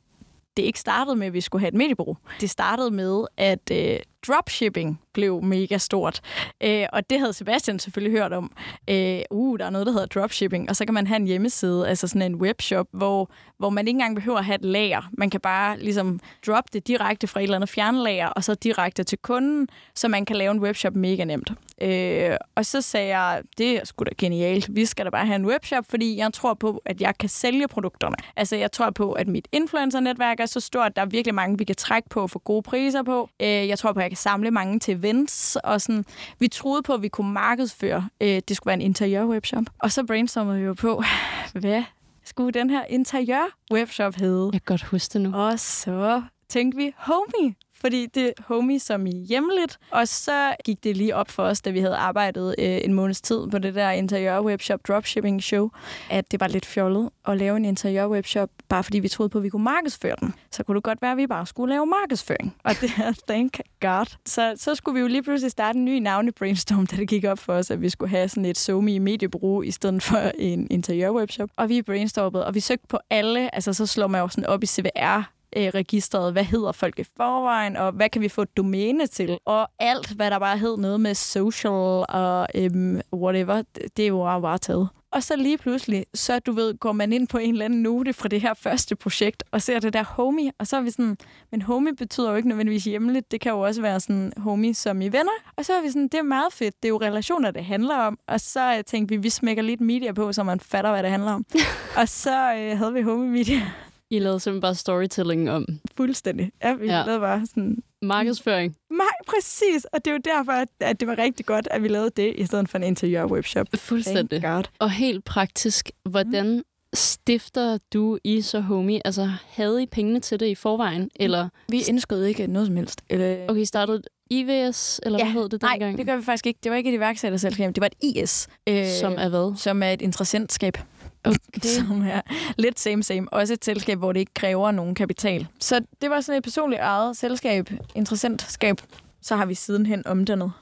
det 0.57 0.63
ikke 0.63 0.81
startede 0.81 1.17
med, 1.17 1.27
at 1.27 1.33
vi 1.33 1.41
skulle 1.41 1.61
have 1.61 1.69
et 1.69 1.75
mediebureau. 1.75 2.17
Det 2.41 2.51
startede 2.51 2.91
med, 2.91 3.25
at 3.37 3.71
øh, 3.73 3.97
dropshipping 4.27 5.01
blev 5.13 5.43
mega 5.43 5.79
stort. 5.79 6.21
Øh, 6.61 6.87
og 6.93 7.11
det 7.11 7.19
havde 7.19 7.33
Sebastian 7.33 7.79
selvfølgelig 7.79 8.21
hørt 8.21 8.33
om. 8.33 8.53
Øh, 8.91 9.21
uh, 9.31 9.59
der 9.59 9.67
er 9.67 9.71
noget, 9.71 9.87
der 9.87 9.93
hedder 9.93 10.07
dropshipping, 10.07 10.69
og 10.69 10.77
så 10.77 10.85
kan 10.85 10.95
man 10.95 11.07
have 11.07 11.17
en 11.17 11.27
hjemmeside, 11.27 11.89
altså 11.89 12.07
sådan 12.09 12.23
en 12.23 12.35
webshop, 12.35 12.87
hvor, 12.93 13.31
hvor 13.59 13.71
man 13.71 13.89
ikke 13.89 13.97
engang 13.97 14.15
behøver 14.15 14.39
at 14.39 14.45
have 14.45 14.55
et 14.55 14.65
lager. 14.65 15.09
Man 15.13 15.31
kan 15.31 15.41
bare 15.41 15.79
ligesom 15.79 16.21
droppe 16.47 16.71
det 16.73 16.87
direkte 16.87 17.27
fra 17.27 17.41
et 17.41 17.45
eller 17.45 17.57
andet 17.57 17.69
fjernlager, 17.69 18.27
og 18.27 18.45
så 18.45 18.55
direkte 18.55 19.05
til 19.05 19.19
kunden, 19.19 19.69
så 19.95 20.09
man 20.09 20.25
kan 20.25 20.37
lave 20.37 20.51
en 20.51 20.61
webshop 20.61 20.97
mega 20.97 21.25
nemt. 21.25 21.53
Øh, 21.83 22.37
og 22.55 22.67
så 22.67 22.81
sagde 22.81 23.19
jeg, 23.19 23.43
det 23.59 23.77
er 23.77 23.85
sgu 23.85 24.05
da 24.05 24.11
genialt, 24.19 24.77
vi 24.77 24.87
skal 24.87 25.05
da 25.05 25.11
bare 25.11 25.27
have 25.27 25.37
en 25.37 25.47
webshop, 25.47 25.85
fordi 25.91 26.17
jeg 26.17 26.33
tror 26.33 26.55
på, 26.55 26.83
at 26.85 27.01
jeg 27.01 27.19
kan 27.19 27.29
sælge 27.29 27.69
produkterne. 27.69 28.17
Altså 28.37 28.57
jeg 28.57 28.73
tror 28.73 28.91
på, 28.91 29.13
at 29.13 29.29
mit 29.29 29.49
influencer-netværk 29.53 30.41
er 30.41 30.47
så 30.47 30.61
stort, 30.61 30.87
at 30.87 30.97
der 30.97 31.03
er 31.03 31.07
virkelig 31.07 31.35
mange, 31.35 31.59
vi 31.59 31.65
kan 31.65 31.77
trække 31.77 32.09
på 32.09 32.27
for 32.27 32.39
gode 32.39 32.63
priser 32.63 33.03
på. 33.03 33.31
Øh, 33.41 33.49
jeg 33.49 33.79
tror 33.79 33.93
på, 33.93 34.01
at 34.01 34.10
jeg 34.11 34.17
kan 34.17 34.23
samle 34.23 34.51
mange 34.51 34.79
til 34.79 34.95
events, 34.95 35.57
og 35.57 35.81
sådan, 35.81 36.05
vi 36.39 36.49
troede 36.49 36.83
på, 36.83 36.95
at 36.95 37.03
vi 37.03 37.09
kunne 37.09 37.33
markedsføre, 37.33 38.09
øh, 38.21 38.43
det 38.49 38.57
skulle 38.57 38.67
være 38.67 38.81
en 38.81 38.95
interiør-webshop. 38.95 39.65
Og 39.79 39.93
så 39.93 40.05
brainstormede 40.07 40.59
vi 40.59 40.65
jo 40.65 40.75
på, 40.75 41.03
hvad 41.61 41.83
skulle 42.25 42.53
den 42.53 42.71
her 42.71 42.85
interiør-webshop 42.85 44.15
hedde? 44.17 44.51
Jeg 44.53 44.63
kan 44.63 44.75
godt 44.75 44.83
huske 44.83 45.13
det 45.13 45.21
nu. 45.21 45.35
Og 45.35 45.61
så 45.61 46.23
tænkte 46.49 46.77
vi, 46.77 46.93
homie, 46.97 47.55
fordi 47.81 48.07
det 48.07 48.27
er 48.27 48.33
homie 48.47 48.81
som 48.81 49.07
i 49.07 49.11
hjemligt. 49.11 49.79
Og 49.91 50.09
så 50.09 50.55
gik 50.65 50.85
det 50.85 50.97
lige 50.97 51.17
op 51.17 51.31
for 51.31 51.43
os, 51.43 51.61
da 51.61 51.71
vi 51.71 51.81
havde 51.81 51.97
arbejdet 51.97 52.55
øh, 52.59 52.81
en 52.85 52.95
måneds 52.95 53.21
tid 53.21 53.47
på 53.51 53.59
det 53.59 53.75
der 53.75 53.91
interiør-webshop 53.91 54.81
dropshipping 54.89 55.43
show, 55.43 55.71
at 56.11 56.31
det 56.31 56.41
var 56.41 56.49
lidt 56.49 56.67
fjollet 56.67 57.11
at 57.29 57.37
lave 57.37 57.57
en 57.57 57.65
interiør-webshop, 57.65 58.51
bare 58.69 58.85
fordi 58.85 58.99
vi 58.99 59.09
troede 59.09 59.31
på, 59.31 59.39
at 59.39 59.45
vi 59.45 59.49
kunne 59.49 59.65
markedsføre 59.65 60.17
den. 60.21 60.35
Så 60.51 60.63
kunne 60.63 60.75
det 60.75 60.83
godt 60.83 61.03
være, 61.03 61.11
at 61.11 61.17
vi 61.17 61.27
bare 61.27 61.47
skulle 61.47 61.75
lave 61.75 61.87
markedsføring. 61.87 62.57
Og 62.65 62.75
det 62.81 62.91
er 62.99 63.13
thank 63.29 63.59
God. 63.81 64.17
Så, 64.27 64.55
så 64.57 64.75
skulle 64.75 64.95
vi 64.95 65.01
jo 65.01 65.07
lige 65.07 65.23
pludselig 65.23 65.51
starte 65.51 65.79
en 65.79 65.85
ny 65.85 65.99
navne-brainstorm, 65.99 66.87
da 66.87 66.97
det 66.97 67.09
gik 67.09 67.25
op 67.25 67.39
for 67.39 67.53
os, 67.53 67.71
at 67.71 67.81
vi 67.83 67.89
skulle 67.89 68.11
have 68.11 68.29
sådan 68.29 68.45
et 68.45 68.59
somi 68.59 68.99
mediebureau 68.99 69.63
i 69.63 69.71
stedet 69.71 70.03
for 70.03 70.31
en 70.39 70.67
interiør-webshop. 70.71 71.51
Og 71.57 71.69
vi 71.69 71.83
brainstormede, 71.83 72.47
og 72.47 72.55
vi 72.55 72.61
søgte 72.61 72.87
på 72.89 72.99
alle, 73.11 73.55
altså 73.55 73.73
så 73.73 73.87
slår 73.87 74.07
man 74.07 74.21
jo 74.21 74.29
sådan 74.29 74.47
op 74.47 74.63
i 74.63 74.67
CVR, 74.67 75.40
øh, 75.57 75.67
registret, 75.67 76.33
hvad 76.33 76.45
hedder 76.45 76.73
folk 76.73 76.99
i 76.99 77.05
forvejen, 77.17 77.77
og 77.77 77.93
hvad 77.93 78.09
kan 78.09 78.23
vi 78.23 78.29
få 78.29 78.43
et 78.43 78.57
domæne 78.57 79.07
til, 79.07 79.39
og 79.45 79.69
alt, 79.79 80.11
hvad 80.11 80.31
der 80.31 80.39
bare 80.39 80.59
hed 80.59 80.77
noget 80.77 81.01
med 81.01 81.15
social 81.15 82.05
og 82.09 82.47
øhm, 82.55 83.01
whatever, 83.13 83.63
det, 83.75 83.97
det 83.97 84.03
er 84.03 84.09
jo 84.09 84.41
bare 84.41 84.59
taget. 84.59 84.89
Og 85.13 85.23
så 85.23 85.37
lige 85.37 85.59
pludselig, 85.59 86.07
så 86.15 86.39
du 86.39 86.53
ved, 86.53 86.79
går 86.79 86.93
man 86.93 87.13
ind 87.13 87.29
på 87.29 87.39
en 87.39 87.53
eller 87.53 87.65
anden 87.65 87.83
note 87.83 88.13
fra 88.13 88.29
det 88.29 88.41
her 88.41 88.55
første 88.55 88.97
projekt, 88.97 89.43
og 89.51 89.63
ser 89.63 89.79
det 89.79 89.93
der 89.93 90.05
homie, 90.05 90.53
og 90.59 90.67
så 90.67 90.77
er 90.77 90.81
vi 90.81 90.91
sådan, 90.91 91.17
men 91.51 91.63
homie 91.63 91.97
betyder 91.97 92.31
jo 92.31 92.37
ikke 92.37 92.49
nødvendigvis 92.49 92.85
hjemligt, 92.85 93.31
det 93.31 93.41
kan 93.41 93.53
jo 93.53 93.61
også 93.61 93.83
være 93.83 94.01
sådan 94.01 94.33
homie 94.37 94.75
som 94.75 95.03
i 95.03 95.09
venner. 95.09 95.33
Og 95.57 95.65
så 95.65 95.73
er 95.73 95.83
vi 95.83 95.89
sådan, 95.89 96.09
det 96.09 96.15
er 96.15 96.23
meget 96.23 96.53
fedt, 96.53 96.83
det 96.83 96.89
er 96.89 96.91
jo 96.91 97.01
relationer, 97.01 97.51
det 97.51 97.65
handler 97.65 97.97
om. 97.97 98.19
Og 98.27 98.41
så 98.41 98.77
øh, 98.77 98.85
tænkte 98.85 99.15
vi, 99.15 99.21
vi 99.21 99.31
smækker 99.31 99.63
lidt 99.63 99.81
media 99.81 100.13
på, 100.13 100.33
så 100.33 100.43
man 100.43 100.61
fatter, 100.61 100.91
hvad 100.91 101.03
det 101.03 101.11
handler 101.11 101.33
om. 101.33 101.47
og 102.01 102.09
så 102.09 102.55
øh, 102.55 102.79
havde 102.79 102.93
vi 102.93 103.03
homie 103.03 103.29
media. 103.31 103.73
I 104.11 104.19
lavede 104.19 104.41
simpelthen 104.41 104.61
bare 104.61 104.75
storytelling 104.75 105.51
om 105.51 105.67
Fuldstændig. 105.97 106.53
Ja, 106.63 106.75
vi 106.75 106.87
Ja. 106.87 107.03
lavede 107.07 107.21
bare 107.21 107.47
sådan, 107.47 107.79
markedsføring. 108.03 108.77
nej, 108.91 109.07
præcis. 109.27 109.85
Og 109.85 110.05
det 110.05 110.11
er 110.11 110.15
jo 110.15 110.21
derfor, 110.25 110.53
at, 110.81 111.01
det 111.01 111.09
var 111.09 111.19
rigtig 111.19 111.47
godt, 111.47 111.69
at 111.71 111.83
vi 111.83 111.89
lavede 111.89 112.11
det, 112.17 112.35
i 112.37 112.47
stedet 112.47 112.69
for 112.69 112.79
en 112.79 112.85
interiør-webshop. 112.85 113.67
Fuldstændig. 113.75 114.43
Thank 114.43 114.55
God. 114.57 114.65
Og 114.79 114.91
helt 114.91 115.25
praktisk, 115.25 115.91
hvordan 116.09 116.63
stifter 116.95 117.79
du 117.93 118.19
i 118.25 118.41
så 118.41 118.61
homie? 118.61 119.01
Altså, 119.05 119.31
havde 119.49 119.83
I 119.83 119.87
pengene 119.87 120.21
til 120.21 120.41
det 120.41 120.47
i 120.47 120.55
forvejen? 120.55 121.11
Eller, 121.17 121.49
Vi 121.69 121.83
indskød 121.89 122.25
ikke 122.25 122.47
noget 122.47 122.67
som 122.67 122.77
helst. 122.77 123.01
Eller, 123.11 123.37
okay, 123.49 123.61
I 123.61 123.65
startede 123.65 124.03
IVS, 124.31 125.01
eller 125.03 125.19
Ja, 125.19 125.25
hvad 125.25 125.43
hed 125.43 125.49
det 125.49 125.63
Nej, 125.63 125.71
dengang? 125.73 125.99
det 125.99 126.07
gør 126.07 126.17
vi 126.17 126.23
faktisk 126.23 126.47
ikke. 126.47 126.59
Det 126.65 126.71
var 126.71 126.77
ikke 126.77 126.91
et 126.91 126.95
iværksætterselskab, 126.95 127.75
det 127.75 127.81
var 127.81 127.87
et 127.87 128.17
IS. 128.23 128.49
Øh, 128.69 128.87
Som 129.01 129.15
er 129.19 129.29
hvad? 129.29 129.57
som 129.57 129.83
er 129.83 129.91
et 129.91 130.03
interessentskab. 130.03 130.79
Okay. 131.25 131.69
Som 131.79 132.03
er 132.03 132.21
lidt 132.59 132.81
same 132.81 133.03
same. 133.03 133.33
Også 133.33 133.53
et 133.53 133.65
selskab, 133.65 133.99
hvor 133.99 134.13
det 134.13 134.21
ikke 134.21 134.35
kræver 134.35 134.71
nogen 134.71 134.95
kapital. 134.95 135.47
Så 135.61 135.81
det 136.03 136.11
var 136.11 136.21
sådan 136.21 136.39
et 136.39 136.45
personligt 136.45 136.81
eget 136.81 137.17
selskab, 137.17 137.71
interessentskab. 137.95 138.77
Så 139.23 139.37
har 139.37 139.47
vi 139.47 139.55
sidenhen 139.55 140.07
omdannet 140.07 140.53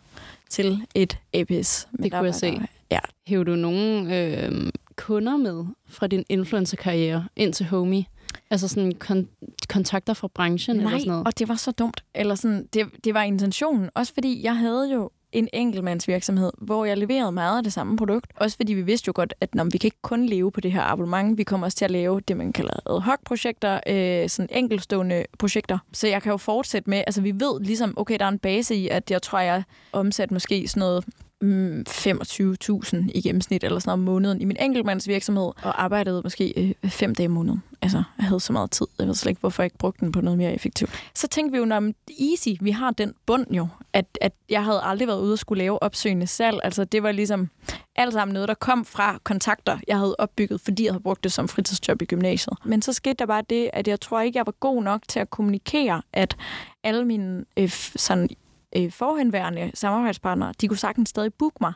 til 0.51 0.81
et 0.95 1.19
APS. 1.35 1.89
Men 1.93 2.03
Det 2.03 2.13
kunne 2.13 2.25
jeg 2.25 2.35
se. 2.35 2.61
Ja. 2.91 2.99
Hæver 3.27 3.45
du 3.45 3.55
nogle 3.57 4.17
øh, 4.17 4.71
kunder 4.97 5.37
med 5.37 5.65
fra 5.89 6.07
din 6.07 6.25
influencer-karriere 6.29 7.27
ind 7.37 7.53
til 7.53 7.67
homie? 7.67 8.05
Altså 8.51 8.69
sådan 8.69 8.93
kon- 9.05 9.47
kontakter 9.69 10.15
fra 10.15 10.29
branchen 10.29 10.77
eller 10.77 10.91
Nej, 10.91 10.99
sådan 10.99 11.11
noget? 11.11 11.27
og 11.27 11.39
det 11.39 11.49
var 11.49 11.55
så 11.55 11.71
dumt. 11.71 12.05
Eller 12.15 12.35
sådan, 12.35 12.67
det, 12.73 12.87
det 13.05 13.15
var 13.15 13.23
intentionen. 13.23 13.91
Også 13.95 14.15
fordi 14.15 14.43
jeg 14.45 14.57
havde 14.57 14.91
jo 14.93 15.11
en 15.33 15.49
enkeltmandsvirksomhed, 15.53 16.53
hvor 16.59 16.85
jeg 16.85 16.99
leverede 16.99 17.33
meget 17.33 17.57
af 17.57 17.63
det 17.63 17.73
samme 17.73 17.97
produkt. 17.97 18.33
Også 18.37 18.57
fordi 18.57 18.75
vi 18.75 18.83
vidste 18.83 19.09
jo 19.09 19.13
godt, 19.17 19.35
at 19.41 19.55
når 19.55 19.65
vi 19.65 19.79
kan 19.79 19.87
ikke 19.87 20.03
kun 20.03 20.27
leve 20.27 20.53
på 20.53 20.61
det 20.61 20.73
her 20.73 20.83
abonnement, 20.83 21.39
vi 21.39 21.45
kommer 21.45 21.67
også 21.67 21.79
til 21.79 21.85
at 21.85 21.91
lave 21.91 22.21
det, 22.21 22.37
man 22.37 22.53
kalder 22.53 22.91
ad 22.91 23.01
hoc-projekter, 23.01 23.81
øh, 23.87 24.29
sådan 24.29 24.49
enkeltstående 24.53 25.25
projekter. 25.39 25.79
Så 25.93 26.09
jeg 26.09 26.23
kan 26.23 26.31
jo 26.31 26.37
fortsætte 26.37 26.91
med, 26.91 26.99
altså 27.07 27.21
vi 27.23 27.33
ved 27.35 27.61
ligesom, 27.61 27.95
okay, 27.97 28.19
der 28.19 28.25
er 28.25 28.29
en 28.29 28.39
base 28.39 28.75
i, 28.75 28.89
at 28.89 29.11
jeg 29.11 29.23
tror, 29.23 29.39
jeg 29.39 29.63
omsat 29.93 30.31
måske 30.31 30.69
sådan 30.69 30.81
noget 30.81 31.05
mm, 31.41 31.85
25.000 31.89 32.97
i 33.15 33.21
gennemsnit 33.21 33.65
eller 33.65 33.79
sådan 33.79 33.89
noget 33.89 34.09
om 34.09 34.13
måneden 34.13 34.41
i 34.41 34.45
min 34.45 34.57
enkeltmandsvirksomhed, 34.61 35.53
og 35.63 35.83
arbejdede 35.85 36.21
måske 36.25 36.75
øh, 36.83 36.91
fem 36.91 37.15
dage 37.15 37.27
om 37.27 37.33
måneden. 37.33 37.63
Altså, 37.83 38.03
jeg 38.19 38.27
havde 38.27 38.41
så 38.41 38.53
meget 38.53 38.71
tid. 38.71 38.87
Jeg 38.99 39.07
ved 39.07 39.15
slet 39.15 39.31
ikke, 39.31 39.41
hvorfor 39.41 39.63
jeg 39.63 39.67
ikke 39.67 39.79
brugte 39.79 40.01
den 40.01 40.13
på 40.13 40.21
noget 40.21 40.39
mere 40.39 40.55
effektivt. 40.55 40.91
Så 41.15 41.29
tænkte 41.29 41.53
vi 41.53 41.59
jo, 41.59 41.65
når 41.65 41.93
easy, 42.31 42.49
vi 42.61 42.71
har 42.71 42.91
den 42.91 43.15
bund 43.27 43.47
jo, 43.51 43.69
at, 43.93 44.19
at 44.21 44.33
jeg 44.49 44.65
havde 44.65 44.81
aldrig 44.83 45.09
været 45.09 45.21
ude 45.21 45.33
og 45.33 45.39
skulle 45.39 45.59
lave 45.59 45.83
opsøgende 45.83 46.27
salg. 46.27 46.61
Altså, 46.65 46.85
det 46.85 47.03
var 47.03 47.13
ligesom 47.13 47.51
alt 47.97 48.13
sammen 48.13 48.33
noget, 48.33 48.49
der 48.49 48.55
kom 48.55 48.85
fra 48.85 49.19
kontakter, 49.25 49.79
jeg 49.89 49.99
havde 49.99 50.17
opbygget, 50.19 50.61
fordi 50.61 50.85
jeg 50.85 50.93
havde 50.93 51.03
brugt 51.03 51.25
det 51.25 51.33
som 51.33 51.49
fritidsjob 51.49 52.03
i 52.03 52.05
gymnasiet. 52.05 52.59
Men 52.65 52.83
så 52.83 52.93
skete 52.93 53.15
der 53.15 53.27
bare 53.27 53.43
det, 53.51 53.71
at 53.73 53.89
jeg 53.89 54.01
tror 54.01 54.21
ikke, 54.21 54.37
jeg 54.37 54.47
var 54.47 54.55
god 54.61 54.83
nok 54.83 55.03
til 55.09 55.21
at 55.21 55.31
kommunikere, 55.31 56.03
at 56.13 56.37
alle 56.85 57.05
mine 57.05 57.45
øh, 57.57 57.69
sådan 57.97 58.29
øh, 58.77 58.93
forhenværende 58.93 59.71
samarbejdspartnere, 59.75 60.53
de 60.61 60.69
kunne 60.69 60.77
sagtens 60.77 61.09
stadig 61.09 61.35
booke 61.35 61.57
mig. 61.61 61.73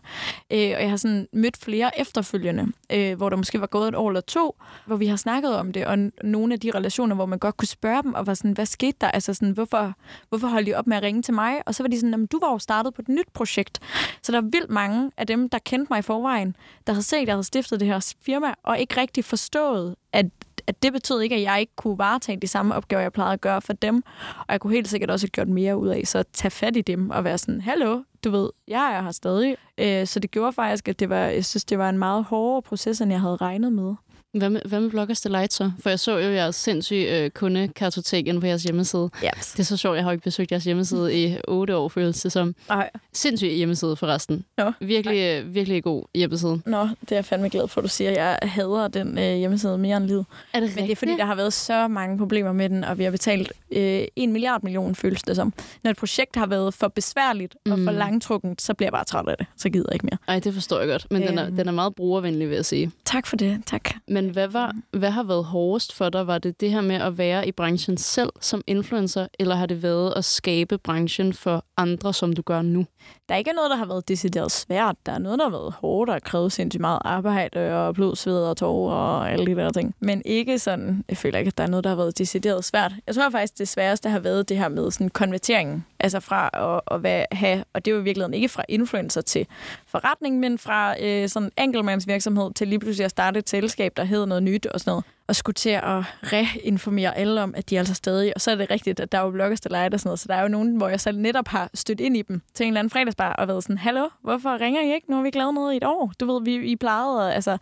Øh, 0.53 0.73
og 0.77 0.83
jeg 0.83 0.91
har 0.91 0.97
sådan 0.97 1.29
mødt 1.33 1.57
flere 1.57 2.01
efterfølgende, 2.01 2.73
øh, 2.93 3.17
hvor 3.17 3.29
der 3.29 3.37
måske 3.37 3.61
var 3.61 3.67
gået 3.67 3.89
et 3.89 3.95
år 3.95 4.09
eller 4.09 4.21
to, 4.21 4.57
hvor 4.87 4.97
vi 4.97 5.07
har 5.07 5.17
snakket 5.17 5.57
om 5.57 5.73
det, 5.73 5.87
og 5.87 5.99
nogle 6.25 6.55
af 6.55 6.61
de 6.61 6.71
relationer, 6.71 7.15
hvor 7.15 7.27
man 7.27 7.39
godt 7.39 7.57
kunne 7.57 7.69
spørge 7.69 8.03
dem, 8.03 8.15
og 8.15 8.27
var 8.27 8.35
sådan, 8.35 8.53
hvad 8.53 8.67
skete 8.67 8.97
der? 9.01 9.11
Altså 9.11 9.35
sådan, 9.35 9.51
hvorfor, 9.51 9.95
hvorfor 10.29 10.49
holdt 10.49 10.67
de 10.67 10.75
op 10.75 10.87
med 10.87 10.97
at 10.97 11.03
ringe 11.03 11.23
til 11.23 11.35
mig? 11.35 11.63
Og 11.67 11.75
så 11.75 11.83
var 11.83 11.89
de 11.89 12.01
sådan, 12.01 12.27
du 12.27 12.39
var 12.43 12.53
jo 12.53 12.59
startet 12.59 12.95
på 12.95 13.03
et 13.03 13.09
nyt 13.09 13.29
projekt. 13.35 13.79
Så 14.23 14.33
der 14.33 14.39
er 14.39 14.43
vildt 14.43 14.71
mange 14.71 15.11
af 15.17 15.27
dem, 15.27 15.49
der 15.49 15.59
kendte 15.59 15.93
mig 15.93 15.99
i 15.99 16.03
forvejen, 16.03 16.57
der 16.87 16.93
havde 16.93 17.05
set, 17.05 17.17
at 17.17 17.27
jeg 17.27 17.35
havde 17.35 17.45
stiftet 17.45 17.81
det 17.81 17.89
her 17.89 18.15
firma, 18.23 18.55
og 18.63 18.79
ikke 18.79 19.01
rigtig 19.01 19.25
forstået, 19.25 19.97
at 20.13 20.27
at 20.67 20.83
det 20.83 20.93
betød 20.93 21.21
ikke, 21.21 21.37
at 21.37 21.43
jeg 21.43 21.61
ikke 21.61 21.73
kunne 21.77 21.99
varetage 21.99 22.41
de 22.41 22.47
samme 22.47 22.75
opgaver, 22.75 23.03
jeg 23.03 23.13
plejede 23.13 23.33
at 23.33 23.41
gøre 23.41 23.61
for 23.63 23.73
dem. 23.73 24.03
Og 24.39 24.47
jeg 24.49 24.61
kunne 24.61 24.73
helt 24.73 24.89
sikkert 24.89 25.11
også 25.11 25.27
have 25.27 25.31
gjort 25.31 25.49
mere 25.49 25.77
ud 25.77 25.89
af, 25.89 26.03
så 26.05 26.19
at 26.19 26.27
tage 26.33 26.51
fat 26.51 26.77
i 26.77 26.81
dem 26.81 27.11
og 27.11 27.25
være 27.25 27.39
sådan, 27.39 27.61
hallo, 27.61 28.03
du 28.25 28.31
ved, 28.31 28.51
jeg 28.69 28.95
er 28.95 29.03
her 29.03 29.11
stadig. 29.11 29.57
Øh, 29.79 30.07
Så 30.07 30.21
det 30.21 30.31
gjorde 30.31 30.53
faktisk, 30.53 30.89
at 30.89 31.01
det 31.01 31.09
var, 31.09 31.17
jeg 31.17 31.45
synes, 31.45 31.65
det 31.65 31.79
var 31.79 31.89
en 31.89 31.99
meget 31.99 32.25
hårdere 32.25 32.63
proces, 32.63 33.01
end 33.01 33.11
jeg 33.13 33.21
havde 33.21 33.37
regnet 33.37 33.73
med. 33.73 33.95
Hvad 34.39 34.51
med, 34.51 34.61
hvad 34.65 34.81
med 34.81 34.91
Bloggers 34.91 35.21
Delight 35.21 35.53
så? 35.53 35.71
For 35.81 35.91
jeg 35.91 36.01
så 36.01 36.19
jo 36.19 36.31
jeres 36.31 36.57
sindssyge 36.57 37.19
øh, 37.25 37.31
kundekartotek 37.31 38.27
inde 38.27 38.41
på 38.41 38.47
jeres 38.47 38.63
hjemmeside. 38.63 39.11
Yes. 39.25 39.53
Det 39.53 39.59
er 39.61 39.65
så 39.65 39.77
sjovt, 39.77 39.97
jeg 39.97 40.05
har 40.05 40.13
ikke 40.13 40.25
besøgt 40.25 40.51
jeres 40.53 40.65
hjemmeside 40.65 41.25
i 41.25 41.37
otte 41.49 41.77
år, 41.77 41.89
føles 41.89 42.21
det 42.23 42.33
som. 42.33 42.55
Ej. 42.71 42.91
Sindssyg 43.13 43.49
hjemmeside 43.49 43.97
forresten. 43.97 44.45
Nå. 44.59 44.73
Virkelig, 44.81 45.19
øh, 45.45 45.55
virkelig 45.55 45.83
god 45.85 46.05
hjemmeside. 46.15 46.61
Nå, 46.67 46.83
det 47.01 47.13
er 47.13 47.17
jeg 47.17 47.25
fandme 47.25 47.49
glad 47.49 47.69
for, 47.69 47.81
at 47.81 47.83
du 47.85 47.89
siger. 47.89 48.11
Jeg 48.11 48.39
hader 48.43 48.89
den 48.89 49.19
øh, 49.19 49.37
hjemmeside 49.37 49.79
mere 49.79 49.97
end 49.97 50.07
livet. 50.07 50.27
Er 50.53 50.61
det 50.61 50.73
Men 50.77 50.85
det 50.85 50.93
er 50.93 50.97
fordi, 50.97 51.13
der 51.17 51.25
har 51.25 51.35
været 51.35 51.53
så 51.53 51.89
mange 51.89 52.19
problemer 52.19 52.53
med 52.53 52.69
den, 52.69 52.85
og 52.85 52.99
vi 52.99 53.05
har 53.05 53.11
betalt 53.11 53.53
øh, 53.71 54.05
en 54.17 54.33
milliard 54.33 54.63
million, 54.63 54.95
føles 54.95 55.23
det 55.23 55.37
som. 55.37 55.53
Når 55.85 55.91
et 55.91 55.97
projekt 55.97 56.37
har 56.37 56.47
været 56.47 56.75
for 56.75 56.89
besværligt 56.89 57.55
og 57.67 57.71
for 57.71 57.77
Mm. 57.93 57.99
langtrukkent, 57.99 58.63
så 58.63 58.75
bliver 58.75 58.87
jeg 58.87 58.93
bare 58.93 59.05
træt 59.05 59.29
af 59.29 59.35
det. 59.39 59.47
Så 59.57 59.69
gider 59.71 59.87
jeg 59.89 59.95
ikke 59.95 60.07
mere. 60.07 60.19
Ej, 60.29 60.39
det 60.41 60.55
forstår 60.55 60.79
jeg 60.79 60.89
godt. 60.89 61.07
Men 61.11 61.23
den, 61.23 61.39
er, 61.39 61.47
Øhm. 61.47 61.57
den 61.57 61.69
er 61.69 61.73
meget 61.73 61.95
brugervenlig, 61.95 62.49
vil 62.49 62.55
jeg 62.55 62.65
sige. 62.65 62.91
Tak 63.05 63.27
for 63.27 63.37
det. 63.37 63.59
Tak. 63.67 63.91
Men 64.09 64.22
hvad, 64.31 64.49
var, 64.49 64.75
hvad 64.91 65.11
har 65.11 65.23
været 65.23 65.45
hårdest 65.45 65.95
for 65.95 66.09
dig? 66.09 66.27
Var 66.27 66.39
det 66.39 66.61
det 66.61 66.71
her 66.71 66.81
med 66.81 66.97
at 66.97 67.19
være 67.19 67.49
i 67.49 67.53
branchen 67.53 67.97
selv 67.97 68.31
som 68.41 68.63
influencer, 68.67 69.27
eller 69.39 69.55
har 69.55 69.67
det 69.67 69.83
været 69.83 70.13
at 70.17 70.25
skabe 70.25 70.79
branchen 70.79 71.33
for 71.33 71.65
andre, 71.77 72.15
som 72.15 72.33
du 72.33 72.43
gør 72.43 72.63
nu? 72.63 72.87
Der 73.29 73.35
er 73.35 73.39
ikke 73.39 73.53
noget, 73.53 73.71
der 73.71 73.77
har 73.77 73.87
været 73.87 74.09
decideret 74.09 74.53
svært. 74.53 74.97
Der 75.07 75.13
er 75.13 75.19
noget, 75.19 75.39
der 75.39 75.45
har 75.45 75.51
været 75.51 75.73
hårdt 75.73 76.11
og 76.11 76.23
krævet 76.23 76.53
sindssygt 76.53 76.81
meget 76.81 76.99
arbejde 77.05 77.75
og 77.75 77.95
blod, 77.95 78.17
sved 78.17 78.45
og 78.45 78.57
tårer 78.57 78.95
og 78.95 79.33
alle 79.33 79.47
de 79.47 79.55
der 79.55 79.71
ting. 79.71 79.95
Men 80.01 80.23
ikke 80.25 80.59
sådan, 80.59 81.05
jeg 81.09 81.17
føler 81.17 81.39
ikke, 81.39 81.49
at 81.49 81.59
der 81.59 81.65
er 81.65 81.69
noget, 81.69 81.85
der 81.85 81.91
har 81.91 81.97
været 81.97 82.19
decideret 82.19 82.65
svært. 82.65 82.93
Jeg 83.07 83.15
tror 83.15 83.31
faktisk, 83.31 83.59
det 83.59 83.69
sværeste 83.69 84.09
har 84.09 84.19
været 84.19 84.49
det 84.49 84.59
her 84.59 84.69
med 84.69 84.91
sådan 84.91 85.09
konverteringen. 85.09 85.85
Altså 86.03 86.21
fra 86.21 86.51
at, 86.53 86.95
at 86.95 87.03
være, 87.03 87.27
have, 87.33 87.65
og 87.73 87.85
det 87.85 87.91
er 87.91 87.95
jo 87.95 88.01
i 88.01 88.05
virkeligheden 88.05 88.35
ikke 88.35 88.49
fra 88.49 88.65
influencer 88.69 89.21
til 89.21 89.47
forretning, 89.87 90.41
men 90.41 90.59
fra 90.59 90.95
øh, 91.03 91.29
sådan 91.29 91.47
en 91.57 91.65
enkeltmandsvirksomhed 91.65 92.55
til 92.55 92.69
lige 92.69 92.79
pludselig 92.79 93.05
at 93.05 93.11
starte 93.11 93.39
et 93.39 93.49
selskab, 93.49 93.93
der 93.97 94.05
hedder 94.05 94.27
noget 94.27 94.43
nyt 94.43 94.67
og 94.67 94.81
sådan 94.81 94.91
noget. 94.91 95.05
Og 95.29 95.37
skulle 95.37 95.55
til 95.55 95.71
at 95.71 96.05
reinformere 96.23 97.17
alle 97.17 97.43
om, 97.43 97.55
at 97.57 97.71
de 97.71 97.77
er 97.77 97.81
altså 97.81 97.95
stadig... 97.95 98.33
Og 98.35 98.41
så 98.41 98.51
er 98.51 98.55
det 98.55 98.71
rigtigt, 98.71 99.01
at 99.01 99.13
der 99.13 99.19
er 99.19 99.23
jo 99.23 99.31
bloggers, 99.31 99.61
der 99.61 99.71
leger 99.71 99.89
og 99.93 100.01
sådan 100.01 100.09
noget. 100.09 100.21
Så 100.21 100.29
der 100.29 100.35
er 100.35 100.43
jo 100.43 100.49
nogen, 100.49 100.77
hvor 100.77 100.89
jeg 100.89 101.01
selv 101.01 101.19
netop 101.19 101.49
har 101.49 101.71
stødt 101.75 102.01
ind 102.01 102.17
i 102.17 102.23
dem 102.23 102.43
til 102.55 102.65
en 102.65 102.69
eller 102.73 102.81
anden 102.81 102.91
fredagsbar 102.91 103.33
og 103.33 103.49
været 103.49 103.63
sådan, 103.63 103.79
hallo, 103.79 104.09
hvorfor 104.23 104.61
ringer 104.61 104.81
I 104.81 104.95
ikke? 104.95 105.11
Nu 105.11 105.17
har 105.17 105.23
vi 105.23 105.29
ikke 105.29 105.39
lavet 105.39 105.55
noget 105.55 105.75
i 105.75 105.77
et 105.77 105.85
år. 105.85 106.13
Du 106.21 106.33
ved, 106.33 106.43
vi, 106.45 106.55
I 106.55 106.77
plejede, 106.77 107.35
altså, 107.35 107.59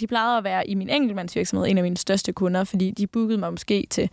de 0.00 0.06
plejede 0.06 0.38
at 0.38 0.44
være 0.44 0.68
i 0.68 0.74
min 0.74 0.90
enkeltmandsvirksomhed 0.90 1.66
en 1.68 1.78
af 1.78 1.82
mine 1.82 1.96
største 1.96 2.32
kunder, 2.32 2.64
fordi 2.64 2.90
de 2.90 3.06
bookede 3.06 3.38
mig 3.38 3.50
måske 3.50 3.86
til 3.90 4.10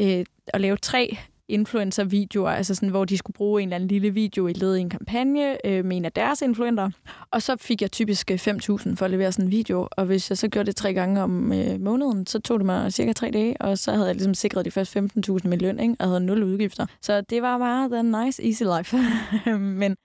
øh, 0.00 0.24
at 0.46 0.60
lave 0.60 0.76
tre 0.76 1.18
influencer-videoer, 1.48 2.50
altså 2.50 2.74
sådan, 2.74 2.88
hvor 2.88 3.04
de 3.04 3.18
skulle 3.18 3.34
bruge 3.34 3.62
en 3.62 3.68
eller 3.68 3.76
anden 3.76 3.88
lille 3.88 4.10
video 4.10 4.46
i 4.46 4.52
led 4.52 4.76
i 4.76 4.80
en 4.80 4.90
kampagne 4.90 5.66
øh, 5.66 5.84
med 5.84 5.96
en 5.96 6.04
af 6.04 6.12
deres 6.12 6.42
influenter. 6.42 6.90
Og 7.30 7.42
så 7.42 7.56
fik 7.56 7.82
jeg 7.82 7.92
typisk 7.92 8.30
øh, 8.30 8.34
5.000 8.34 8.94
for 8.94 9.02
at 9.04 9.10
levere 9.10 9.32
sådan 9.32 9.44
en 9.44 9.50
video, 9.50 9.88
og 9.90 10.04
hvis 10.04 10.30
jeg 10.30 10.38
så 10.38 10.48
gjorde 10.48 10.66
det 10.66 10.76
tre 10.76 10.94
gange 10.94 11.22
om 11.22 11.52
øh, 11.52 11.80
måneden, 11.80 12.26
så 12.26 12.40
tog 12.40 12.58
det 12.58 12.66
mig 12.66 12.92
cirka 12.92 13.12
tre 13.12 13.30
dage, 13.30 13.56
og 13.60 13.78
så 13.78 13.92
havde 13.92 14.06
jeg 14.06 14.14
ligesom 14.14 14.34
sikret 14.34 14.64
de 14.64 14.70
første 14.70 14.98
15.000 15.00 15.48
med 15.48 15.58
løn, 15.58 15.78
ikke? 15.78 15.96
og 15.98 16.06
havde 16.06 16.20
nul 16.20 16.42
udgifter. 16.42 16.86
Så 17.02 17.20
det 17.20 17.42
var 17.42 17.58
bare 17.58 17.90
den 17.90 18.24
nice, 18.24 18.46
easy 18.46 18.62
life. 18.78 18.96
Men 19.80 19.96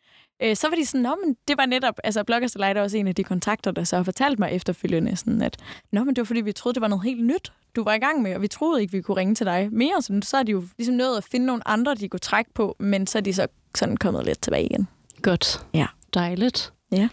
øh, 0.43 0.55
så 0.55 0.69
var 0.69 0.75
de 0.75 0.85
sådan, 0.85 1.01
Nå, 1.01 1.15
men 1.25 1.35
det 1.47 1.57
var 1.57 1.65
netop, 1.65 1.99
altså 2.03 2.23
Bloggers 2.23 2.51
Delight 2.51 2.77
er 2.77 2.81
også 2.81 2.97
en 2.97 3.07
af 3.07 3.15
de 3.15 3.23
kontakter, 3.23 3.71
der 3.71 3.83
så 3.83 3.95
har 3.95 4.03
fortalt 4.03 4.39
mig 4.39 4.51
efterfølgende, 4.51 5.15
sådan 5.15 5.41
at, 5.41 5.57
Nå, 5.91 6.03
men 6.03 6.15
det 6.15 6.21
var 6.21 6.25
fordi, 6.25 6.41
vi 6.41 6.51
troede, 6.51 6.73
det 6.73 6.81
var 6.81 6.87
noget 6.87 7.03
helt 7.03 7.25
nyt, 7.25 7.51
du 7.75 7.83
var 7.83 7.93
i 7.93 7.99
gang 7.99 8.21
med, 8.21 8.35
og 8.35 8.41
vi 8.41 8.47
troede 8.47 8.81
ikke, 8.81 8.91
vi 8.91 9.01
kunne 9.01 9.17
ringe 9.17 9.35
til 9.35 9.45
dig 9.45 9.69
mere. 9.71 10.01
Så, 10.01 10.19
så 10.23 10.37
er 10.37 10.43
de 10.43 10.51
jo 10.51 10.63
ligesom 10.77 10.95
nødt 10.95 11.17
at 11.17 11.23
finde 11.23 11.45
nogle 11.45 11.67
andre, 11.67 11.95
de 11.95 12.09
kunne 12.09 12.19
trække 12.19 12.53
på, 12.53 12.75
men 12.79 13.07
så 13.07 13.17
er 13.17 13.21
de 13.21 13.33
så 13.33 13.47
sådan 13.75 13.97
kommet 13.97 14.25
lidt 14.25 14.41
tilbage 14.41 14.65
igen. 14.65 14.87
Godt. 15.21 15.65
Ja. 15.73 15.85
Dejligt. 16.13 16.73
Ja. 16.91 17.09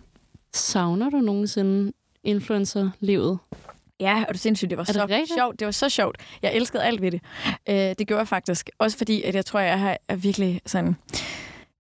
Savner 0.55 1.11
du 1.11 1.17
nogensinde 1.17 1.93
influencer-livet? 2.25 3.39
Ja, 4.01 4.25
og 4.29 4.35
det 4.35 4.41
sindssygt, 4.41 4.71
det 4.71 4.79
var 4.79 4.85
det 4.85 4.95
så 4.95 5.35
sjovt. 5.39 5.61
Det 5.61 5.67
var 5.67 5.73
så 5.73 5.89
sjovt. 5.89 6.17
Jeg 6.43 6.55
elskede 6.55 6.83
alt 6.83 7.01
ved 7.01 7.11
det. 7.11 7.21
Øh, 7.69 7.75
det 7.99 8.07
gjorde 8.07 8.19
jeg 8.19 8.29
faktisk. 8.29 8.71
Også 8.79 8.99
fordi, 8.99 9.23
at 9.23 9.35
jeg 9.35 9.47
tror, 9.47 9.61
jeg 9.61 9.81
har 9.81 9.99
er 10.09 10.17
virkelig 10.17 10.61
sådan... 10.67 10.97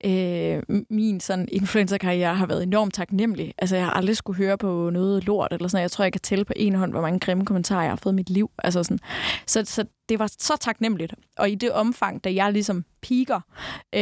Øh, 0.04 0.62
min 0.90 1.20
sådan 1.20 1.48
influencer-karriere 1.52 2.34
har 2.34 2.46
været 2.46 2.62
enormt 2.62 2.94
taknemmelig. 2.94 3.54
Altså, 3.58 3.76
jeg 3.76 3.84
har 3.84 3.92
aldrig 3.92 4.16
skulle 4.16 4.36
høre 4.36 4.58
på 4.58 4.90
noget 4.90 5.24
lort 5.24 5.52
eller 5.52 5.68
sådan 5.68 5.76
noget. 5.76 5.82
Jeg 5.82 5.90
tror, 5.90 6.04
jeg 6.04 6.12
kan 6.12 6.20
tælle 6.20 6.44
på 6.44 6.52
en 6.56 6.74
hånd, 6.74 6.92
hvor 6.92 7.00
mange 7.00 7.20
grimme 7.20 7.44
kommentarer 7.44 7.82
jeg 7.82 7.90
har 7.90 7.96
fået 7.96 8.12
i 8.12 8.16
mit 8.16 8.30
liv. 8.30 8.50
Altså 8.58 8.82
sådan. 8.82 8.98
Så, 9.46 9.62
så 9.64 9.84
det 10.08 10.18
var 10.18 10.26
så 10.38 10.56
taknemmeligt. 10.60 11.14
Og 11.38 11.50
i 11.50 11.54
det 11.54 11.72
omfang, 11.72 12.24
da 12.24 12.34
jeg 12.34 12.52
ligesom 12.52 12.84
piker, 13.02 13.40
øh, 13.94 14.00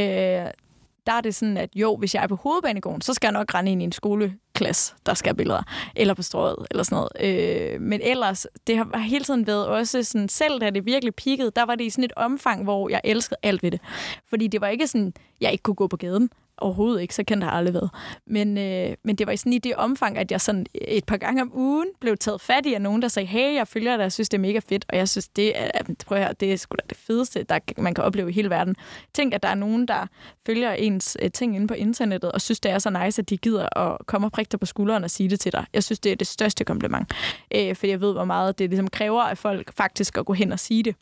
der 1.07 1.13
er 1.13 1.21
det 1.21 1.35
sådan, 1.35 1.57
at 1.57 1.71
jo, 1.77 1.97
hvis 1.97 2.15
jeg 2.15 2.23
er 2.23 2.27
på 2.27 2.37
hovedbanegården, 2.37 3.01
så 3.01 3.15
skal 3.15 3.29
jeg 3.29 3.33
nok 3.33 3.55
rende 3.55 3.73
ind 3.73 3.83
i 3.83 3.85
en 3.85 3.93
skole 3.93 4.35
klasse, 4.55 4.95
der 5.07 5.15
skal 5.15 5.29
have 5.29 5.37
billeder, 5.37 5.63
eller 5.97 6.15
på 6.15 6.23
strået, 6.23 6.67
eller 6.71 6.83
sådan 6.83 6.97
noget. 7.21 7.75
Øh, 7.75 7.81
men 7.81 8.01
ellers, 8.03 8.47
det 8.67 8.77
har 8.77 8.99
hele 8.99 9.25
tiden 9.25 9.47
været 9.47 9.67
også 9.67 10.03
sådan, 10.03 10.29
selv 10.29 10.61
da 10.61 10.71
det 10.71 10.87
virkelig 10.87 11.15
pikkede, 11.15 11.53
der 11.57 11.63
var 11.63 11.75
det 11.75 11.85
i 11.85 11.91
sådan 11.91 12.05
et 12.05 12.13
omfang, 12.17 12.65
hvor 12.65 12.89
jeg 12.89 13.01
elskede 13.05 13.39
alt 13.43 13.63
ved 13.63 13.71
det. 13.71 13.81
Fordi 14.29 14.47
det 14.47 14.61
var 14.61 14.69
ikke 14.69 14.87
sådan, 14.87 15.13
jeg 15.41 15.53
ikke 15.53 15.63
kunne 15.63 15.75
gå 15.75 15.87
på 15.87 15.97
gaden. 15.97 16.31
Overhovedet 16.59 17.03
ikke, 17.03 17.15
så 17.15 17.25
kan 17.25 17.43
har 17.43 17.51
aldrig 17.51 17.75
været. 17.75 17.91
Men, 18.27 18.59
øh, 18.59 18.97
men 19.05 19.17
det 19.17 19.27
var 19.27 19.37
sådan 19.37 19.53
i 19.53 19.59
det 19.59 19.75
omfang, 19.75 20.19
at 20.19 20.31
jeg 20.31 20.41
sådan 20.41 20.67
et 20.75 21.05
par 21.05 21.17
gange 21.17 21.43
om 21.43 21.53
ugen 21.55 21.89
blev 22.01 22.17
taget 22.17 22.41
fat 22.41 22.67
i 22.67 22.75
af 22.75 22.83
nogen, 22.83 23.03
der 23.03 23.09
sagde, 23.09 23.27
hey, 23.27 23.55
jeg 23.55 23.69
følger 23.69 23.97
dig, 23.97 24.03
jeg 24.03 24.13
synes, 24.13 24.29
det 24.29 24.39
er 24.39 24.41
mega 24.43 24.61
fedt. 24.69 24.85
Og 24.89 24.97
jeg 24.97 25.09
synes, 25.09 25.29
det 25.29 25.53
er, 25.59 25.83
prøv 26.07 26.19
her, 26.19 26.33
det 26.33 26.53
er 26.53 26.57
sgu 26.57 26.75
da 26.75 26.85
det 26.89 26.97
fedeste, 26.97 27.43
der 27.43 27.59
man 27.79 27.95
kan 27.95 28.05
opleve 28.05 28.31
i 28.31 28.33
hele 28.33 28.51
verden. 28.51 28.77
Tænk, 29.15 29.35
at 29.35 29.43
der 29.43 29.49
er 29.49 29.55
nogen, 29.55 29.89
der 29.89 30.07
følger 30.47 30.73
ens 30.73 31.17
øh, 31.23 31.31
ting 31.31 31.57
inde 31.57 31.67
på 31.67 31.75
internettet, 31.75 32.33
og 32.33 32.41
synes, 32.41 32.61
det 32.61 32.73
er 32.73 32.79
så 32.79 32.91
nice, 32.91 33.23
at 33.23 33.31
de 33.31 33.37
gider 33.37 33.79
at 33.79 34.07
komme 34.07 34.27
og 34.27 34.33
prikke 34.45 34.53
dig 34.53 34.61
på 34.61 34.67
skulderen 34.67 35.05
og 35.05 35.11
sige 35.11 35.29
det 35.31 35.41
til 35.41 35.53
dig. 35.53 35.67
Jeg 35.73 35.85
synes, 35.85 35.99
det 35.99 36.13
er 36.13 36.17
det 36.17 36.27
største 36.27 36.65
kompliment. 36.65 37.13
Øh, 37.55 37.77
fordi 37.77 37.91
jeg 37.91 38.01
ved, 38.01 38.13
hvor 38.13 38.25
meget 38.25 38.59
det 38.59 38.71
ligesom 38.71 38.89
kræver 38.89 39.23
af 39.23 39.39
folk 39.39 39.73
faktisk 39.77 40.19
at 40.19 40.27
gå 40.27 40.33
hen 40.33 40.53
og 40.53 40.61
sige 40.61 40.83
det. 40.83 40.97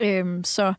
Øhm, 0.00 0.44
så, 0.44 0.74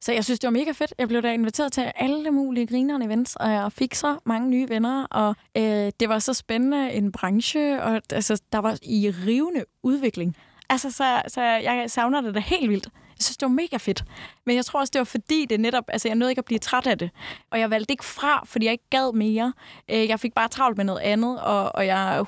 så 0.00 0.12
jeg 0.12 0.24
synes, 0.24 0.40
det 0.40 0.46
var 0.46 0.52
mega 0.52 0.72
fedt. 0.72 0.94
Jeg 0.98 1.08
blev 1.08 1.22
da 1.22 1.32
inviteret 1.32 1.72
til 1.72 1.92
alle 1.96 2.30
mulige 2.30 2.66
grinerende 2.66 3.06
events, 3.06 3.36
og 3.36 3.50
jeg 3.50 3.72
fik 3.72 3.94
så 3.94 4.18
mange 4.24 4.50
nye 4.50 4.68
venner, 4.68 5.04
og 5.04 5.36
øh, 5.56 5.92
det 6.00 6.08
var 6.08 6.18
så 6.18 6.34
spændende 6.34 6.92
en 6.92 7.12
branche, 7.12 7.82
og 7.82 8.02
altså, 8.12 8.42
der 8.52 8.58
var 8.58 8.78
i 8.82 9.10
rivende 9.26 9.64
udvikling. 9.82 10.36
Altså, 10.68 10.90
så, 10.90 11.22
så 11.28 11.42
jeg 11.42 11.84
savner 11.88 12.20
det 12.20 12.34
da 12.34 12.40
helt 12.40 12.70
vildt. 12.70 12.88
Jeg 13.18 13.24
synes, 13.24 13.36
det 13.36 13.46
var 13.46 13.52
mega 13.54 13.76
fedt. 13.76 14.04
Men 14.46 14.56
jeg 14.56 14.64
tror 14.64 14.80
også, 14.80 14.90
det 14.90 14.98
var 14.98 15.04
fordi, 15.04 15.46
det 15.50 15.60
netop... 15.60 15.84
Altså, 15.88 16.08
jeg 16.08 16.14
nåede 16.14 16.32
ikke 16.32 16.38
at 16.38 16.44
blive 16.44 16.58
træt 16.58 16.86
af 16.86 16.98
det. 16.98 17.10
Og 17.50 17.60
jeg 17.60 17.70
valgte 17.70 17.92
ikke 17.92 18.04
fra, 18.04 18.44
fordi 18.44 18.64
jeg 18.66 18.72
ikke 18.72 18.90
gad 18.90 19.12
mere. 19.12 19.52
Øh, 19.90 20.08
jeg 20.08 20.20
fik 20.20 20.34
bare 20.34 20.48
travlt 20.48 20.76
med 20.76 20.84
noget 20.84 21.00
andet, 21.00 21.40
og, 21.40 21.74
og 21.74 21.86
jeg 21.86 22.16
er 22.18 22.24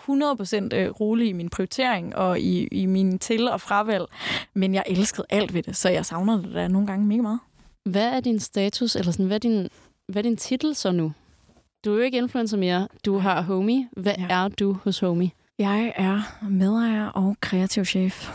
100% 0.72 0.76
øh, 0.76 0.91
rolig 0.91 1.28
i 1.28 1.32
min 1.32 1.49
prioritering 1.51 2.16
og 2.16 2.41
i, 2.41 2.66
i 2.66 2.86
min 2.86 3.18
til- 3.18 3.49
og 3.49 3.61
fravalg. 3.61 4.05
Men 4.55 4.74
jeg 4.74 4.84
elskede 4.86 5.26
alt 5.30 5.55
ved 5.55 5.62
det, 5.62 5.76
så 5.76 5.89
jeg 5.89 6.07
savner 6.07 6.43
det 6.43 6.55
da 6.55 6.68
nogle 6.68 6.86
gange 6.86 7.07
mega 7.07 7.22
meget. 7.22 7.41
Hvad 7.84 8.07
er 8.07 8.20
din 8.20 8.41
status, 8.41 8.97
eller 8.97 9.12
sådan, 9.12 9.26
hvad 9.26 9.36
er 9.36 9.39
din, 9.39 9.68
hvad 10.07 10.24
er 10.24 10.28
din 10.28 10.36
titel 10.36 10.74
så 10.74 10.93
nu? 10.93 11.12
Du 11.84 11.93
er 11.93 11.97
jo 11.97 12.03
ikke 12.03 12.18
influencer 12.18 12.57
mere. 12.57 12.89
Du 13.05 13.18
har 13.18 13.43
Homie. 13.43 13.89
Hvad 13.93 14.14
ja. 14.18 14.26
er 14.30 14.49
du 14.49 14.72
hos 14.84 14.99
Homie? 14.99 15.30
Jeg 15.59 15.93
er 15.97 16.47
medejer 16.49 17.07
og 17.07 17.36
kreativ 17.41 17.84
chef. 17.84 18.30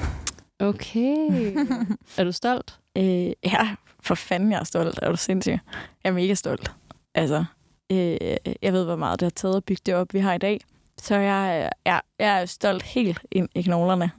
Okay. 0.60 1.56
er 2.18 2.24
du 2.24 2.32
stolt? 2.32 2.80
Øh, 2.98 3.32
ja, 3.44 3.76
for 4.00 4.16
fanden, 4.16 4.52
jeg 4.52 4.60
er 4.60 4.64
stolt. 4.64 5.00
Er 5.02 5.10
du 5.10 5.18
sindssyg? 5.18 5.60
Jeg 6.04 6.10
er 6.10 6.12
mega 6.12 6.34
stolt. 6.34 6.72
Altså, 7.16 7.46
øh, 7.92 8.18
jeg 8.62 8.74
ved, 8.74 8.86
hvor 8.86 8.96
meget 8.96 9.20
det 9.20 9.26
har 9.26 9.30
taget 9.30 9.56
at 9.56 9.64
bygge 9.64 9.82
det 9.86 9.96
op, 9.96 10.14
vi 10.14 10.20
har 10.20 10.34
i 10.34 10.38
dag. 10.38 10.60
Så 10.98 11.16
jeg, 11.16 11.70
jeg, 11.86 12.02
jeg 12.20 12.42
er 12.42 12.46
stolt 12.46 12.84
helt 12.84 13.20
ind 13.32 13.50
i 13.56 13.62
knoglerne. 13.62 14.12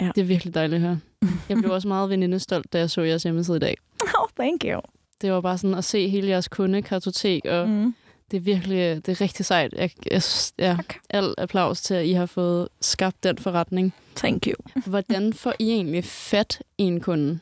Ja. 0.00 0.10
Det 0.14 0.20
er 0.20 0.24
virkelig 0.24 0.54
dejligt 0.54 0.82
at 0.82 0.88
høre. 0.88 1.00
Jeg 1.48 1.56
blev 1.56 1.72
også 1.72 1.88
meget 1.88 2.10
venindestolt, 2.10 2.72
da 2.72 2.78
jeg 2.78 2.90
så 2.90 3.00
jeres 3.02 3.22
hjemmeside 3.22 3.56
i 3.56 3.60
dag. 3.60 3.76
Oh, 4.20 4.28
thank 4.36 4.64
you. 4.64 4.80
Det 5.20 5.32
var 5.32 5.40
bare 5.40 5.58
sådan 5.58 5.76
at 5.76 5.84
se 5.84 6.08
hele 6.08 6.28
jeres 6.28 6.48
kundekartotek, 6.48 7.44
og 7.44 7.68
mm. 7.68 7.94
Det 8.30 8.36
er 8.36 8.40
virkelig, 8.40 9.06
det 9.06 9.08
er 9.08 9.20
rigtig 9.20 9.46
sejt. 9.46 9.72
Jeg, 9.72 9.90
jeg, 10.10 10.22
ja, 10.58 10.76
al 11.10 11.34
applaus 11.38 11.80
til, 11.80 11.94
at 11.94 12.06
I 12.06 12.12
har 12.12 12.26
fået 12.26 12.68
skabt 12.80 13.24
den 13.24 13.38
forretning. 13.38 13.94
Thank 14.16 14.46
you. 14.46 14.82
Hvordan 14.86 15.32
får 15.32 15.54
I 15.58 15.70
egentlig 15.70 16.04
fat 16.04 16.62
i 16.78 16.82
en 16.82 17.00
kunde? 17.00 17.38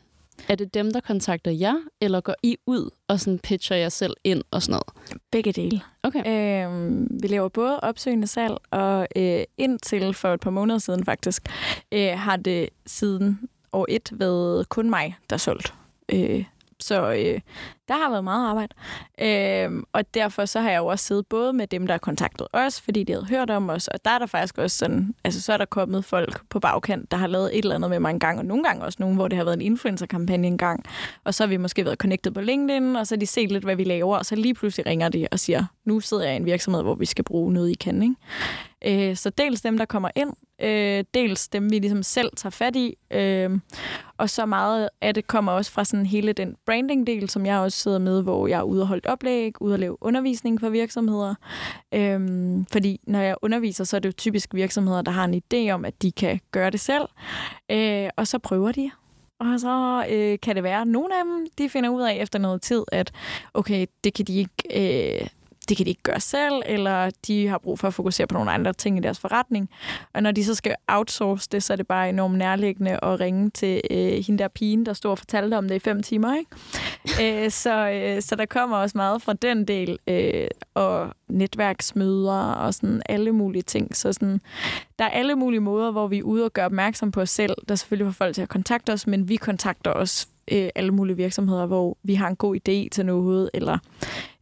Er 0.48 0.54
det 0.54 0.74
dem, 0.74 0.92
der 0.92 1.00
kontakter 1.00 1.50
jer, 1.50 1.74
eller 2.00 2.20
går 2.20 2.34
I 2.42 2.56
ud 2.66 2.90
og 3.08 3.20
sådan 3.20 3.38
pitcher 3.38 3.76
jer 3.76 3.88
selv 3.88 4.14
ind 4.24 4.42
og 4.50 4.62
sådan 4.62 4.72
noget? 4.72 5.20
Begge 5.30 5.52
dele. 5.52 5.80
Okay. 6.02 6.66
Øhm, 6.66 7.08
vi 7.22 7.28
laver 7.28 7.48
både 7.48 7.80
opsøgende 7.80 8.26
salg, 8.26 8.56
og 8.70 9.08
øh, 9.16 9.44
indtil 9.58 10.14
for 10.14 10.34
et 10.34 10.40
par 10.40 10.50
måneder 10.50 10.78
siden 10.78 11.04
faktisk, 11.04 11.42
øh, 11.92 12.18
har 12.18 12.36
det 12.36 12.68
siden 12.86 13.40
år 13.72 13.86
et 13.88 14.10
været 14.12 14.68
kun 14.68 14.90
mig, 14.90 15.16
der 15.30 15.36
solgt. 15.36 15.74
Øh, 16.08 16.44
så 16.80 17.12
øh, 17.12 17.40
der 17.88 17.94
har 17.94 18.10
været 18.10 18.24
meget 18.24 18.48
arbejde. 18.48 18.74
Øh, 19.20 19.82
og 19.92 20.14
derfor 20.14 20.44
så 20.44 20.60
har 20.60 20.70
jeg 20.70 20.78
jo 20.78 20.86
også 20.86 21.04
siddet 21.04 21.26
både 21.26 21.52
med 21.52 21.66
dem, 21.66 21.86
der 21.86 21.94
har 21.94 21.98
kontaktet 21.98 22.46
os, 22.52 22.80
fordi 22.80 23.04
de 23.04 23.12
havde 23.12 23.26
hørt 23.26 23.50
om 23.50 23.70
os, 23.70 23.88
og 23.88 24.04
der 24.04 24.10
er 24.10 24.18
der 24.18 24.26
faktisk 24.26 24.58
også 24.58 24.76
sådan, 24.76 25.14
altså 25.24 25.42
så 25.42 25.52
er 25.52 25.56
der 25.56 25.64
kommet 25.64 26.04
folk 26.04 26.40
på 26.50 26.60
bagkant, 26.60 27.10
der 27.10 27.16
har 27.16 27.26
lavet 27.26 27.58
et 27.58 27.62
eller 27.62 27.74
andet 27.74 27.90
med 27.90 28.00
mig 28.00 28.10
en 28.10 28.20
gang, 28.20 28.38
og 28.38 28.44
nogle 28.44 28.64
gange 28.64 28.84
også 28.84 28.96
nogen, 29.00 29.16
hvor 29.16 29.28
det 29.28 29.36
har 29.36 29.44
været 29.44 29.56
en 29.56 29.62
influencer-kampagne 29.62 30.46
en 30.46 30.58
gang, 30.58 30.84
og 31.24 31.34
så 31.34 31.42
har 31.42 31.48
vi 31.48 31.56
måske 31.56 31.84
været 31.84 31.98
connected 31.98 32.32
på 32.32 32.40
LinkedIn, 32.40 32.96
og 32.96 33.06
så 33.06 33.14
har 33.14 33.18
de 33.18 33.26
set 33.26 33.52
lidt, 33.52 33.64
hvad 33.64 33.76
vi 33.76 33.84
laver, 33.84 34.16
og 34.16 34.26
så 34.26 34.36
lige 34.36 34.54
pludselig 34.54 34.86
ringer 34.86 35.08
de 35.08 35.28
og 35.32 35.38
siger, 35.38 35.64
nu 35.84 36.00
sidder 36.00 36.24
jeg 36.24 36.32
i 36.32 36.36
en 36.36 36.44
virksomhed, 36.44 36.82
hvor 36.82 36.94
vi 36.94 37.06
skal 37.06 37.24
bruge 37.24 37.52
noget, 37.52 37.70
I 37.70 37.74
kan, 37.74 38.02
ikke? 38.02 39.10
Øh, 39.10 39.16
så 39.16 39.30
dels 39.30 39.60
dem, 39.60 39.78
der 39.78 39.84
kommer 39.84 40.10
ind, 40.16 40.32
øh, 40.62 41.04
dels 41.14 41.48
dem, 41.48 41.70
vi 41.70 41.78
ligesom 41.78 42.02
selv 42.02 42.30
tager 42.36 42.50
fat 42.50 42.76
i, 42.76 42.94
øh, 43.10 43.50
og 44.18 44.30
så 44.30 44.46
meget 44.46 44.88
af 45.00 45.14
det 45.14 45.26
kommer 45.26 45.52
også 45.52 45.72
fra 45.72 45.84
sådan 45.84 46.06
hele 46.06 46.32
den 46.32 46.56
branding-del, 46.66 47.30
som 47.30 47.46
jeg 47.46 47.58
også 47.58 47.78
sidder 47.78 47.98
med, 47.98 48.22
hvor 48.22 48.46
jeg 48.46 48.58
er 48.58 48.62
ude 48.62 48.82
og 48.82 48.88
holde 48.88 49.08
oplæg, 49.08 49.62
ude 49.62 49.74
og 49.74 49.78
lave 49.78 49.96
undervisning 50.00 50.60
for 50.60 50.68
virksomheder. 50.68 51.34
Øhm, 51.94 52.66
fordi 52.72 53.00
når 53.06 53.20
jeg 53.20 53.36
underviser, 53.42 53.84
så 53.84 53.96
er 53.96 54.00
det 54.00 54.08
jo 54.08 54.12
typisk 54.12 54.54
virksomheder, 54.54 55.02
der 55.02 55.12
har 55.12 55.24
en 55.24 55.42
idé 55.44 55.70
om, 55.70 55.84
at 55.84 56.02
de 56.02 56.12
kan 56.12 56.40
gøre 56.50 56.70
det 56.70 56.80
selv. 56.80 57.08
Øh, 57.70 58.08
og 58.16 58.26
så 58.26 58.38
prøver 58.38 58.72
de. 58.72 58.90
Og 59.40 59.60
så 59.60 60.06
øh, 60.10 60.38
kan 60.42 60.56
det 60.56 60.62
være, 60.62 60.80
at 60.80 60.86
nogle 60.86 61.18
af 61.18 61.24
dem, 61.24 61.46
de 61.58 61.68
finder 61.68 61.90
ud 61.90 62.02
af 62.02 62.14
efter 62.14 62.38
noget 62.38 62.62
tid, 62.62 62.84
at 62.92 63.12
okay, 63.54 63.86
det 64.04 64.14
kan 64.14 64.24
de 64.24 64.36
ikke... 64.38 65.20
Øh, 65.20 65.28
det 65.68 65.76
kan 65.76 65.86
de 65.86 65.90
ikke 65.90 66.02
gøre 66.02 66.20
selv, 66.20 66.62
eller 66.66 67.10
de 67.26 67.48
har 67.48 67.58
brug 67.58 67.78
for 67.78 67.88
at 67.88 67.94
fokusere 67.94 68.26
på 68.26 68.34
nogle 68.34 68.50
andre 68.50 68.72
ting 68.72 68.98
i 68.98 69.00
deres 69.00 69.18
forretning. 69.18 69.70
Og 70.14 70.22
når 70.22 70.30
de 70.30 70.44
så 70.44 70.54
skal 70.54 70.74
outsource 70.88 71.48
det, 71.52 71.62
så 71.62 71.72
er 71.72 71.76
det 71.76 71.86
bare 71.86 72.08
enormt 72.08 72.38
nærliggende 72.38 73.04
at 73.04 73.20
ringe 73.20 73.50
til 73.50 73.80
øh, 73.90 74.24
hende 74.26 74.38
der 74.38 74.48
pigen, 74.48 74.86
der 74.86 74.92
stod 74.92 75.10
og 75.10 75.18
fortalte 75.18 75.58
om 75.58 75.68
det 75.68 75.74
i 75.74 75.78
fem 75.78 76.02
timer. 76.02 76.36
Ikke? 76.36 77.44
øh, 77.44 77.50
så, 77.50 77.90
øh, 77.90 78.22
så 78.22 78.36
der 78.36 78.46
kommer 78.46 78.76
også 78.76 78.98
meget 78.98 79.22
fra 79.22 79.32
den 79.32 79.64
del, 79.64 79.98
øh, 80.06 80.48
og 80.74 81.14
netværksmøder 81.28 82.52
og 82.52 82.74
sådan 82.74 83.02
alle 83.08 83.32
mulige 83.32 83.62
ting. 83.62 83.96
Så 83.96 84.12
sådan, 84.12 84.40
der 84.98 85.04
er 85.04 85.10
alle 85.10 85.34
mulige 85.34 85.60
måder, 85.60 85.90
hvor 85.90 86.06
vi 86.06 86.18
er 86.18 86.22
ude 86.22 86.44
og 86.44 86.52
gøre 86.52 86.66
opmærksom 86.66 87.10
på 87.10 87.20
os 87.20 87.30
selv. 87.30 87.54
Der 87.68 87.72
er 87.72 87.76
selvfølgelig 87.76 88.14
for 88.14 88.16
folk 88.24 88.34
til 88.34 88.42
at 88.42 88.48
kontakte 88.48 88.92
os, 88.92 89.06
men 89.06 89.28
vi 89.28 89.36
kontakter 89.36 89.92
os 89.92 90.28
øh, 90.52 90.68
alle 90.74 90.90
mulige 90.90 91.16
virksomheder, 91.16 91.66
hvor 91.66 91.96
vi 92.02 92.14
har 92.14 92.28
en 92.28 92.36
god 92.36 92.56
idé 92.56 92.88
til 92.92 93.06
noget, 93.06 93.50
eller 93.54 93.78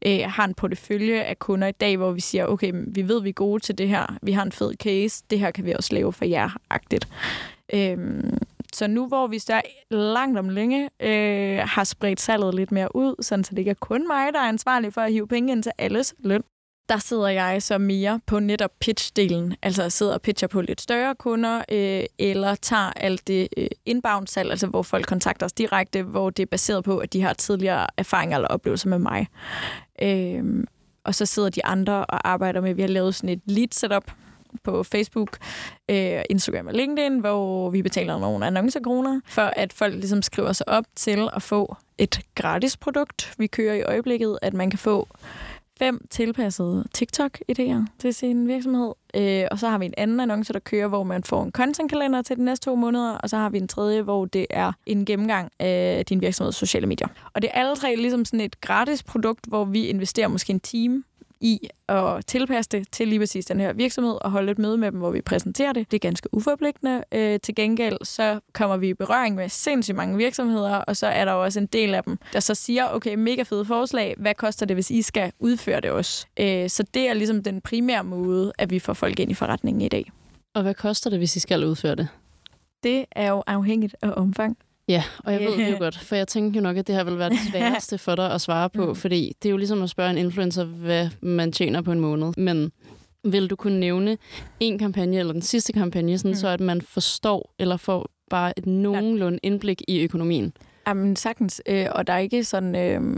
øh, 0.06 0.20
har 0.26 0.44
en 0.44 0.54
portefølje 0.54 1.22
af 1.22 1.38
kunder 1.38 1.68
i 1.68 1.72
dag, 1.72 1.96
hvor 1.96 2.12
vi 2.12 2.20
siger, 2.20 2.46
okay, 2.46 2.72
vi 2.86 3.08
ved, 3.08 3.22
vi 3.22 3.28
er 3.28 3.32
gode 3.32 3.62
til 3.62 3.78
det 3.78 3.88
her, 3.88 4.18
vi 4.22 4.32
har 4.32 4.42
en 4.42 4.52
fed 4.52 4.74
case, 4.74 5.24
det 5.30 5.38
her 5.38 5.50
kan 5.50 5.64
vi 5.64 5.72
også 5.72 5.94
lave 5.94 6.12
for 6.12 6.24
jer-agtigt. 6.24 7.08
Øh, 7.74 8.24
så 8.72 8.86
nu, 8.86 9.08
hvor 9.08 9.26
vi 9.26 9.38
så 9.38 9.60
langt 9.90 10.38
om 10.38 10.48
længe 10.48 10.90
øh, 11.00 11.58
har 11.58 11.84
spredt 11.84 12.20
salget 12.20 12.54
lidt 12.54 12.72
mere 12.72 12.96
ud, 12.96 13.14
sådan 13.22 13.44
så 13.44 13.50
det 13.50 13.58
ikke 13.58 13.70
er 13.70 13.74
kun 13.80 14.06
mig, 14.08 14.32
der 14.32 14.40
er 14.40 14.48
ansvarlig 14.48 14.92
for 14.92 15.00
at 15.00 15.12
hive 15.12 15.28
penge 15.28 15.52
ind 15.52 15.62
til 15.62 15.72
alles 15.78 16.14
løn, 16.18 16.42
der 16.88 16.98
sidder 16.98 17.28
jeg 17.28 17.62
så 17.62 17.78
mere 17.78 18.20
på 18.26 18.40
netop 18.40 18.70
pitch-delen. 18.84 19.54
Altså 19.62 19.82
jeg 19.82 19.92
sidder 19.92 20.14
og 20.14 20.22
pitcher 20.22 20.48
på 20.48 20.60
lidt 20.60 20.80
større 20.80 21.14
kunder, 21.14 21.62
øh, 21.72 22.04
eller 22.18 22.54
tager 22.54 22.92
alt 22.96 23.28
det 23.28 23.48
øh, 23.56 23.66
inbound-salg, 23.86 24.50
altså 24.50 24.66
hvor 24.66 24.82
folk 24.82 25.06
kontakter 25.06 25.46
os 25.46 25.52
direkte, 25.52 26.02
hvor 26.02 26.30
det 26.30 26.42
er 26.42 26.46
baseret 26.46 26.84
på, 26.84 26.98
at 26.98 27.12
de 27.12 27.22
har 27.22 27.32
tidligere 27.32 27.86
erfaringer 27.96 28.36
eller 28.36 28.48
oplevelser 28.48 28.88
med 28.88 28.98
mig. 28.98 29.26
Øh, 30.02 30.64
og 31.04 31.14
så 31.14 31.26
sidder 31.26 31.48
de 31.48 31.64
andre 31.64 32.04
og 32.06 32.28
arbejder 32.28 32.60
med, 32.60 32.74
vi 32.74 32.82
har 32.82 32.88
lavet 32.88 33.14
sådan 33.14 33.30
et 33.30 33.40
lead-setup 33.46 34.10
på 34.62 34.82
Facebook, 34.82 35.38
øh, 35.88 36.22
Instagram 36.30 36.66
og 36.66 36.74
LinkedIn, 36.74 37.18
hvor 37.18 37.70
vi 37.70 37.82
betaler 37.82 38.18
nogle 38.18 38.46
annoncekroner, 38.46 39.20
for 39.26 39.42
at 39.42 39.72
folk 39.72 39.94
ligesom 39.94 40.22
skriver 40.22 40.52
sig 40.52 40.68
op 40.68 40.84
til 40.94 41.28
at 41.36 41.42
få 41.42 41.76
et 41.98 42.20
gratis 42.34 42.76
produkt. 42.76 43.32
Vi 43.38 43.46
kører 43.46 43.74
i 43.74 43.82
øjeblikket, 43.82 44.38
at 44.42 44.54
man 44.54 44.70
kan 44.70 44.78
få 44.78 45.08
fem 45.78 46.06
tilpassede 46.10 46.84
TikTok-idéer 46.94 47.84
til 47.98 48.14
sin 48.14 48.48
virksomhed. 48.48 48.92
Øh, 49.16 49.44
og 49.50 49.58
så 49.58 49.68
har 49.68 49.78
vi 49.78 49.84
en 49.84 49.94
anden 49.96 50.20
annonce, 50.20 50.52
der 50.52 50.58
kører, 50.58 50.88
hvor 50.88 51.02
man 51.02 51.24
får 51.24 51.42
en 51.42 51.52
content-kalender 51.52 52.22
til 52.22 52.36
de 52.36 52.44
næste 52.44 52.64
to 52.64 52.74
måneder. 52.74 53.12
Og 53.12 53.30
så 53.30 53.36
har 53.36 53.50
vi 53.50 53.58
en 53.58 53.68
tredje, 53.68 54.02
hvor 54.02 54.24
det 54.24 54.46
er 54.50 54.72
en 54.86 55.04
gennemgang 55.04 55.52
af 55.58 56.04
din 56.08 56.20
virksomheds 56.20 56.56
sociale 56.56 56.86
medier. 56.86 57.08
Og 57.32 57.42
det 57.42 57.50
er 57.54 57.60
alle 57.60 57.76
tre 57.76 57.96
ligesom 57.96 58.24
sådan 58.24 58.40
et 58.40 58.60
gratis 58.60 59.02
produkt, 59.02 59.46
hvor 59.48 59.64
vi 59.64 59.86
investerer 59.86 60.28
måske 60.28 60.50
en 60.50 60.60
time 60.60 61.02
i 61.40 61.68
at 61.88 62.26
tilpasse 62.26 62.70
det 62.70 62.92
til 62.92 63.08
lige 63.08 63.18
præcis 63.18 63.44
den 63.46 63.60
her 63.60 63.72
virksomhed 63.72 64.18
og 64.20 64.30
holde 64.30 64.52
et 64.52 64.58
møde 64.58 64.76
med 64.76 64.92
dem, 64.92 64.98
hvor 64.98 65.10
vi 65.10 65.20
præsenterer 65.20 65.72
det. 65.72 65.90
Det 65.90 65.96
er 65.96 66.08
ganske 66.08 66.34
uforpligtende. 66.34 67.04
Øh, 67.12 67.40
til 67.40 67.54
gengæld 67.54 67.98
så 68.02 68.40
kommer 68.52 68.76
vi 68.76 68.88
i 68.88 68.94
berøring 68.94 69.34
med 69.34 69.48
sindssygt 69.48 69.96
mange 69.96 70.16
virksomheder, 70.16 70.74
og 70.74 70.96
så 70.96 71.06
er 71.06 71.24
der 71.24 71.32
jo 71.32 71.44
også 71.44 71.60
en 71.60 71.66
del 71.66 71.94
af 71.94 72.04
dem, 72.04 72.18
der 72.32 72.40
så 72.40 72.54
siger, 72.54 72.88
okay, 72.88 73.14
mega 73.14 73.42
fede 73.42 73.64
forslag, 73.64 74.14
hvad 74.18 74.34
koster 74.34 74.66
det, 74.66 74.76
hvis 74.76 74.90
I 74.90 75.02
skal 75.02 75.32
udføre 75.38 75.80
det 75.80 75.90
også? 75.90 76.26
Øh, 76.40 76.70
så 76.70 76.84
det 76.94 77.08
er 77.08 77.14
ligesom 77.14 77.42
den 77.42 77.60
primære 77.60 78.04
måde, 78.04 78.52
at 78.58 78.70
vi 78.70 78.78
får 78.78 78.92
folk 78.92 79.20
ind 79.20 79.30
i 79.30 79.34
forretningen 79.34 79.80
i 79.80 79.88
dag. 79.88 80.12
Og 80.54 80.62
hvad 80.62 80.74
koster 80.74 81.10
det, 81.10 81.18
hvis 81.18 81.36
I 81.36 81.40
skal 81.40 81.64
udføre 81.64 81.94
det? 81.94 82.08
Det 82.82 83.04
er 83.12 83.30
jo 83.30 83.42
afhængigt 83.46 83.96
af 84.02 84.12
omfang. 84.16 84.58
Ja, 84.88 85.02
og 85.18 85.32
jeg 85.32 85.40
ved 85.40 85.56
det 85.58 85.72
jo 85.72 85.76
godt, 85.78 85.98
for 85.98 86.16
jeg 86.16 86.28
tænker 86.28 86.60
jo 86.60 86.62
nok, 86.62 86.76
at 86.76 86.86
det 86.86 86.94
her 86.94 87.04
vil 87.04 87.18
være 87.18 87.30
det 87.30 87.38
sværeste 87.50 87.98
for 87.98 88.14
dig 88.14 88.32
at 88.32 88.40
svare 88.40 88.70
på, 88.70 88.86
mm. 88.86 88.94
fordi 88.94 89.32
det 89.42 89.48
er 89.48 89.50
jo 89.50 89.56
ligesom 89.56 89.82
at 89.82 89.90
spørge 89.90 90.10
en 90.10 90.18
influencer, 90.18 90.64
hvad 90.64 91.08
man 91.20 91.52
tjener 91.52 91.82
på 91.82 91.92
en 91.92 92.00
måned. 92.00 92.32
Men 92.36 92.72
Vil 93.24 93.50
du 93.50 93.56
kunne 93.56 93.80
nævne 93.80 94.18
en 94.60 94.78
kampagne, 94.78 95.18
eller 95.18 95.32
den 95.32 95.42
sidste 95.42 95.72
kampagne, 95.72 96.18
sådan, 96.18 96.30
mm. 96.30 96.34
så 96.34 96.48
at 96.48 96.60
man 96.60 96.80
forstår, 96.80 97.54
eller 97.58 97.76
får 97.76 98.10
bare 98.30 98.58
et 98.58 98.66
nogenlunde 98.66 99.38
indblik 99.42 99.82
i 99.88 100.02
økonomien? 100.02 100.52
Jamen 100.88 101.16
sagtens, 101.16 101.62
øh, 101.68 101.86
og 101.92 102.06
der 102.06 102.12
er 102.12 102.18
ikke 102.18 102.44
sådan, 102.44 102.76
øh, 102.76 103.16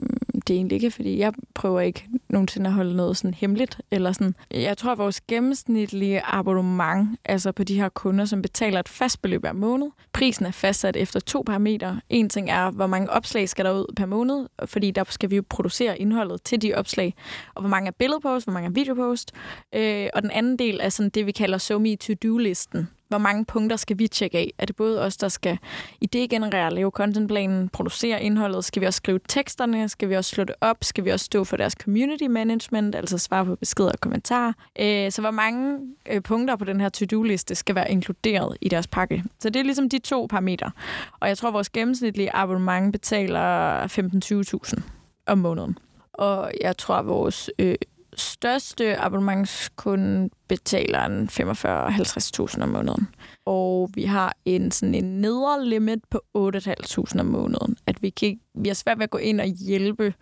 det 0.49 0.57
egentlig 0.57 0.75
ikke, 0.77 0.91
fordi 0.91 1.19
jeg 1.19 1.33
prøver 1.55 1.81
ikke 1.81 2.09
nogensinde 2.29 2.67
at 2.67 2.75
holde 2.75 2.97
noget 2.97 3.17
sådan 3.17 3.35
hemmeligt, 3.35 3.81
eller 3.91 4.13
sådan. 4.13 4.35
Jeg 4.51 4.79
tror, 4.79 4.93
at 4.93 4.99
vores 4.99 5.21
gennemsnitlige 5.21 6.21
abonnement, 6.25 7.09
altså 7.25 7.53
på 7.53 7.65
de 7.65 7.81
her 7.81 7.89
kunder, 7.89 8.25
som 8.25 8.43
betaler 8.43 8.81
et 8.81 8.89
fast 8.89 9.23
beløb 9.23 9.41
hver 9.41 9.53
måned, 9.53 9.91
prisen 10.13 10.47
er 10.47 10.51
fastsat 10.51 10.97
efter 10.97 11.21
to 11.21 11.43
parametre. 11.47 12.01
En 12.09 12.29
ting 12.29 12.51
er, 12.51 12.71
hvor 12.71 12.87
mange 12.87 13.11
opslag 13.11 13.49
skal 13.49 13.65
der 13.65 13.73
ud 13.73 13.95
per 13.97 14.07
måned, 14.07 14.47
fordi 14.65 14.91
der 14.91 15.05
skal 15.09 15.31
vi 15.31 15.37
jo 15.37 15.43
producere 15.49 15.99
indholdet 15.99 16.43
til 16.43 16.63
de 16.63 16.75
opslag, 16.75 17.15
og 17.55 17.63
hvor 17.63 17.71
mange 17.71 17.89
er 17.89 17.93
billedpost, 17.99 18.47
hvor 18.47 18.53
mange 18.53 18.67
er 18.67 18.73
videopost, 18.73 19.33
øh, 19.75 20.09
og 20.15 20.23
den 20.23 20.31
anden 20.31 20.59
del 20.59 20.81
er 20.83 20.89
sådan 20.89 21.11
det, 21.11 21.27
vi 21.27 21.33
kalder 21.33 21.59
SoMe 21.59 21.97
To-Do-listen, 21.97 22.89
hvor 23.09 23.19
mange 23.19 23.45
punkter 23.45 23.77
skal 23.77 23.99
vi 23.99 24.09
tjekke 24.09 24.39
af? 24.39 24.53
Er 24.59 24.67
det 24.67 24.77
både 24.77 25.03
os, 25.03 25.17
der 25.17 25.29
skal 25.29 25.59
idégenerere, 26.05 26.69
lave 26.69 26.91
contentplanen, 26.91 27.69
producere 27.69 28.23
indholdet? 28.23 28.65
Skal 28.65 28.81
vi 28.81 28.87
også 28.87 28.97
skrive 28.97 29.21
teksterne? 29.29 29.89
Skal 29.89 30.09
vi 30.09 30.17
også 30.17 30.31
slå 30.31 30.45
det 30.45 30.55
op? 30.61 30.77
Skal 30.85 31.05
vi 31.05 31.11
også 31.11 31.25
stå 31.25 31.45
for 31.45 31.57
deres 31.57 31.73
community 31.73 32.25
management, 32.25 32.95
altså 32.95 33.19
svare 33.19 33.45
på 33.45 33.57
beskeder 33.57 33.93
og 33.93 34.01
kommentarer? 34.01 34.53
Øh, 34.79 35.13
så 35.13 35.21
hvor 35.21 35.31
mange 35.31 35.79
øh, 36.11 36.23
punkter 36.23 36.57
på 36.57 36.65
den 36.65 36.81
her 36.81 36.89
to-do-liste 36.89 37.55
skal 37.55 37.75
være 37.75 37.91
inkluderet 37.91 38.57
i 38.61 38.69
deres 38.69 38.87
pakke? 38.87 39.25
Så 39.39 39.51
det 39.51 39.61
er 39.61 39.65
ligesom 39.65 39.89
de 39.89 39.99
to 39.99 40.27
parametre. 40.31 40.71
Og 41.21 41.29
jeg 41.29 41.39
tror, 41.39 41.49
at 41.49 41.55
vores 41.55 41.71
gennemsnitlige 41.71 42.35
abonnement 42.35 42.93
betaler 42.93 43.87
15-20.000 44.77 44.81
om 45.27 45.39
måneden. 45.39 45.79
Og 46.13 46.53
jeg 46.61 46.77
tror, 46.77 46.95
at 46.95 47.07
vores 47.07 47.51
øh, 47.59 47.75
største 48.19 48.97
abonnementskunde 48.97 50.31
betaler 50.49 51.07
en 51.07 51.29
45-50.000 51.33 52.63
om 52.63 52.69
måneden. 52.69 53.09
Og 53.47 53.91
vi 53.95 54.03
har 54.03 54.37
en 54.45 54.71
sådan 54.71 54.95
en 54.95 55.21
nedre 55.21 55.67
limit 55.67 56.01
på 56.11 56.21
8.500 56.39 57.21
om 57.21 57.27
måneden. 57.27 57.77
At 57.87 58.03
vi, 58.03 58.11
kan, 58.11 58.41
vi 58.55 58.69
har 58.69 58.75
svært 58.75 58.99
ved 58.99 59.05
at 59.05 59.11
gå 59.11 59.19
ind 59.19 59.41
og 59.41 59.47
hjælpe 59.47 60.15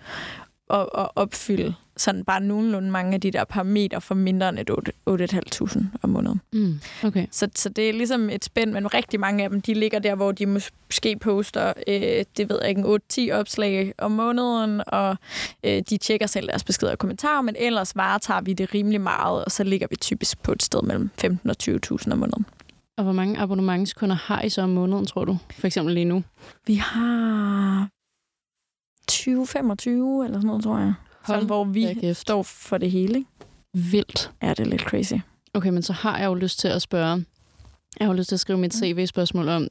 og, 0.69 0.95
og 0.95 1.12
opfylde 1.17 1.75
sådan 1.97 2.25
bare 2.25 2.41
nogenlunde 2.41 2.91
mange 2.91 3.14
af 3.14 3.21
de 3.21 3.31
der 3.31 3.45
parametre 3.45 4.01
for 4.01 4.14
mindre 4.14 4.49
end 4.49 4.59
et 4.59 4.71
8.500 4.71 5.85
om 6.03 6.11
måneden. 6.11 6.41
Mm, 6.53 6.81
okay. 7.05 7.27
Så, 7.31 7.49
så 7.55 7.69
det 7.69 7.89
er 7.89 7.93
ligesom 7.93 8.31
et 8.31 8.45
spænd, 8.45 8.73
men 8.73 8.95
rigtig 8.95 9.21
mange 9.21 9.45
af 9.45 9.51
dem, 9.51 9.61
de 9.61 9.75
ligger 9.75 9.99
der, 9.99 10.14
hvor 10.14 10.33
de 10.33 10.47
måske 10.47 11.17
poster, 11.21 11.73
øh, 11.89 12.25
det 12.37 12.49
ved 12.49 12.59
jeg 12.61 12.69
ikke, 12.69 13.31
8-10 13.33 13.33
opslag 13.33 13.95
om 13.99 14.12
måneden, 14.12 14.83
og 14.87 15.17
øh, 15.64 15.83
de 15.91 15.97
tjekker 15.97 16.27
selv 16.27 16.49
deres 16.49 16.64
beskeder 16.64 16.93
og 16.93 16.99
kommentarer, 16.99 17.43
men 17.43 17.57
ellers 17.59 17.97
varetager 17.97 18.41
vi 18.41 18.53
det 18.53 18.75
rimelig 18.75 19.01
meget, 19.01 19.45
og 19.45 19.51
så 19.51 19.64
ligger 19.64 19.87
vi 19.91 19.97
typisk 19.97 20.43
på 20.43 20.53
et 20.53 20.62
sted 20.62 20.83
mellem 20.83 21.11
15 21.19 21.51
og 21.51 21.57
20.000 21.62 22.12
om 22.12 22.19
måneden. 22.19 22.47
Og 22.97 23.05
hvor 23.05 23.12
mange 23.12 23.39
abonnementskunder 23.39 24.17
har 24.17 24.43
I 24.43 24.49
så 24.49 24.62
om 24.62 24.71
måneden, 24.71 25.07
tror 25.07 25.25
du? 25.25 25.39
For 25.59 25.67
eksempel 25.67 25.95
lige 25.95 26.05
nu? 26.05 26.23
Vi 26.67 26.75
har 26.75 27.89
20-25 29.12 29.28
eller 29.28 29.74
sådan 29.86 30.40
noget, 30.44 30.62
tror 30.62 30.78
jeg. 30.78 30.94
Hold 31.22 31.36
sådan, 31.36 31.46
hvor 31.46 31.64
vi 31.64 32.14
står 32.14 32.42
for 32.42 32.78
det 32.78 32.90
hele. 32.90 33.18
Ikke? 33.18 33.30
Vildt. 33.74 34.30
Ja, 34.42 34.50
det 34.50 34.61
er 34.61 34.64
lidt 34.64 34.82
crazy. 34.82 35.14
Okay, 35.54 35.68
men 35.68 35.82
så 35.82 35.92
har 35.92 36.18
jeg 36.18 36.26
jo 36.26 36.34
lyst 36.34 36.59
til 36.59 36.68
at 36.68 36.82
spørge. 36.82 37.24
Jeg 37.98 38.07
har 38.07 38.12
jo 38.12 38.12
lyst 38.12 38.28
til 38.28 38.36
at 38.36 38.40
skrive 38.40 38.59
mit 38.59 38.74
mm. 38.74 38.96
CV-spørgsmål 38.96 39.48
om, 39.48 39.68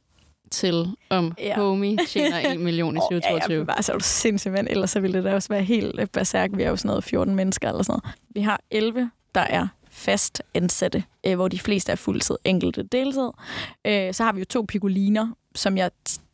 til 0.52 0.88
om 1.10 1.34
ja. 1.40 1.56
Homie 1.56 1.98
tjener 2.08 2.50
1 2.50 2.60
million 2.60 2.96
i 2.96 3.00
2022. 3.12 3.54
ja, 3.54 3.60
ja, 3.60 3.66
bare 3.66 3.84
så 3.84 3.92
er 3.94 3.98
du 3.98 4.04
sindssygt, 4.04 4.54
mand. 4.54 4.68
Ellers 4.70 4.90
så 4.90 5.00
ville 5.00 5.18
det 5.18 5.24
da 5.24 5.34
også 5.34 5.50
være 5.50 5.64
helt 5.64 6.12
berserk. 6.12 6.50
Vi 6.54 6.64
er 6.64 6.70
jo 6.70 6.76
sådan 6.76 6.90
noget 6.90 7.04
14 7.04 7.36
mennesker 7.36 7.70
eller 7.70 7.84
sådan 7.84 8.00
noget. 8.04 8.16
Vi 8.30 8.42
har 8.42 8.62
11, 8.72 9.12
der 9.36 9.42
er 9.42 9.68
fast 9.90 10.42
ansatte, 10.54 11.04
øh, 11.28 11.36
hvor 11.36 11.48
de 11.48 11.60
fleste 11.60 11.92
er 11.92 11.96
fuldtid, 11.96 12.36
enkelte 12.46 12.84
deltid. 12.84 13.30
Øh, 13.88 14.14
så 14.14 14.24
har 14.24 14.34
vi 14.34 14.40
jo 14.40 14.46
to 14.46 14.66
pigoliner, 14.68 15.28
som 15.56 15.78
jeg 15.78 15.92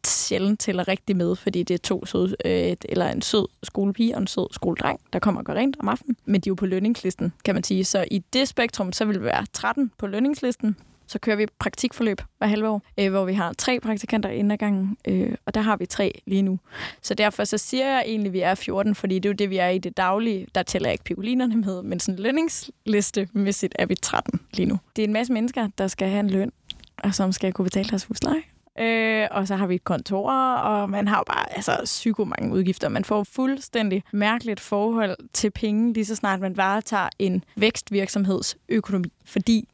sjældent 0.07 0.59
tæller 0.59 0.87
rigtig 0.87 1.15
med, 1.15 1.35
fordi 1.35 1.63
det 1.63 1.73
er 1.73 1.77
to 1.77 2.05
søde, 2.05 2.35
øh, 2.45 2.75
eller 2.89 3.09
en 3.09 3.21
sød 3.21 3.47
skolepige 3.63 4.15
og 4.15 4.21
en 4.21 4.27
sød 4.27 4.47
skoledreng, 4.51 4.99
der 5.13 5.19
kommer 5.19 5.41
og 5.41 5.45
går 5.45 5.53
rent 5.53 5.77
om 5.79 5.89
aftenen. 5.89 6.17
Men 6.25 6.41
de 6.41 6.49
er 6.49 6.51
jo 6.51 6.55
på 6.55 6.65
lønningslisten, 6.65 7.33
kan 7.45 7.55
man 7.55 7.63
sige. 7.63 7.85
Så 7.85 8.05
i 8.11 8.23
det 8.33 8.47
spektrum, 8.47 8.93
så 8.93 9.05
vil 9.05 9.15
det 9.15 9.23
være 9.23 9.45
13 9.53 9.91
på 9.97 10.07
lønningslisten. 10.07 10.75
Så 11.07 11.19
kører 11.19 11.35
vi 11.35 11.45
praktikforløb 11.59 12.21
hver 12.37 12.47
halve 12.47 12.69
år, 12.69 12.81
øh, 12.97 13.11
hvor 13.11 13.25
vi 13.25 13.33
har 13.33 13.53
tre 13.53 13.79
praktikanter 13.79 14.29
inden 14.29 14.51
ad 14.51 14.57
gangen, 14.57 14.97
øh, 15.07 15.35
og 15.45 15.53
der 15.53 15.61
har 15.61 15.77
vi 15.77 15.85
tre 15.85 16.21
lige 16.25 16.41
nu. 16.41 16.59
Så 17.01 17.13
derfor 17.13 17.43
så 17.43 17.57
siger 17.57 17.87
jeg 17.87 18.03
egentlig, 18.05 18.29
at 18.29 18.33
vi 18.33 18.39
er 18.39 18.55
14, 18.55 18.95
fordi 18.95 19.15
det 19.15 19.25
er 19.25 19.29
jo 19.29 19.35
det, 19.35 19.49
vi 19.49 19.57
er 19.57 19.67
i 19.67 19.77
det 19.77 19.97
daglige. 19.97 20.47
Der 20.55 20.63
tæller 20.63 20.89
jeg 20.89 20.93
ikke 20.93 21.03
piolinerne 21.03 21.55
med, 21.55 21.81
men 21.81 21.99
sådan 21.99 22.19
lønningslistemæssigt 22.19 23.75
er 23.79 23.85
vi 23.85 23.95
13 23.95 24.39
lige 24.53 24.65
nu. 24.65 24.79
Det 24.95 25.01
er 25.01 25.07
en 25.07 25.13
masse 25.13 25.33
mennesker, 25.33 25.67
der 25.77 25.87
skal 25.87 26.09
have 26.09 26.19
en 26.19 26.29
løn, 26.29 26.51
og 26.97 27.15
som 27.15 27.31
skal 27.31 27.53
kunne 27.53 27.65
betale 27.65 27.89
deres 27.89 28.03
husleje. 28.03 28.41
Øh, 28.79 29.27
og 29.31 29.47
så 29.47 29.55
har 29.55 29.67
vi 29.67 29.75
et 29.75 29.83
kontor, 29.83 30.31
og 30.31 30.89
man 30.89 31.07
har 31.07 31.17
jo 31.17 31.23
bare 31.27 31.55
altså, 31.55 31.81
psyko 31.83 32.23
mange 32.23 32.53
udgifter. 32.53 32.89
Man 32.89 33.05
får 33.05 33.23
fuldstændig 33.23 34.03
mærkeligt 34.13 34.59
forhold 34.59 35.15
til 35.33 35.51
penge, 35.51 35.93
lige 35.93 36.05
så 36.05 36.15
snart 36.15 36.39
man 36.39 36.57
varetager 36.57 37.09
en 37.19 37.43
vækstvirksomhedsøkonomi. 37.55 39.13
Fordi 39.25 39.67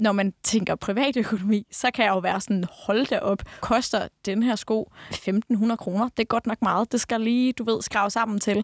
når 0.00 0.12
man 0.12 0.32
tænker 0.42 0.74
privatøkonomi, 0.74 1.66
så 1.72 1.90
kan 1.94 2.04
jeg 2.04 2.10
jo 2.10 2.18
være 2.18 2.40
sådan, 2.40 2.64
hold 2.86 3.06
da 3.06 3.18
op, 3.18 3.42
koster 3.60 4.08
den 4.26 4.42
her 4.42 4.56
sko 4.56 4.92
1.500 5.12 5.76
kroner? 5.76 6.08
Det 6.08 6.22
er 6.22 6.26
godt 6.26 6.46
nok 6.46 6.62
meget. 6.62 6.92
Det 6.92 7.00
skal 7.00 7.20
lige, 7.20 7.52
du 7.52 7.64
ved, 7.64 7.82
skrave 7.82 8.10
sammen 8.10 8.40
til. 8.40 8.62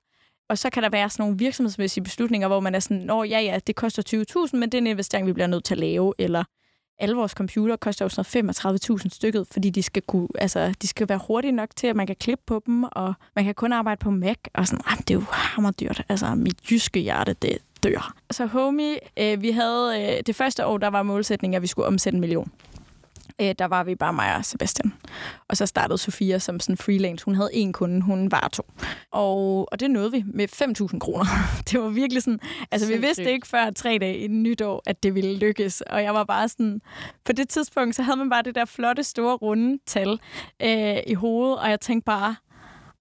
Og 0.48 0.58
så 0.58 0.70
kan 0.70 0.82
der 0.82 0.88
være 0.88 1.10
sådan 1.10 1.22
nogle 1.22 1.38
virksomhedsmæssige 1.38 2.04
beslutninger, 2.04 2.48
hvor 2.48 2.60
man 2.60 2.74
er 2.74 2.80
sådan, 2.80 3.02
nå 3.02 3.22
ja, 3.22 3.40
ja, 3.40 3.58
det 3.66 3.76
koster 3.76 4.24
20.000, 4.52 4.56
men 4.58 4.62
det 4.62 4.74
er 4.74 4.82
en 4.82 4.86
investering, 4.86 5.26
vi 5.26 5.32
bliver 5.32 5.46
nødt 5.46 5.64
til 5.64 5.74
at 5.74 5.78
lave, 5.78 6.14
eller 6.18 6.44
alle 6.98 7.16
vores 7.16 7.32
computer 7.32 7.76
koster 7.76 8.04
jo 8.04 8.08
sådan 8.08 8.50
35.000 8.50 9.08
stykket, 9.08 9.46
fordi 9.50 9.70
de 9.70 9.82
skal, 9.82 10.02
kunne, 10.02 10.28
altså, 10.38 10.74
de 10.82 10.86
skal 10.86 11.08
være 11.08 11.20
hurtige 11.26 11.52
nok 11.52 11.68
til, 11.76 11.86
at 11.86 11.96
man 11.96 12.06
kan 12.06 12.16
klippe 12.16 12.42
på 12.46 12.62
dem, 12.66 12.84
og 12.84 13.14
man 13.36 13.44
kan 13.44 13.54
kun 13.54 13.72
arbejde 13.72 13.98
på 13.98 14.10
Mac, 14.10 14.36
og 14.54 14.66
sådan, 14.66 14.84
ah, 14.86 14.98
det 14.98 15.10
er 15.10 15.14
jo 15.14 15.24
hammerdyrt. 15.30 16.02
Altså, 16.08 16.34
mit 16.34 16.70
jyske 16.70 17.00
hjerte, 17.00 17.32
det 17.42 17.58
dør. 17.82 18.14
Så 18.30 18.46
homie, 18.46 18.96
øh, 19.16 19.42
vi 19.42 19.50
havde 19.50 20.16
øh, 20.16 20.22
det 20.26 20.36
første 20.36 20.66
år, 20.66 20.78
der 20.78 20.88
var 20.88 21.02
målsætningen, 21.02 21.56
at 21.56 21.62
vi 21.62 21.66
skulle 21.66 21.86
omsætte 21.86 22.16
en 22.16 22.20
million 22.20 22.52
øh, 23.40 23.54
der 23.58 23.64
var 23.64 23.84
vi 23.84 23.94
bare 23.94 24.12
mig 24.12 24.36
og 24.36 24.44
Sebastian. 24.44 24.92
Og 25.48 25.56
så 25.56 25.66
startede 25.66 25.98
Sofia 25.98 26.38
som 26.38 26.60
sådan 26.60 26.76
freelance. 26.76 27.24
Hun 27.24 27.34
havde 27.34 27.50
en 27.52 27.72
kunde, 27.72 28.00
hun 28.02 28.30
var 28.30 28.48
to. 28.52 28.62
Og, 29.12 29.68
og 29.72 29.80
det 29.80 29.90
nåede 29.90 30.12
vi 30.12 30.24
med 30.26 30.48
5.000 30.92 30.98
kroner. 30.98 31.26
Det 31.70 31.80
var 31.80 31.88
virkelig 31.88 32.22
sådan... 32.22 32.40
Altså, 32.70 32.88
vi 32.88 32.96
vidste 32.96 33.32
ikke 33.32 33.46
før 33.46 33.70
tre 33.70 33.98
dage 34.00 34.18
inden 34.18 34.42
nytår, 34.42 34.82
at 34.86 35.02
det 35.02 35.14
ville 35.14 35.38
lykkes. 35.38 35.80
Og 35.80 36.02
jeg 36.02 36.14
var 36.14 36.24
bare 36.24 36.48
sådan... 36.48 36.80
På 37.24 37.32
det 37.32 37.48
tidspunkt, 37.48 37.96
så 37.96 38.02
havde 38.02 38.16
man 38.16 38.30
bare 38.30 38.42
det 38.42 38.54
der 38.54 38.64
flotte, 38.64 39.02
store, 39.02 39.36
runde 39.36 39.78
tal 39.86 40.20
øh, 40.62 40.96
i 41.06 41.14
hovedet. 41.14 41.58
Og 41.58 41.70
jeg 41.70 41.80
tænkte 41.80 42.04
bare, 42.04 42.36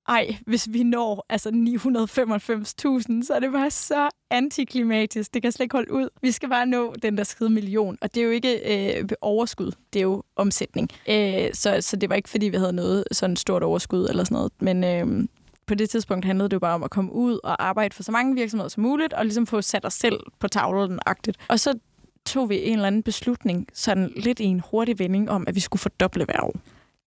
ej, 0.08 0.38
hvis 0.48 0.68
vi 0.72 0.84
når 0.84 1.26
altså 1.30 1.50
995.000, 1.50 3.24
så 3.26 3.34
er 3.36 3.40
det 3.40 3.52
bare 3.52 3.72
så 3.72 4.10
antiklimatisk. 4.30 5.34
Det 5.34 5.42
kan 5.42 5.52
slet 5.52 5.64
ikke 5.64 5.76
holde 5.76 5.94
ud. 5.94 6.10
Vi 6.22 6.32
skal 6.32 6.50
bare 6.50 6.66
nå 6.66 6.94
den 7.02 7.18
der 7.18 7.24
skide 7.24 7.50
million. 7.50 7.98
Og 8.02 8.16
det 8.16 8.22
er 8.22 8.26
jo 8.26 8.32
ikke 8.32 8.98
øh, 9.00 9.10
overskud, 9.22 9.72
det 9.94 10.00
er 10.00 10.04
jo 10.04 10.24
omsætning. 10.36 10.90
Øh, 11.10 11.54
så, 11.54 11.82
så 11.82 11.96
det 11.96 12.10
var 12.10 12.16
ikke, 12.16 12.30
fordi 12.30 12.46
vi 12.46 12.58
havde 12.58 12.74
noget 12.74 13.04
sådan 13.12 13.36
stort 13.36 13.64
overskud 13.64 14.08
eller 14.10 14.24
sådan 14.24 14.36
noget. 14.36 14.52
Men 14.60 14.84
øh, 14.84 15.28
på 15.68 15.76
det 15.76 15.90
tidspunkt 15.90 16.26
handlede 16.26 16.50
det 16.50 16.54
jo 16.54 16.60
bare 16.60 16.76
om 16.76 16.84
at 16.84 16.92
komme 16.92 17.14
ud 17.14 17.40
og 17.44 17.64
arbejde 17.68 17.96
for 17.96 18.04
så 18.04 18.12
mange 18.12 18.36
virksomheder 18.36 18.70
som 18.70 18.84
muligt, 18.84 19.14
og 19.14 19.26
ligesom 19.26 19.48
få 19.48 19.62
sat 19.62 19.86
os 19.86 19.94
selv 19.94 20.20
på 20.40 20.48
tavlen-agtigt. 20.48 21.38
Og 21.48 21.60
så 21.60 21.80
tog 22.26 22.50
vi 22.50 22.64
en 22.64 22.74
eller 22.74 22.88
anden 22.88 23.04
beslutning, 23.04 23.68
sådan 23.74 24.12
lidt 24.16 24.40
i 24.40 24.44
en 24.44 24.62
hurtig 24.72 25.00
vending 25.00 25.30
om, 25.30 25.46
at 25.48 25.56
vi 25.56 25.60
skulle 25.60 25.82
fordoble 25.82 26.26
hver 26.26 26.44
år. 26.44 26.54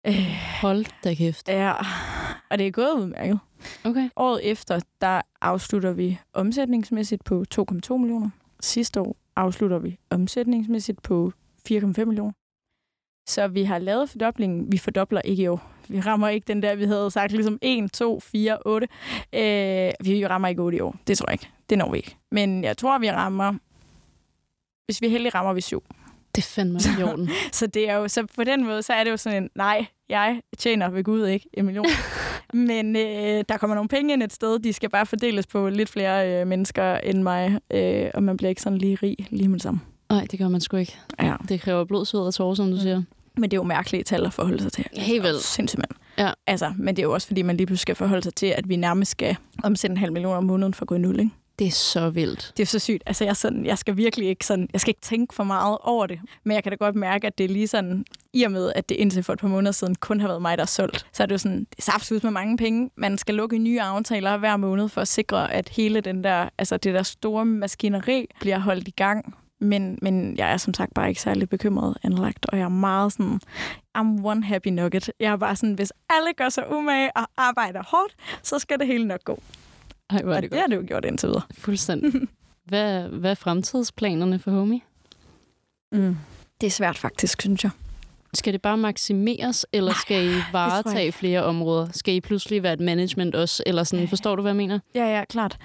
Øh, 0.07 0.37
Hold 0.61 0.85
da 1.05 1.15
kæft. 1.15 1.49
Ja, 1.49 1.73
og 2.51 2.59
det 2.59 2.67
er 2.67 2.71
gået 2.71 2.93
udmærket. 2.93 3.39
Okay. 3.85 4.09
Året 4.17 4.51
efter, 4.51 4.81
der 5.01 5.21
afslutter 5.41 5.93
vi 5.93 6.19
omsætningsmæssigt 6.33 7.25
på 7.25 7.45
2,2 7.55 7.97
millioner. 7.97 8.31
Sidste 8.61 9.01
år 9.01 9.17
afslutter 9.37 9.79
vi 9.79 9.99
omsætningsmæssigt 10.11 11.03
på 11.03 11.33
4,5 11.71 12.05
millioner. 12.05 12.33
Så 13.27 13.49
vi 13.49 13.65
har 13.65 13.79
lavet 13.79 14.11
fordoblingen. 14.11 14.73
Vi 14.73 14.79
fordobler 14.79 15.21
ikke 15.21 15.43
i 15.43 15.47
år. 15.47 15.71
Vi 15.89 16.01
rammer 16.01 16.29
ikke 16.29 16.45
den 16.45 16.63
der, 16.63 16.75
vi 16.75 16.85
havde 16.85 17.11
sagt, 17.11 17.33
ligesom 17.33 17.59
1, 17.63 17.93
2, 17.93 18.21
4, 18.21 18.59
8. 18.67 18.89
Øh, 19.33 19.93
vi 20.01 20.27
rammer 20.27 20.49
ikke 20.49 20.63
8 20.63 20.79
i 20.79 20.81
år. 20.81 20.97
Det 21.07 21.19
tror 21.19 21.27
jeg 21.29 21.35
ikke. 21.35 21.49
Det 21.71 21.79
når 21.79 21.91
vi 21.91 21.97
ikke. 21.97 22.17
Men 22.31 22.65
jeg 22.65 22.77
tror, 22.77 22.99
vi 22.99 23.11
rammer... 23.11 23.55
Hvis 24.87 25.03
vi 25.03 25.09
heldige, 25.09 25.35
rammer 25.35 25.53
vi 25.53 25.61
7. 25.61 25.85
Det 26.35 26.45
fandme 26.45 26.79
i 26.99 27.03
orden. 27.03 27.31
så, 27.53 27.67
det 27.67 27.89
er 27.89 27.95
jo, 27.95 28.09
så 28.09 28.27
på 28.37 28.45
den 28.45 28.65
måde, 28.65 28.83
så 28.83 28.93
er 28.93 29.05
det 29.05 29.11
jo 29.11 29.17
sådan 29.17 29.43
en, 29.43 29.51
nej, 29.55 29.87
jeg 30.09 30.41
tjener 30.59 30.89
ved 30.89 31.05
Gud 31.05 31.27
ikke 31.27 31.49
en 31.53 31.65
million. 31.65 31.87
Men 32.55 32.97
øh, 32.97 33.45
der 33.49 33.57
kommer 33.57 33.75
nogle 33.75 33.89
penge 33.89 34.13
ind 34.13 34.23
et 34.23 34.33
sted. 34.33 34.59
De 34.59 34.73
skal 34.73 34.91
bare 34.91 35.07
fordeles 35.07 35.47
på 35.47 35.69
lidt 35.69 35.89
flere 35.89 36.41
øh, 36.41 36.47
mennesker 36.47 36.95
end 36.95 37.23
mig. 37.23 37.59
Øh, 37.71 38.11
og 38.15 38.23
man 38.23 38.37
bliver 38.37 38.49
ikke 38.49 38.63
sådan 38.63 38.79
lige 38.79 38.99
rig 39.03 39.17
lige 39.31 39.49
med 39.49 39.55
det 39.55 39.63
samme. 39.63 39.81
Nej, 40.11 40.27
det 40.31 40.39
gør 40.39 40.49
man 40.49 40.61
sgu 40.61 40.77
ikke. 40.77 40.97
Ja. 41.23 41.35
Det 41.49 41.61
kræver 41.61 41.85
blod, 41.85 42.05
sved 42.05 42.21
og 42.21 42.35
tårer, 42.35 42.55
som 42.55 42.71
du 42.71 42.79
siger. 42.79 43.03
Men 43.37 43.51
det 43.51 43.53
er 43.53 43.59
jo 43.59 43.63
mærkelige 43.63 44.03
tal 44.03 44.27
at 44.27 44.33
forholde 44.33 44.63
sig 44.63 44.73
til. 44.73 44.85
Helt 44.93 45.23
vildt. 45.23 45.43
Sindssygt, 45.43 45.79
mand. 45.79 45.91
Ja. 46.19 46.33
Altså, 46.47 46.73
men 46.79 46.97
det 46.97 47.03
er 47.03 47.07
jo 47.07 47.13
også, 47.13 47.27
fordi 47.27 47.43
man 47.43 47.57
lige 47.57 47.67
pludselig 47.67 47.83
skal 47.83 47.95
forholde 47.95 48.23
sig 48.23 48.35
til, 48.35 48.47
at 48.47 48.69
vi 48.69 48.77
nærmest 48.77 49.11
skal 49.11 49.37
omsætte 49.63 49.93
en 49.93 49.99
halv 49.99 50.13
million 50.13 50.37
om 50.37 50.45
måneden 50.45 50.75
for 50.75 50.83
at 50.83 50.89
gå 50.89 50.95
i 50.95 50.99
nul, 50.99 51.21
ikke? 51.21 51.31
Det 51.59 51.67
er 51.67 51.71
så 51.71 52.11
vildt. 52.11 52.53
Det 52.57 52.63
er 52.63 52.67
så 52.67 52.79
sygt. 52.79 53.03
Altså, 53.07 53.25
jeg, 53.25 53.37
sådan, 53.37 53.67
jeg 53.67 53.79
skal 53.79 53.97
virkelig 53.97 54.29
ikke 54.29 54.47
sådan, 54.47 54.69
jeg 54.73 54.81
skal 54.81 54.91
ikke 54.91 55.01
tænke 55.01 55.35
for 55.35 55.45
meget 55.45 55.79
over 55.81 56.07
det. 56.07 56.21
Men 56.45 56.55
jeg 56.55 56.63
kan 56.63 56.73
da 56.73 56.77
godt 56.77 56.95
mærke, 56.95 57.27
at 57.27 57.39
det 57.39 57.45
er 57.45 57.49
lige 57.49 57.69
sådan, 57.69 58.05
i 58.33 58.43
og 58.43 58.51
med, 58.51 58.73
at 58.75 58.89
det 58.89 58.95
indtil 58.95 59.23
for 59.23 59.33
et 59.33 59.39
par 59.39 59.49
måneder 59.49 59.73
siden 59.73 59.95
kun 59.95 60.21
har 60.21 60.29
været 60.29 60.43
mig, 60.43 60.59
der 60.59 60.63
er 60.63 60.67
solgt. 60.67 61.07
Så 61.13 61.23
er 61.23 61.27
det 61.27 61.33
jo 61.33 61.39
sådan, 61.39 61.67
det 61.77 61.89
er 61.89 62.13
ud 62.13 62.21
med 62.23 62.31
mange 62.31 62.57
penge. 62.57 62.91
Man 62.97 63.19
skal 63.19 63.35
lukke 63.35 63.59
nye 63.59 63.81
aftaler 63.81 64.37
hver 64.37 64.57
måned 64.57 64.89
for 64.89 65.01
at 65.01 65.09
sikre, 65.09 65.53
at 65.53 65.69
hele 65.69 66.01
den 66.01 66.25
der, 66.25 66.49
altså 66.59 66.77
det 66.77 66.95
der 66.95 67.03
store 67.03 67.45
maskineri 67.45 68.27
bliver 68.41 68.59
holdt 68.59 68.89
i 68.89 68.91
gang. 68.91 69.35
Men, 69.61 69.99
men 70.03 70.37
jeg 70.37 70.53
er 70.53 70.57
som 70.57 70.75
sagt 70.75 70.95
bare 70.95 71.09
ikke 71.09 71.21
særlig 71.21 71.49
bekymret 71.49 71.97
anlagt, 72.03 72.47
og 72.49 72.59
jeg 72.59 72.65
er 72.65 72.69
meget 72.69 73.13
sådan, 73.13 73.41
I'm 73.99 74.25
one 74.25 74.45
happy 74.45 74.69
nugget. 74.69 75.11
Jeg 75.21 75.33
er 75.33 75.37
bare 75.37 75.57
sådan, 75.57 75.75
hvis 75.75 75.93
alle 76.11 76.33
gør 76.37 76.49
sig 76.49 76.73
umage 76.73 77.17
og 77.17 77.27
arbejder 77.37 77.83
hårdt, 77.87 78.17
så 78.43 78.59
skal 78.59 78.79
det 78.79 78.87
hele 78.87 79.05
nok 79.05 79.25
gå. 79.25 79.43
Ej, 80.11 80.23
hvor 80.23 80.33
er 80.33 80.37
Og 80.37 80.43
det 80.43 80.51
det 80.51 80.61
har 80.61 80.67
det 80.67 80.77
jo 80.77 80.85
gjort 80.87 81.05
indtil 81.05 81.29
videre. 81.29 81.43
Fuldstændig. 81.59 82.13
Hvad, 82.65 83.09
hvad 83.09 83.31
er 83.31 83.35
fremtidsplanerne 83.35 84.39
for 84.39 84.51
Homie? 84.51 84.81
Mm. 85.93 86.17
Det 86.61 86.67
er 86.67 86.71
svært 86.71 86.99
faktisk, 86.99 87.41
synes 87.41 87.65
jeg. 87.65 87.71
Skal 88.35 88.53
det 88.53 88.63
bare 88.63 88.77
maksimeres, 88.77 89.67
eller 89.73 89.93
skal 90.01 90.27
I 90.27 90.35
varetage 90.53 91.13
flere 91.13 91.43
områder? 91.43 91.87
Skal 91.93 92.15
I 92.15 92.21
pludselig 92.21 92.63
være 92.63 92.73
et 92.73 92.81
management 92.81 93.35
også? 93.35 93.63
Eller 93.67 93.85
sådan, 93.85 94.09
forstår 94.09 94.37
du, 94.37 94.43
hvad 94.43 94.51
jeg 94.53 94.57
mener? 94.57 94.79
Ja, 94.95 95.17
ja, 95.19 95.25
klart. 95.25 95.59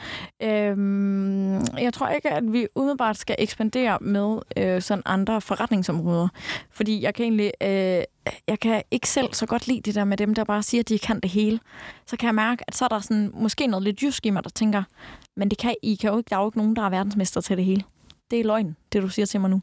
Øhm, 0.44 1.54
jeg 1.78 1.94
tror 1.94 2.08
ikke, 2.08 2.30
at 2.30 2.44
vi 2.54 2.68
umiddelbart 2.76 3.18
skal 3.18 3.36
ekspandere 3.40 3.98
med 4.02 4.40
øh, 4.58 4.82
sådan 4.82 5.02
andre 5.06 5.42
forretningsområder. 5.42 6.28
Fordi 6.72 7.04
jeg 7.04 7.14
kan 7.14 7.24
egentlig... 7.24 7.52
Øh, 7.64 8.04
jeg 8.48 8.60
kan 8.62 8.84
ikke 8.92 9.10
selv 9.10 9.34
så 9.34 9.46
godt 9.46 9.68
lide 9.68 9.82
det 9.82 9.96
der 9.96 10.04
med 10.04 10.18
dem, 10.18 10.36
der 10.36 10.44
bare 10.44 10.64
siger, 10.64 10.82
at 10.82 10.90
de 10.90 11.00
kan 11.00 11.20
det 11.20 11.30
hele. 11.30 11.60
Så 12.08 12.18
kan 12.18 12.28
jeg 12.28 12.36
mærke, 12.36 12.64
at 12.68 12.76
så 12.76 12.86
er 12.86 12.90
der 12.90 13.00
sådan, 13.00 13.32
måske 13.34 13.68
noget 13.68 13.84
lidt 13.84 14.02
jysk 14.02 14.26
i 14.26 14.30
mig, 14.30 14.44
der 14.44 14.50
tænker, 14.50 14.84
men 15.38 15.50
det 15.50 15.58
kan, 15.58 15.76
I 15.84 15.96
kan 15.96 16.10
jo 16.12 16.18
ikke, 16.18 16.30
der 16.30 16.36
er 16.36 16.42
jo 16.42 16.48
ikke 16.48 16.58
nogen, 16.58 16.76
der 16.76 16.82
er 16.82 16.90
verdensmester 16.90 17.42
til 17.42 17.58
det 17.58 17.66
hele. 17.66 17.84
Det 18.32 18.40
er 18.40 18.44
løgn, 18.44 18.76
det 18.94 19.02
du 19.02 19.10
siger 19.10 19.26
til 19.26 19.42
mig 19.42 19.50
nu. 19.50 19.62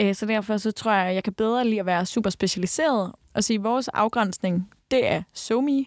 Øh, 0.00 0.14
så 0.14 0.26
derfor 0.26 0.56
så 0.56 0.70
tror 0.70 0.92
jeg, 0.92 1.06
at 1.06 1.14
jeg 1.14 1.24
kan 1.24 1.32
bedre 1.32 1.64
lide 1.64 1.80
at 1.80 1.86
være 1.86 2.06
super 2.06 2.30
specialiseret 2.30 3.12
og 3.34 3.44
sige, 3.44 3.56
at 3.58 3.64
vores 3.64 3.88
afgrænsning, 3.88 4.70
det 4.90 5.06
er 5.06 5.22
SoMe. 5.34 5.84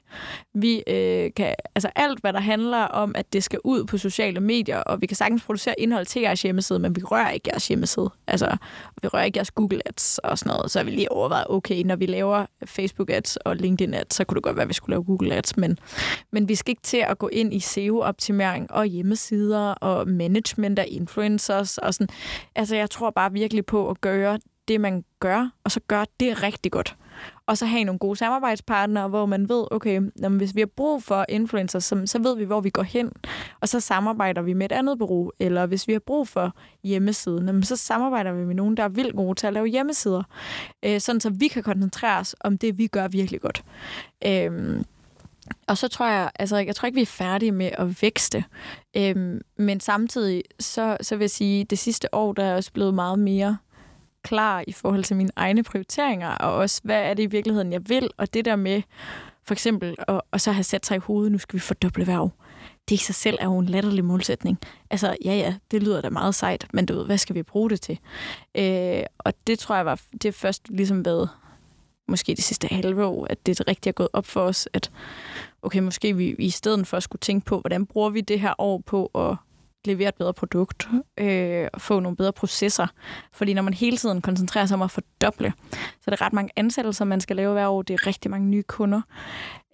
Vi 0.54 0.84
øh, 0.88 1.32
kan, 1.36 1.56
altså 1.76 1.89
alt, 1.95 2.20
hvad 2.20 2.34
der 2.34 2.39
handler 2.39 2.84
om, 2.84 3.16
at 3.16 3.34
det 3.34 3.43
skal 3.43 3.60
ud 3.64 3.86
på 3.86 3.97
sociale 3.97 4.39
medier, 4.39 4.78
og 4.78 5.02
vi 5.02 5.06
kan 5.06 5.18
sagtens 5.18 5.43
producere 5.43 5.76
indhold 5.78 6.06
til 6.06 6.22
jeres 6.22 6.41
hjemmeside, 6.41 6.80
men 6.80 6.95
vi 6.95 7.04
rører 7.04 7.30
ikke 7.30 7.49
jeres 7.52 7.68
hjemmeside. 7.68 8.10
Altså, 8.28 8.58
vi 9.02 9.08
rører 9.08 9.24
ikke 9.24 9.38
jeres 9.38 9.52
Google 9.52 9.88
Ads 9.88 10.18
og 10.18 10.38
sådan 10.38 10.54
noget. 10.54 10.72
Så 10.72 10.80
har 10.80 10.84
vi 10.84 10.91
lige 10.91 11.12
overvejet, 11.12 11.45
okay, 11.49 11.84
når 11.84 11.95
vi 11.95 12.06
laver 12.06 12.45
Facebook 12.66 13.10
Ads 13.10 13.38
og 13.38 13.56
LinkedIn 13.56 13.93
Ads, 13.93 14.14
så 14.14 14.24
kunne 14.24 14.36
det 14.36 14.43
godt 14.43 14.56
være, 14.56 14.64
at 14.64 14.70
vi 14.70 14.74
skulle 14.74 14.93
lave 14.93 15.04
Google 15.04 15.36
Ads, 15.36 15.58
men, 15.58 15.80
men 16.32 16.49
vi 16.49 16.56
skal 16.56 16.72
ikke 16.72 16.82
til 16.82 17.06
at 17.08 17.18
gå 17.18 17.28
ind 17.28 17.54
i 17.54 17.60
SEO-optimering 17.60 18.72
og 18.72 18.86
hjemmesider 18.86 19.72
og 19.72 20.08
management 20.08 20.80
af 20.80 20.86
influencers 20.88 21.78
og 21.78 21.93
sådan. 21.93 22.08
Altså, 22.56 22.76
jeg 22.76 22.89
tror 22.89 23.10
bare 23.10 23.32
virkelig 23.32 23.66
på 23.66 23.89
at 23.89 24.02
gøre 24.02 24.39
det, 24.68 24.82
man 24.82 25.03
gør, 25.20 25.49
og 25.64 25.72
så 25.72 25.80
gøre 25.88 26.05
det 26.20 26.43
rigtig 26.43 26.72
godt. 26.72 26.97
Og 27.45 27.57
så 27.57 27.66
have 27.66 27.84
nogle 27.84 27.99
gode 27.99 28.16
samarbejdspartnere, 28.16 29.07
hvor 29.07 29.26
man 29.26 29.49
ved, 29.49 29.66
okay, 29.72 30.01
jamen, 30.22 30.38
hvis 30.38 30.55
vi 30.55 30.62
har 30.62 30.70
brug 30.76 31.03
for 31.03 31.26
influencers, 31.30 31.84
så, 31.84 32.01
så 32.05 32.20
ved 32.20 32.38
vi, 32.38 32.43
hvor 32.43 32.62
vi 32.62 32.70
går 32.70 32.84
hen. 32.84 33.12
Og 33.59 33.70
så 33.70 33.80
samarbejder 33.80 34.41
vi 34.41 34.53
med 34.53 34.66
et 34.66 34.72
andet 34.72 34.97
bureau. 34.99 35.32
Eller 35.39 35.66
hvis 35.66 35.88
vi 35.88 35.93
har 35.93 35.99
brug 35.99 36.28
for 36.28 36.55
hjemmesiden, 36.84 37.45
jamen, 37.45 37.64
så 37.64 37.76
samarbejder 37.76 38.34
vi 38.34 38.45
med 38.45 38.55
nogen, 38.55 38.78
der 38.78 38.84
er 38.84 38.89
vildt 38.89 39.16
gode 39.16 39.36
til 39.36 39.47
at 39.47 39.53
lave 39.53 39.68
hjemmesider. 39.68 40.24
Øh, 40.84 41.01
sådan 41.01 41.22
så 41.22 41.30
vi 41.30 41.47
kan 41.47 41.64
koncentrere 41.64 42.20
os 42.20 42.36
om 42.39 42.57
det, 42.57 42.78
vi 42.78 42.88
gør 42.88 43.07
virkelig 43.07 43.41
godt. 43.41 43.64
Øh, 44.26 44.82
og 45.68 45.78
så 45.78 45.88
tror 45.88 46.07
jeg, 46.07 46.32
altså 46.39 46.57
jeg 46.57 46.76
tror 46.76 46.86
ikke, 46.86 46.95
vi 46.95 47.01
er 47.01 47.05
færdige 47.05 47.51
med 47.51 47.70
at 47.74 48.01
vækste. 48.01 48.43
Øhm, 48.97 49.41
men 49.57 49.80
samtidig, 49.80 50.43
så, 50.59 50.97
så 51.01 51.16
vil 51.16 51.24
jeg 51.24 51.30
sige, 51.30 51.64
det 51.64 51.80
sidste 51.80 52.16
år, 52.16 52.34
der 52.34 52.43
er 52.43 52.55
også 52.55 52.72
blevet 52.72 52.93
meget 52.93 53.20
mere 53.20 53.57
klar 54.24 54.64
i 54.68 54.72
forhold 54.72 55.04
til 55.04 55.16
mine 55.16 55.32
egne 55.36 55.64
prioriteringer, 55.64 56.30
og 56.30 56.54
også, 56.54 56.82
hvad 56.84 57.02
er 57.02 57.14
det 57.14 57.24
i 57.24 57.26
virkeligheden, 57.26 57.74
jeg 57.74 57.90
vil, 57.90 58.10
og 58.18 58.34
det 58.34 58.46
der 58.46 58.56
med, 58.56 58.82
for 59.44 59.54
eksempel, 59.54 59.96
at, 60.08 60.22
og 60.32 60.42
så 60.42 60.52
have 60.52 60.64
sat 60.64 60.86
sig 60.86 60.96
i 60.96 61.00
hovedet, 61.00 61.32
nu 61.32 61.38
skal 61.38 61.54
vi 61.54 61.60
fordoble 61.60 62.08
værv. 62.08 62.32
Det 62.90 62.96
i 62.96 62.98
sig 62.98 63.16
selv 63.16 63.38
er 63.40 63.46
jo 63.46 63.60
en 63.60 63.66
latterlig 63.66 64.06
målsætning. 64.06 64.60
Altså, 64.90 65.18
ja, 65.26 65.34
ja, 65.34 65.56
det 65.72 65.84
lyder 65.84 66.02
da 66.02 66.10
meget 66.10 66.36
sejt, 66.36 66.68
men 66.74 66.86
du 66.86 66.94
ved, 66.94 67.06
hvad 67.06 67.18
skal 67.18 67.36
vi 67.36 67.44
bruge 67.44 67.70
det 67.70 67.82
til? 67.82 68.00
Øh, 68.58 69.04
og 69.18 69.34
det 69.48 69.60
tror 69.60 69.76
jeg 69.76 69.86
var, 69.86 70.02
det 70.12 70.26
er 70.26 70.32
først 70.32 70.70
ligesom 70.70 71.06
været, 71.06 71.30
måske 72.08 72.36
de 72.36 72.42
sidste 72.42 72.68
halve 72.68 73.06
år, 73.06 73.28
at 73.30 73.46
det 73.46 73.68
rigtig 73.68 73.90
er 73.90 73.94
gået 73.94 74.10
op 74.14 74.26
for 74.26 74.42
os, 74.42 74.70
at 74.74 74.92
okay, 75.62 75.80
måske 75.80 76.16
vi 76.16 76.36
i 76.40 76.50
stedet 76.50 76.88
for 76.88 76.98
at 76.98 77.04
skulle 77.04 77.20
tænke 77.20 77.46
på, 77.46 77.60
hvordan 77.60 77.86
bruger 77.86 78.10
vi 78.10 78.22
det 78.22 78.40
her 78.40 78.54
år 78.58 78.78
på 78.86 79.06
at 79.06 79.36
levere 79.86 80.10
et 80.10 80.16
bedre 80.16 80.34
produkt 80.34 80.88
øh, 81.18 81.68
og 81.74 81.82
få 81.82 82.00
nogle 82.00 82.18
bedre 82.18 82.34
processer. 82.34 82.88
Fordi 83.34 83.54
når 83.54 83.62
man 83.62 83.74
hele 83.74 83.98
tiden 83.98 84.22
koncentrerer 84.22 84.66
sig 84.66 84.76
om 84.76 84.82
at 84.82 84.92
fordoble, 84.92 85.54
så 85.72 86.04
er 86.08 86.12
det 86.12 86.22
ret 86.22 86.34
mange 86.34 86.52
ansættelser, 86.56 87.06
man 87.06 87.22
skal 87.22 87.36
lave 87.36 87.54
hver 87.54 87.68
år. 87.68 87.82
Det 87.82 87.94
er 87.94 88.08
rigtig 88.08 88.32
mange 88.32 88.48
nye 88.48 88.64
kunder. 88.64 89.02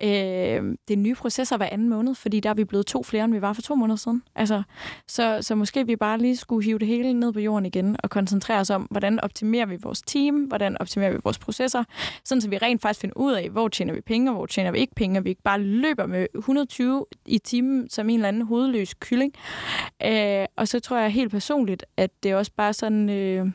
Øh, 0.03 0.77
det 0.87 0.93
er 0.93 0.97
nye 0.97 1.15
processer 1.15 1.57
hver 1.57 1.69
anden 1.71 1.89
måned, 1.89 2.15
fordi 2.15 2.39
der 2.39 2.49
er 2.49 2.53
vi 2.53 2.63
blevet 2.63 2.85
to 2.85 3.03
flere, 3.03 3.23
end 3.23 3.33
vi 3.33 3.41
var 3.41 3.53
for 3.53 3.61
to 3.61 3.75
måneder 3.75 3.97
siden. 3.97 4.23
Altså, 4.35 4.63
så, 5.07 5.37
så 5.41 5.55
måske 5.55 5.85
vi 5.85 5.95
bare 5.95 6.17
lige 6.17 6.37
skulle 6.37 6.65
hive 6.65 6.79
det 6.79 6.87
hele 6.87 7.13
ned 7.13 7.33
på 7.33 7.39
jorden 7.39 7.65
igen 7.65 7.95
og 8.03 8.09
koncentrere 8.09 8.59
os 8.59 8.69
om, 8.69 8.87
hvordan 8.91 9.19
optimerer 9.23 9.65
vi 9.65 9.77
vores 9.81 10.01
team, 10.01 10.35
hvordan 10.35 10.77
optimerer 10.81 11.11
vi 11.11 11.17
vores 11.23 11.39
processer, 11.39 11.83
sådan 12.23 12.41
så 12.41 12.49
vi 12.49 12.57
rent 12.57 12.81
faktisk 12.81 13.01
finder 13.01 13.17
ud 13.17 13.33
af, 13.33 13.49
hvor 13.49 13.67
tjener 13.67 13.93
vi 13.93 14.01
penge, 14.01 14.31
og 14.31 14.35
hvor 14.35 14.45
tjener 14.45 14.71
vi 14.71 14.79
ikke 14.79 14.95
penge, 14.95 15.19
og 15.19 15.23
vi 15.23 15.29
ikke 15.29 15.41
bare 15.41 15.59
løber 15.61 16.05
med 16.05 16.27
120 16.35 17.05
i 17.25 17.37
timen 17.37 17.89
som 17.89 18.09
en 18.09 18.15
eller 18.15 18.27
anden 18.27 18.41
hovedløs 18.41 18.93
kylling. 18.93 19.33
Øh, 20.05 20.45
og 20.55 20.67
så 20.67 20.79
tror 20.79 20.97
jeg 20.97 21.11
helt 21.11 21.31
personligt, 21.31 21.85
at 21.97 22.11
det 22.23 22.35
også 22.35 22.51
bare 22.57 22.73
sådan 22.73 23.09
øh, 23.09 23.45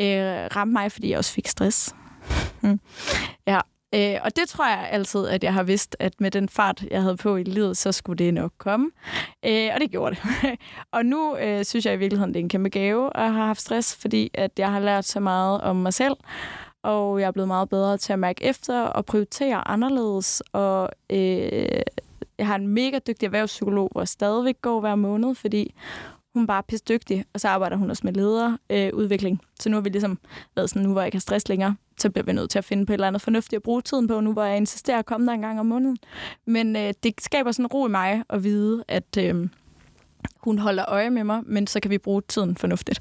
øh, 0.00 0.48
ramte 0.56 0.72
mig, 0.72 0.92
fordi 0.92 1.10
jeg 1.10 1.18
også 1.18 1.32
fik 1.32 1.46
stress. 1.46 1.94
Mm. 2.60 2.80
ja, 3.46 3.60
Øh, 3.94 4.16
og 4.24 4.36
det 4.36 4.48
tror 4.48 4.68
jeg 4.68 4.88
altid, 4.90 5.26
at 5.26 5.44
jeg 5.44 5.54
har 5.54 5.62
vidst, 5.62 5.96
at 5.98 6.20
med 6.20 6.30
den 6.30 6.48
fart, 6.48 6.84
jeg 6.90 7.02
havde 7.02 7.16
på 7.16 7.36
i 7.36 7.42
livet, 7.42 7.76
så 7.76 7.92
skulle 7.92 8.24
det 8.24 8.34
nok 8.34 8.52
komme. 8.58 8.90
Øh, 9.44 9.70
og 9.74 9.80
det 9.80 9.90
gjorde 9.90 10.16
det. 10.16 10.58
og 10.92 11.06
nu 11.06 11.36
øh, 11.36 11.64
synes 11.64 11.86
jeg 11.86 11.94
i 11.94 11.96
virkeligheden, 11.96 12.34
det 12.34 12.40
er 12.40 12.44
en 12.44 12.48
kæmpe 12.48 12.68
gave 12.68 13.16
at 13.16 13.32
have 13.32 13.46
haft 13.46 13.60
stress, 13.60 13.96
fordi 13.96 14.30
at 14.34 14.50
jeg 14.58 14.72
har 14.72 14.80
lært 14.80 15.04
så 15.04 15.20
meget 15.20 15.60
om 15.60 15.76
mig 15.76 15.94
selv, 15.94 16.14
og 16.82 17.20
jeg 17.20 17.26
er 17.26 17.30
blevet 17.30 17.48
meget 17.48 17.68
bedre 17.68 17.96
til 17.96 18.12
at 18.12 18.18
mærke 18.18 18.44
efter 18.44 18.82
og 18.82 19.06
prioritere 19.06 19.68
anderledes. 19.68 20.42
Og 20.52 20.90
øh, 21.10 21.82
jeg 22.38 22.46
har 22.46 22.54
en 22.54 22.68
mega 22.68 22.98
dygtig 23.06 23.26
erhvervspsykolog, 23.26 23.88
hvor 23.92 24.00
jeg 24.00 24.08
stadigvæk 24.08 24.62
går 24.62 24.80
hver 24.80 24.94
måned, 24.94 25.34
fordi 25.34 25.74
hun 26.34 26.42
er 26.42 26.46
bare 26.46 26.62
pisse 26.62 26.84
dygtig, 26.88 27.24
og 27.34 27.40
så 27.40 27.48
arbejder 27.48 27.76
hun 27.76 27.90
også 27.90 28.02
med 28.04 28.12
lederudvikling. 28.12 29.40
Øh, 29.42 29.46
så 29.60 29.68
nu 29.68 29.76
har 29.76 29.80
vi 29.80 29.88
ligesom 29.88 30.18
været 30.56 30.70
sådan, 30.70 30.82
nu 30.82 30.92
hvor 30.92 31.00
jeg 31.00 31.06
ikke 31.06 31.16
har 31.16 31.20
stress 31.20 31.48
længere, 31.48 31.76
så 31.98 32.10
bliver 32.10 32.24
vi 32.24 32.32
nødt 32.32 32.50
til 32.50 32.58
at 32.58 32.64
finde 32.64 32.86
på 32.86 32.92
et 32.92 32.94
eller 32.94 33.06
andet 33.06 33.22
fornuftigt 33.22 33.56
at 33.56 33.62
bruge 33.62 33.82
tiden 33.82 34.08
på, 34.08 34.20
nu 34.20 34.32
hvor 34.32 34.44
jeg 34.44 34.56
insisterer 34.56 34.98
at 34.98 35.06
komme 35.06 35.26
der 35.26 35.32
en 35.32 35.40
gang 35.40 35.60
om 35.60 35.66
måneden. 35.66 35.96
Men 36.46 36.76
øh, 36.76 36.94
det 37.02 37.14
skaber 37.20 37.52
sådan 37.52 37.66
ro 37.66 37.86
i 37.86 37.90
mig 37.90 38.22
at 38.30 38.44
vide, 38.44 38.84
at 38.88 39.16
øh, 39.18 39.48
hun 40.36 40.58
holder 40.58 40.84
øje 40.88 41.10
med 41.10 41.24
mig, 41.24 41.42
men 41.46 41.66
så 41.66 41.80
kan 41.80 41.90
vi 41.90 41.98
bruge 41.98 42.22
tiden 42.28 42.56
fornuftigt. 42.56 43.00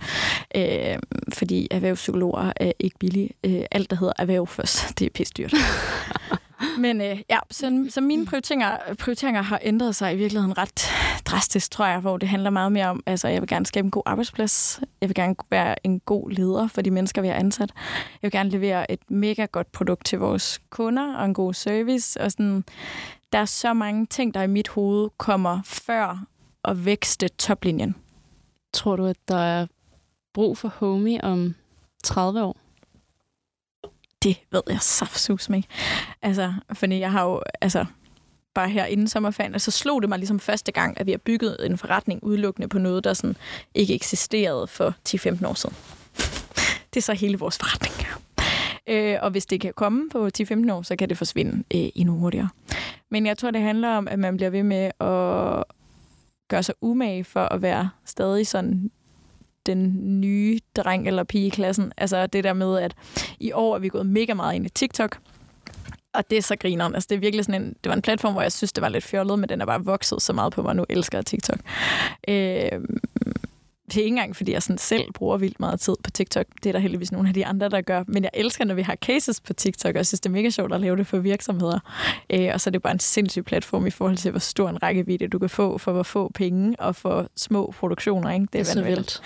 Øh, 0.55 0.97
fordi 1.33 1.67
erhvervspsykologer 1.71 2.53
er 2.55 2.71
ikke 2.79 2.97
billige. 2.99 3.29
Øh, 3.43 3.61
alt, 3.71 3.89
der 3.89 3.95
hedder 3.95 4.13
erhverv 4.19 4.47
først, 4.47 4.89
det 4.99 5.05
er 5.05 5.09
pisse 5.09 5.33
dyrt. 5.37 5.53
Men 6.77 7.01
øh, 7.01 7.19
ja, 7.29 7.39
så, 7.51 7.87
så 7.89 8.01
mine 8.01 8.25
prioriteringer, 8.25 8.77
prioriteringer 8.99 9.41
har 9.41 9.59
ændret 9.63 9.95
sig 9.95 10.13
i 10.13 10.17
virkeligheden 10.17 10.57
ret 10.57 10.89
drastisk, 11.25 11.71
tror 11.71 11.85
jeg, 11.85 11.99
hvor 11.99 12.17
det 12.17 12.29
handler 12.29 12.49
meget 12.49 12.71
mere 12.71 12.87
om, 12.87 13.03
altså 13.05 13.27
jeg 13.27 13.41
vil 13.41 13.49
gerne 13.49 13.65
skabe 13.65 13.85
en 13.85 13.91
god 13.91 14.03
arbejdsplads, 14.05 14.81
jeg 15.01 15.09
vil 15.09 15.15
gerne 15.15 15.35
være 15.49 15.85
en 15.85 15.99
god 15.99 16.31
leder 16.31 16.67
for 16.67 16.81
de 16.81 16.91
mennesker, 16.91 17.21
vi 17.21 17.27
har 17.27 17.35
ansat, 17.35 17.71
jeg 18.21 18.27
vil 18.27 18.31
gerne 18.31 18.49
levere 18.49 18.91
et 18.91 18.99
mega 19.09 19.45
godt 19.45 19.71
produkt 19.71 20.05
til 20.05 20.19
vores 20.19 20.61
kunder 20.69 21.15
og 21.15 21.25
en 21.25 21.33
god 21.33 21.53
service, 21.53 22.21
og 22.21 22.31
sådan, 22.31 22.63
der 23.31 23.39
er 23.39 23.45
så 23.45 23.73
mange 23.73 24.05
ting, 24.05 24.33
der 24.33 24.41
i 24.41 24.47
mit 24.47 24.67
hoved 24.67 25.09
kommer 25.17 25.61
før 25.65 26.25
at 26.63 26.85
vækste 26.85 27.27
toplinjen. 27.27 27.95
Tror 28.73 28.95
du, 28.95 29.05
at 29.05 29.17
der 29.27 29.37
er 29.37 29.67
brug 30.33 30.57
for 30.57 30.67
homie 30.67 31.23
om 31.23 31.55
30 32.03 32.43
år? 32.43 32.66
Det 34.23 34.37
ved 34.51 34.61
jeg 34.69 34.81
saftsus 34.81 35.49
mig. 35.49 35.63
Altså, 36.21 36.53
fordi 36.73 36.99
jeg 36.99 37.11
har 37.11 37.23
jo, 37.23 37.41
altså, 37.61 37.85
bare 38.53 38.69
her 38.69 38.85
inden 38.85 39.07
sommerferien, 39.07 39.55
og 39.55 39.61
så 39.61 39.71
slog 39.71 40.01
det 40.01 40.09
mig 40.09 40.19
ligesom 40.19 40.39
første 40.39 40.71
gang, 40.71 40.99
at 40.99 41.05
vi 41.05 41.11
har 41.11 41.17
bygget 41.17 41.65
en 41.65 41.77
forretning 41.77 42.23
udelukkende 42.23 42.67
på 42.67 42.79
noget, 42.79 43.03
der 43.03 43.13
sådan 43.13 43.35
ikke 43.75 43.93
eksisterede 43.93 44.67
for 44.67 44.95
10-15 45.09 45.47
år 45.47 45.53
siden. 45.53 45.75
Det 46.93 46.99
er 46.99 47.01
så 47.01 47.13
hele 47.13 47.39
vores 47.39 47.57
forretning. 47.57 48.07
Øh, 48.87 49.17
og 49.21 49.31
hvis 49.31 49.45
det 49.45 49.61
kan 49.61 49.73
komme 49.75 50.09
på 50.09 50.29
10-15 50.41 50.71
år, 50.71 50.81
så 50.81 50.95
kan 50.95 51.09
det 51.09 51.17
forsvinde 51.17 51.51
øh, 51.51 51.89
endnu 51.95 52.13
hurtigere. 52.13 52.49
Men 53.11 53.25
jeg 53.25 53.37
tror, 53.37 53.51
det 53.51 53.61
handler 53.61 53.89
om, 53.89 54.07
at 54.07 54.19
man 54.19 54.37
bliver 54.37 54.49
ved 54.49 54.63
med 54.63 54.91
at 54.99 55.63
gøre 56.47 56.63
sig 56.63 56.75
umage 56.81 57.23
for 57.23 57.43
at 57.43 57.61
være 57.61 57.89
stadig 58.05 58.47
sådan 58.47 58.91
den 59.67 59.97
nye 60.21 60.59
dreng 60.75 61.07
eller 61.07 61.23
pige 61.23 61.45
i 61.45 61.49
klassen. 61.49 61.91
Altså 61.97 62.27
det 62.27 62.43
der 62.43 62.53
med, 62.53 62.79
at 62.79 62.95
i 63.39 63.51
år 63.51 63.75
er 63.75 63.79
vi 63.79 63.89
gået 63.89 64.05
mega 64.05 64.33
meget 64.33 64.55
ind 64.55 64.65
i 64.65 64.69
TikTok. 64.69 65.17
og 66.13 66.29
det 66.29 66.37
er 66.37 66.41
så 66.41 66.55
grineren. 66.55 66.95
Altså, 66.95 67.07
det 67.09 67.15
er 67.15 67.19
virkelig 67.19 67.45
sådan 67.45 67.61
en, 67.61 67.67
det 67.83 67.89
var 67.89 67.95
en 67.95 68.01
platform, 68.01 68.33
hvor 68.33 68.41
jeg 68.41 68.51
synes, 68.51 68.73
det 68.73 68.81
var 68.81 68.89
lidt 68.89 69.03
fjollet, 69.03 69.39
men 69.39 69.49
den 69.49 69.61
er 69.61 69.65
bare 69.65 69.83
vokset 69.85 70.21
så 70.21 70.33
meget 70.33 70.53
på 70.53 70.61
mig, 70.61 70.75
nu 70.75 70.85
elsker 70.89 71.17
jeg 71.17 71.25
TikTok. 71.25 71.59
Øh, 72.27 72.71
det 73.87 73.97
er 73.97 74.03
ikke 74.03 74.07
engang, 74.07 74.35
fordi 74.35 74.51
jeg 74.51 74.63
sådan 74.63 74.77
selv 74.77 75.13
bruger 75.13 75.37
vildt 75.37 75.59
meget 75.59 75.79
tid 75.79 75.93
på 76.03 76.11
TikTok. 76.11 76.45
Det 76.63 76.69
er 76.69 76.73
der 76.73 76.79
heldigvis 76.79 77.11
nogle 77.11 77.27
af 77.27 77.33
de 77.33 77.45
andre, 77.45 77.69
der 77.69 77.81
gør. 77.81 78.03
Men 78.07 78.23
jeg 78.23 78.31
elsker, 78.33 78.65
når 78.65 78.75
vi 78.75 78.81
har 78.81 78.95
cases 78.95 79.41
på 79.41 79.53
TikTok, 79.53 79.89
og 79.89 79.95
jeg 79.95 80.05
synes, 80.05 80.19
det 80.19 80.29
er 80.29 80.33
mega 80.33 80.49
sjovt 80.49 80.73
at 80.73 80.81
lave 80.81 80.97
det 80.97 81.07
for 81.07 81.17
virksomheder. 81.17 81.79
Øh, 82.29 82.49
og 82.53 82.61
så 82.61 82.69
er 82.69 82.71
det 82.71 82.81
bare 82.81 82.93
en 82.93 82.99
sindssyg 82.99 83.45
platform 83.45 83.87
i 83.87 83.89
forhold 83.89 84.17
til, 84.17 84.31
hvor 84.31 84.39
stor 84.39 84.69
en 84.69 84.83
rækkevidde 84.83 85.27
du 85.27 85.39
kan 85.39 85.49
få 85.49 85.77
for 85.77 85.91
hvor 85.91 86.03
få 86.03 86.31
penge 86.35 86.75
og 86.79 86.95
for 86.95 87.29
små 87.35 87.73
produktioner. 87.79 88.31
Ikke? 88.31 88.47
Det 88.53 88.59
er, 88.59 88.63
det 88.63 88.69
er 88.69 88.73
så 88.73 88.83
vildt. 88.83 89.21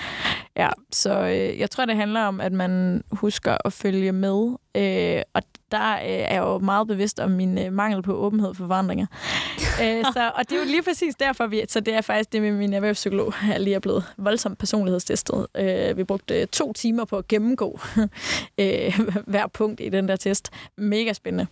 Ja, 0.57 0.69
så 0.91 1.19
øh, 1.19 1.59
jeg 1.59 1.69
tror, 1.69 1.85
det 1.85 1.95
handler 1.95 2.21
om, 2.21 2.41
at 2.41 2.51
man 2.51 3.03
husker 3.11 3.57
at 3.65 3.73
følge 3.73 4.11
med. 4.11 4.55
Øh, 4.77 5.21
og 5.33 5.41
der 5.71 5.93
øh, 5.93 5.99
er 6.03 6.33
jeg 6.33 6.41
jo 6.41 6.57
meget 6.57 6.87
bevidst 6.87 7.19
om 7.19 7.31
min 7.31 7.57
øh, 7.57 7.73
mangel 7.73 8.01
på 8.03 8.13
åbenhed 8.13 8.53
for 8.53 8.67
forandringer. 8.67 9.05
øh, 9.83 10.05
så, 10.13 10.31
og 10.35 10.49
det 10.49 10.55
er 10.55 10.59
jo 10.59 10.65
lige 10.65 10.83
præcis 10.83 11.15
derfor, 11.15 11.47
vi, 11.47 11.63
så 11.67 11.79
det 11.79 11.93
er 11.93 12.01
faktisk 12.01 12.33
det 12.33 12.41
med 12.41 12.51
min 12.51 12.73
erhvervspsykolog, 12.73 13.33
jeg 13.47 13.59
lige 13.59 13.75
er 13.75 13.79
blevet 13.79 14.03
voldsomt 14.17 14.57
personlighedstestet. 14.57 15.47
Øh, 15.55 15.97
vi 15.97 16.03
brugte 16.03 16.45
to 16.45 16.73
timer 16.73 17.05
på 17.05 17.17
at 17.17 17.27
gennemgå 17.27 17.79
øh, 18.59 18.99
hver 19.27 19.47
punkt 19.47 19.81
i 19.81 19.89
den 19.89 20.07
der 20.07 20.15
test. 20.15 20.49
Mega 20.77 21.13
spændende. 21.13 21.47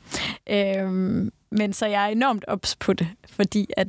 Øh, 0.49 0.91
men 1.51 1.74
så 1.74 1.86
jeg 1.86 2.03
er 2.03 2.07
enormt 2.07 2.45
ops 2.47 2.76
på 2.76 2.93
det, 2.93 3.07
fordi 3.30 3.67
at 3.78 3.88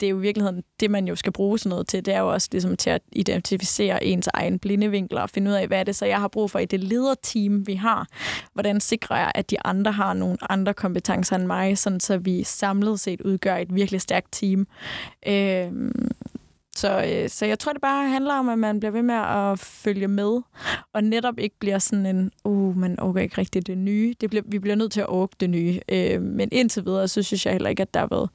det 0.00 0.06
er 0.06 0.10
jo 0.10 0.18
i 0.18 0.20
virkeligheden 0.20 0.62
det, 0.80 0.90
man 0.90 1.08
jo 1.08 1.16
skal 1.16 1.32
bruge 1.32 1.58
sådan 1.58 1.70
noget 1.70 1.88
til. 1.88 2.06
Det 2.06 2.14
er 2.14 2.20
jo 2.20 2.32
også 2.32 2.48
ligesom 2.52 2.76
til 2.76 2.90
at 2.90 3.02
identificere 3.12 4.04
ens 4.04 4.28
egen 4.34 4.58
blindevinkler 4.58 5.20
og 5.20 5.30
finde 5.30 5.50
ud 5.50 5.56
af, 5.56 5.66
hvad 5.66 5.80
er 5.80 5.84
det 5.84 5.96
så, 5.96 6.06
jeg 6.06 6.20
har 6.20 6.28
brug 6.28 6.50
for 6.50 6.58
i 6.58 6.64
det 6.64 6.80
lederteam, 6.80 7.66
vi 7.66 7.74
har. 7.74 8.06
Hvordan 8.52 8.80
sikrer 8.80 9.16
jeg, 9.16 9.32
at 9.34 9.50
de 9.50 9.56
andre 9.64 9.92
har 9.92 10.14
nogle 10.14 10.36
andre 10.50 10.74
kompetencer 10.74 11.36
end 11.36 11.46
mig, 11.46 11.78
sådan 11.78 12.00
så 12.00 12.18
vi 12.18 12.44
samlet 12.44 13.00
set 13.00 13.20
udgør 13.20 13.56
et 13.56 13.74
virkelig 13.74 14.00
stærkt 14.00 14.28
team. 14.32 14.66
Øh, 15.26 15.72
så, 16.76 17.04
øh, 17.04 17.28
så 17.28 17.46
jeg 17.46 17.58
tror, 17.58 17.72
det 17.72 17.82
bare 17.82 18.08
handler 18.08 18.34
om, 18.34 18.48
at 18.48 18.58
man 18.58 18.80
bliver 18.80 18.92
ved 18.92 19.02
med 19.02 19.14
at 19.14 19.58
følge 19.58 20.08
med, 20.08 20.40
og 20.92 21.04
netop 21.04 21.38
ikke 21.38 21.56
bliver 21.58 21.78
sådan 21.78 22.06
en, 22.06 22.30
uh, 22.44 22.76
man 22.76 23.00
orker 23.00 23.20
ikke 23.20 23.38
rigtigt 23.38 23.66
det 23.66 23.78
nye. 23.78 24.14
Det 24.20 24.30
bliver, 24.30 24.42
vi 24.46 24.58
bliver 24.58 24.76
nødt 24.76 24.92
til 24.92 25.00
at 25.00 25.08
orke 25.08 25.36
det 25.40 25.50
nye. 25.50 25.80
Øh, 25.88 26.22
men 26.22 26.48
indtil 26.52 26.84
videre, 26.84 27.08
så 27.08 27.22
synes 27.22 27.46
jeg 27.46 27.52
heller 27.52 27.70
ikke, 27.70 27.82
at 27.82 27.94
der 27.94 28.00
har 28.00 28.06
været 28.06 28.28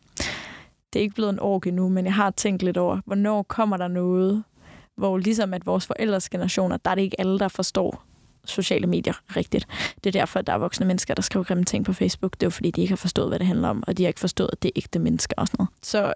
det 0.95 0.99
er 0.99 1.03
ikke 1.03 1.15
blevet 1.15 1.33
en 1.33 1.39
ork 1.39 1.67
endnu, 1.67 1.89
men 1.89 2.05
jeg 2.05 2.13
har 2.13 2.31
tænkt 2.31 2.63
lidt 2.63 2.77
over, 2.77 2.99
hvornår 3.05 3.43
kommer 3.43 3.77
der 3.77 3.87
noget, 3.87 4.43
hvor 4.95 5.17
ligesom 5.17 5.53
at 5.53 5.65
vores 5.65 5.87
forældres 5.87 6.29
generationer, 6.29 6.77
der 6.77 6.91
er 6.91 6.95
det 6.95 7.01
ikke 7.01 7.19
alle, 7.19 7.39
der 7.39 7.47
forstår 7.47 8.03
sociale 8.45 8.87
medier 8.87 9.13
rigtigt. 9.35 9.67
Det 10.03 10.15
er 10.15 10.19
derfor, 10.19 10.39
at 10.39 10.47
der 10.47 10.53
er 10.53 10.57
voksne 10.57 10.85
mennesker, 10.85 11.13
der 11.13 11.21
skriver 11.21 11.43
grimme 11.43 11.63
ting 11.63 11.85
på 11.85 11.93
Facebook. 11.93 12.33
Det 12.33 12.43
er 12.43 12.45
jo 12.45 12.51
fordi, 12.51 12.71
de 12.71 12.81
ikke 12.81 12.91
har 12.91 12.97
forstået, 12.97 13.27
hvad 13.27 13.39
det 13.39 13.47
handler 13.47 13.69
om, 13.69 13.83
og 13.87 13.97
de 13.97 14.03
har 14.03 14.07
ikke 14.07 14.19
forstået, 14.19 14.49
at 14.51 14.63
det 14.63 14.69
er 14.69 14.73
ægte 14.75 14.99
mennesker 14.99 15.33
og 15.37 15.47
sådan 15.47 15.57
noget. 15.59 15.69
Så 15.81 16.13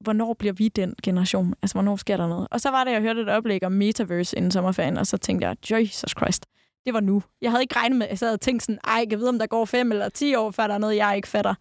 hvornår 0.00 0.34
bliver 0.34 0.52
vi 0.52 0.68
den 0.68 0.94
generation? 1.02 1.54
Altså, 1.62 1.74
hvornår 1.74 1.96
sker 1.96 2.16
der 2.16 2.28
noget? 2.28 2.48
Og 2.50 2.60
så 2.60 2.70
var 2.70 2.84
det, 2.84 2.92
jeg 2.92 3.00
hørte 3.00 3.20
et 3.20 3.28
oplæg 3.28 3.64
om 3.64 3.72
Metaverse 3.72 4.36
inden 4.36 4.50
sommerferien, 4.50 4.96
og 4.96 5.06
så 5.06 5.16
tænkte 5.16 5.48
jeg, 5.48 5.80
Jesus 5.80 6.10
Christ, 6.10 6.46
det 6.86 6.94
var 6.94 7.00
nu. 7.00 7.22
Jeg 7.42 7.50
havde 7.50 7.62
ikke 7.62 7.76
regnet 7.76 7.98
med, 7.98 8.06
jeg 8.10 8.18
sad 8.18 8.32
og 8.32 8.40
tænkte 8.40 8.64
sådan, 8.64 8.78
ej, 8.84 9.04
jeg 9.10 9.18
vide, 9.18 9.28
om 9.28 9.38
der 9.38 9.46
går 9.46 9.64
fem 9.64 9.92
eller 9.92 10.08
ti 10.08 10.34
år, 10.34 10.50
før 10.50 10.66
der 10.66 10.74
er 10.74 10.78
noget, 10.78 10.96
jeg 10.96 11.16
ikke 11.16 11.28
fatter. 11.28 11.54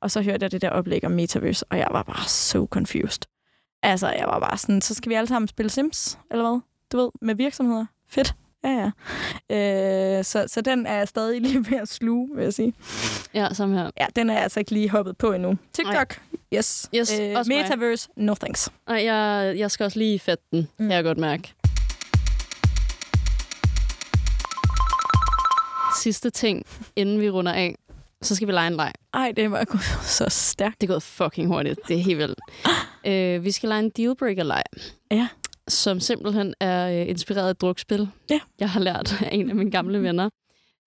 Og 0.00 0.10
så 0.10 0.22
hørte 0.22 0.44
jeg 0.44 0.52
det 0.52 0.62
der 0.62 0.70
oplæg 0.70 1.04
om 1.04 1.10
Metaverse, 1.12 1.64
og 1.70 1.78
jeg 1.78 1.88
var 1.90 2.02
bare 2.02 2.28
so 2.28 2.66
confused. 2.70 3.22
Altså, 3.82 4.08
jeg 4.08 4.26
var 4.26 4.40
bare 4.40 4.58
sådan, 4.58 4.80
så 4.80 4.94
skal 4.94 5.10
vi 5.10 5.14
alle 5.14 5.28
sammen 5.28 5.48
spille 5.48 5.70
Sims, 5.70 6.18
eller 6.30 6.50
hvad? 6.50 6.60
Du 6.92 6.96
ved, 6.96 7.10
med 7.22 7.34
virksomheder. 7.34 7.86
Fedt. 8.08 8.34
Ja, 8.64 8.90
ja. 9.50 10.18
Øh, 10.18 10.24
så, 10.24 10.44
så 10.46 10.60
den 10.60 10.86
er 10.86 10.94
jeg 10.94 11.08
stadig 11.08 11.40
lige 11.40 11.70
ved 11.70 11.78
at 11.78 11.88
sluge, 11.88 12.28
vil 12.34 12.42
jeg 12.42 12.54
sige. 12.54 12.74
Ja, 13.34 13.48
samme 13.52 13.78
her. 13.78 13.90
Ja, 14.00 14.06
den 14.16 14.30
er 14.30 14.34
jeg 14.34 14.42
altså 14.42 14.60
ikke 14.60 14.70
lige 14.70 14.90
hoppet 14.90 15.16
på 15.16 15.32
endnu. 15.32 15.56
TikTok, 15.72 15.94
Ej. 15.94 16.58
yes. 16.58 16.90
yes 16.94 17.20
øh, 17.20 17.36
Metaverse, 17.48 18.08
mig. 18.16 18.26
no 18.26 18.34
thanks. 18.34 18.70
Nej, 18.88 19.04
jeg, 19.04 19.54
jeg 19.58 19.70
skal 19.70 19.84
også 19.84 19.98
lige 19.98 20.18
fatte 20.18 20.44
den, 20.52 20.68
mm. 20.78 20.86
kan 20.86 20.90
jeg 20.90 21.04
godt 21.04 21.18
mærke. 21.18 21.54
Sidste 26.02 26.30
ting, 26.30 26.66
inden 26.96 27.20
vi 27.20 27.30
runder 27.30 27.52
af. 27.52 27.74
Så 28.22 28.34
skal 28.34 28.48
vi 28.48 28.52
lege 28.52 28.66
en 28.66 28.76
leg. 28.76 28.92
Ej, 29.14 29.32
det 29.36 29.50
var 29.50 29.64
gået 29.64 29.82
så 30.18 30.26
stærkt. 30.28 30.80
Det 30.80 30.86
er 30.86 30.92
gået 30.92 31.02
fucking 31.02 31.48
hurtigt. 31.48 31.80
Det 31.88 31.96
er 31.96 32.00
helt 32.02 32.18
vildt. 32.18 32.40
uh, 33.38 33.44
vi 33.44 33.50
skal 33.50 33.68
lege 33.68 33.78
en 33.82 33.90
dealbreaker-leg. 33.90 34.62
Ja. 35.10 35.28
Som 35.68 36.00
simpelthen 36.00 36.54
er 36.60 37.02
uh, 37.02 37.08
inspireret 37.08 37.46
af 37.46 37.50
et 37.50 37.60
drukspil. 37.60 38.08
Ja. 38.30 38.40
Jeg 38.60 38.70
har 38.70 38.80
lært 38.80 39.22
af 39.22 39.28
en 39.32 39.50
af 39.50 39.56
mine 39.56 39.70
gamle 39.70 40.02
venner. 40.02 40.28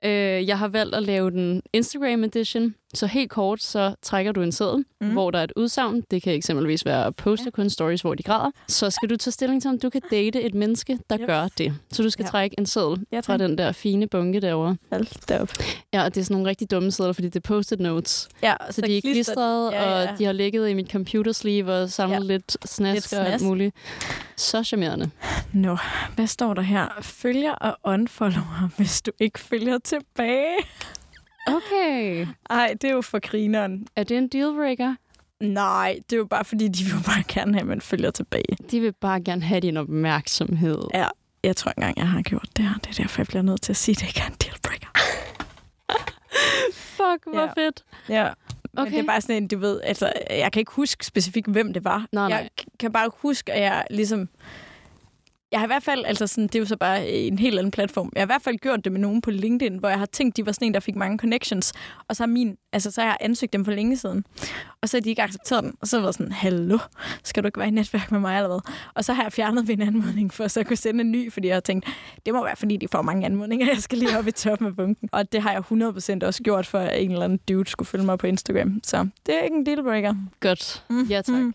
Uh, 0.05 0.09
jeg 0.47 0.59
har 0.59 0.67
valgt 0.67 0.95
at 0.95 1.03
lave 1.03 1.31
den 1.31 1.61
Instagram 1.73 2.23
edition, 2.23 2.75
så 2.95 3.07
helt 3.07 3.31
kort, 3.31 3.63
så 3.63 3.95
trækker 4.01 4.31
du 4.31 4.41
en 4.41 4.51
seddel, 4.51 4.85
mm. 5.01 5.11
hvor 5.11 5.31
der 5.31 5.39
er 5.39 5.43
et 5.43 5.53
udsagn. 5.55 6.03
Det 6.11 6.21
kan 6.21 6.33
eksempelvis 6.33 6.85
være 6.85 7.05
at 7.05 7.15
poste 7.15 7.45
ja. 7.45 7.49
kun 7.49 7.69
stories, 7.69 8.01
hvor 8.01 8.13
de 8.13 8.23
græder. 8.23 8.51
Så 8.67 8.89
skal 8.89 9.09
du 9.09 9.17
tage 9.17 9.31
stilling 9.31 9.61
til, 9.61 9.69
om 9.69 9.79
du 9.79 9.89
kan 9.89 10.01
date 10.11 10.41
et 10.41 10.53
menneske, 10.53 10.99
der 11.09 11.17
yep. 11.19 11.27
gør 11.27 11.47
det. 11.57 11.73
Så 11.91 12.03
du 12.03 12.09
skal 12.09 12.23
ja. 12.23 12.29
trække 12.29 12.59
en 12.59 12.65
seddel 12.65 13.05
ja, 13.11 13.19
fra 13.19 13.37
den 13.37 13.57
der 13.57 13.71
fine 13.71 14.07
bunke 14.07 14.41
derovre. 14.41 14.77
Hold 14.91 15.27
da 15.29 15.39
op. 15.39 15.49
Ja, 15.93 16.03
og 16.03 16.15
det 16.15 16.21
er 16.21 16.25
sådan 16.25 16.33
nogle 16.33 16.49
rigtig 16.49 16.71
dumme 16.71 16.91
sedler, 16.91 17.13
fordi 17.13 17.27
det 17.27 17.35
er 17.35 17.47
post-it 17.47 17.79
notes. 17.79 18.29
Ja, 18.43 18.55
så, 18.69 18.75
så 18.75 18.81
de 18.81 18.97
er 18.97 19.01
klistrede, 19.01 19.71
ja, 19.73 20.01
ja. 20.01 20.11
og 20.11 20.19
de 20.19 20.25
har 20.25 20.33
ligget 20.33 20.69
i 20.69 20.73
mit 20.73 20.91
computer 20.91 21.31
sleeve 21.31 21.73
og 21.73 21.89
samlet 21.89 22.15
ja. 22.15 22.33
lidt 22.33 22.57
snask 22.65 23.11
lidt 23.11 23.21
og 23.21 23.27
alt 23.27 23.41
muligt. 23.41 23.75
Så 24.35 24.63
charmerende. 24.63 25.09
Nå, 25.53 25.77
hvad 26.15 26.27
står 26.27 26.53
der 26.53 26.61
her? 26.61 26.87
Følger 27.01 27.51
og 27.51 27.77
unfollower, 27.83 28.69
hvis 28.77 29.01
du 29.01 29.11
ikke 29.19 29.39
følger 29.39 29.77
tilbage. 29.77 30.55
Okay. 31.47 32.27
Ej, 32.49 32.75
det 32.81 32.89
er 32.89 32.93
jo 32.93 33.01
for 33.01 33.19
grineren. 33.19 33.87
Er 33.95 34.03
det 34.03 34.17
en 34.17 34.27
dealbreaker? 34.27 34.95
Nej, 35.39 35.99
det 36.09 36.15
er 36.15 36.17
jo 36.17 36.25
bare 36.25 36.45
fordi, 36.45 36.67
de 36.67 36.83
vil 36.83 37.03
bare 37.05 37.23
gerne 37.27 37.53
have, 37.53 37.61
at 37.61 37.67
man 37.67 37.81
følger 37.81 38.11
tilbage. 38.11 38.57
De 38.71 38.79
vil 38.79 38.93
bare 38.93 39.21
gerne 39.21 39.41
have 39.41 39.59
din 39.59 39.77
opmærksomhed. 39.77 40.81
Ja, 40.93 41.07
jeg 41.43 41.55
tror 41.55 41.71
engang, 41.77 41.97
jeg 41.97 42.07
har 42.07 42.21
gjort 42.21 42.47
det 42.57 42.65
her. 42.65 42.73
Det 42.73 42.87
er 42.87 43.03
derfor, 43.03 43.21
jeg 43.21 43.27
bliver 43.27 43.41
nødt 43.41 43.61
til 43.61 43.71
at 43.71 43.77
sige, 43.77 43.93
at 43.93 43.99
det 43.99 44.07
ikke 44.07 44.19
er 44.19 44.27
en 44.27 44.35
dealbreaker. 44.43 44.87
Fuck, 46.73 47.23
hvor 47.33 47.39
ja. 47.41 47.65
fedt. 47.65 47.83
Ja. 48.09 48.29
Okay. 48.77 48.91
Men 48.91 48.93
det 48.93 48.99
er 48.99 49.03
bare 49.03 49.21
sådan 49.21 49.43
en, 49.43 49.47
du 49.47 49.57
ved, 49.57 49.81
altså, 49.83 50.13
jeg 50.29 50.51
kan 50.51 50.59
ikke 50.59 50.71
huske 50.71 51.05
specifikt, 51.05 51.47
hvem 51.47 51.73
det 51.73 51.83
var. 51.83 52.05
Nej, 52.11 52.29
nej. 52.29 52.37
Jeg 52.37 52.49
kan 52.79 52.91
bare 52.91 53.11
huske, 53.17 53.53
at 53.53 53.61
jeg 53.61 53.85
ligesom 53.89 54.29
jeg 55.55 55.61
har 55.61 55.67
i 55.67 55.73
hvert 55.73 55.83
fald, 55.83 56.05
altså 56.05 56.27
sådan, 56.27 56.43
det 56.43 56.55
er 56.55 56.59
jo 56.59 56.65
så 56.65 56.77
bare 56.77 57.09
en 57.09 57.39
helt 57.39 57.59
anden 57.59 57.71
platform. 57.71 58.11
Jeg 58.15 58.21
har 58.21 58.25
i 58.25 58.33
hvert 58.33 58.41
fald 58.41 58.57
gjort 58.57 58.83
det 58.83 58.91
med 58.91 59.01
nogen 59.01 59.21
på 59.21 59.31
LinkedIn, 59.31 59.77
hvor 59.77 59.89
jeg 59.89 59.99
har 59.99 60.05
tænkt, 60.05 60.37
de 60.37 60.45
var 60.45 60.51
sådan 60.51 60.67
en, 60.67 60.73
der 60.73 60.79
fik 60.79 60.95
mange 60.95 61.17
connections. 61.17 61.73
Og 62.07 62.15
så 62.15 62.23
har 62.23 62.27
min, 62.27 62.57
altså 62.73 62.91
så 62.91 63.01
har 63.01 63.07
jeg 63.07 63.17
ansøgt 63.19 63.53
dem 63.53 63.65
for 63.65 63.71
længe 63.71 63.97
siden. 63.97 64.25
Og 64.81 64.89
så 64.89 64.97
har 64.97 65.01
de 65.01 65.09
ikke 65.09 65.21
accepteret 65.21 65.63
den. 65.63 65.73
Og 65.81 65.87
så 65.87 65.95
har 65.95 66.01
jeg 66.01 66.03
været 66.03 66.15
sådan, 66.15 66.31
hallo, 66.31 66.77
skal 67.23 67.43
du 67.43 67.47
ikke 67.47 67.59
være 67.59 67.67
i 67.67 67.71
netværk 67.71 68.11
med 68.11 68.19
mig 68.19 68.37
eller 68.37 68.47
hvad? 68.47 68.73
Og 68.93 69.05
så 69.05 69.13
har 69.13 69.23
jeg 69.23 69.33
fjernet 69.33 69.67
min 69.67 69.81
anmodning 69.81 70.33
for 70.33 70.47
så 70.47 70.59
at 70.59 70.67
kunne 70.67 70.77
sende 70.77 71.01
en 71.01 71.11
ny, 71.11 71.31
fordi 71.31 71.47
jeg 71.47 71.55
har 71.55 71.61
tænkt, 71.61 71.87
det 72.25 72.33
må 72.33 72.43
være, 72.43 72.55
fordi 72.55 72.77
de 72.77 72.87
får 72.87 73.01
mange 73.01 73.25
anmodninger. 73.25 73.67
Jeg 73.67 73.77
skal 73.77 73.97
lige 73.97 74.17
op 74.17 74.27
i 74.27 74.31
toppen 74.31 74.67
af 74.67 74.75
bunken. 74.75 75.09
Og 75.11 75.31
det 75.31 75.41
har 75.41 75.51
jeg 75.51 75.63
100% 76.23 76.25
også 76.27 76.43
gjort, 76.43 76.65
for 76.65 76.79
at 76.79 77.03
en 77.03 77.11
eller 77.11 77.23
anden 77.23 77.39
dude 77.49 77.69
skulle 77.69 77.87
følge 77.87 78.05
mig 78.05 78.17
på 78.17 78.27
Instagram. 78.27 78.79
Så 78.83 79.07
det 79.25 79.35
er 79.39 79.43
ikke 79.43 79.55
en 79.55 79.65
dealbreaker. 79.65 80.15
Godt. 80.39 80.83
Mm. 80.89 81.03
Ja, 81.03 81.21
tak. 81.21 81.35
Mm. 81.35 81.53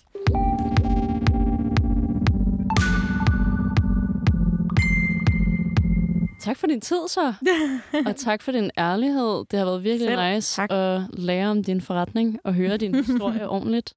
Tak 6.41 6.57
for 6.57 6.67
din 6.67 6.81
tid 6.81 7.09
så. 7.09 7.35
og 8.07 8.17
tak 8.17 8.43
for 8.43 8.53
din 8.53 8.71
ærlighed. 8.79 9.45
Det 9.51 9.59
har 9.59 9.67
været 9.67 9.85
virkelig 9.85 10.09
Selv. 10.09 10.35
nice 10.35 10.57
tak. 10.57 10.73
at 10.73 11.03
lære 11.13 11.49
om 11.49 11.65
din 11.65 11.81
forretning 11.81 12.39
og 12.45 12.55
høre 12.55 12.77
din 12.77 12.95
historie 13.05 13.49
ordentligt. 13.49 13.95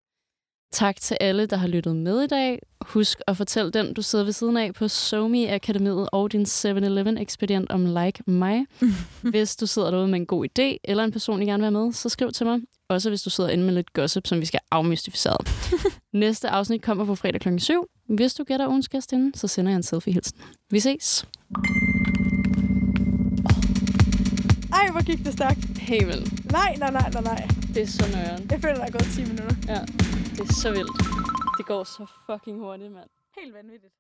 Tak 0.72 0.96
til 0.96 1.18
alle, 1.22 1.46
der 1.46 1.58
har 1.58 1.68
lyttet 1.68 1.96
med 1.96 2.22
i 2.22 2.28
dag. 2.28 2.62
Husk 2.82 3.20
at 3.28 3.38
fortælle 3.38 3.72
den, 3.72 3.94
du 3.94 4.02
sidder 4.02 4.26
ved 4.26 4.34
siden 4.34 4.58
af 4.58 4.74
på 4.74 4.88
Somi 4.88 5.46
Akademiet 5.46 6.10
og 6.12 6.32
din 6.32 6.42
7-Eleven-ekspedient 6.44 7.72
om 7.72 7.86
Like 7.86 8.24
mig. 8.28 8.66
hvis 9.32 9.56
du 9.56 9.68
sidder 9.68 9.92
derude 9.92 10.08
med 10.08 10.20
en 10.20 10.26
god 10.26 10.46
idé, 10.46 10.78
eller 10.84 11.04
en 11.04 11.12
person, 11.12 11.42
I 11.42 11.46
gerne 11.46 11.64
vil 11.64 11.72
have 11.74 11.86
med, 11.86 11.94
så 11.94 12.10
skriv 12.10 12.32
til 12.32 12.46
mig. 12.46 12.60
Også 12.90 13.10
hvis 13.10 13.22
du 13.22 13.30
sidder 13.30 13.50
inde 13.50 13.64
med 13.64 13.74
lidt 13.74 13.94
gossip, 13.94 14.28
som 14.28 14.40
vi 14.40 14.46
skal 14.46 14.60
afmystificere. 14.72 15.38
Næste 16.14 16.50
afsnit 16.50 16.82
kommer 16.82 17.06
på 17.06 17.16
fredag 17.16 17.42
kl. 17.42 17.58
7. 17.58 17.86
Hvis 18.10 18.34
du 18.34 18.44
gætter 18.44 18.68
ugens 18.68 18.90
gæst 18.90 19.14
inden, 19.14 19.34
så 19.34 19.48
sender 19.48 19.72
jeg 19.72 19.78
en 19.78 19.84
selfie-hilsen. 19.84 20.38
Vi 20.70 20.80
ses. 20.80 21.26
Hvor 24.94 25.04
gik 25.10 25.22
det 25.26 25.34
stærkt. 25.40 25.64
Vildt. 25.90 26.52
Nej, 26.52 26.72
nej, 26.82 26.92
nej, 26.92 27.08
nej, 27.16 27.24
nej. 27.32 27.42
Det 27.74 27.82
er 27.88 27.88
så 27.88 28.06
nøjeren. 28.14 28.44
Jeg 28.52 28.60
føler, 28.62 28.76
der 28.76 28.88
er 28.90 28.92
gået 28.98 29.10
10 29.16 29.22
minutter. 29.32 29.56
Ja, 29.74 29.80
det 30.36 30.44
er 30.50 30.54
så 30.64 30.70
vildt. 30.78 30.98
Det 31.58 31.66
går 31.72 31.84
så 31.84 32.04
fucking 32.28 32.58
hurtigt, 32.60 32.92
mand. 32.98 33.10
Helt 33.40 33.54
vanvittigt. 33.60 33.94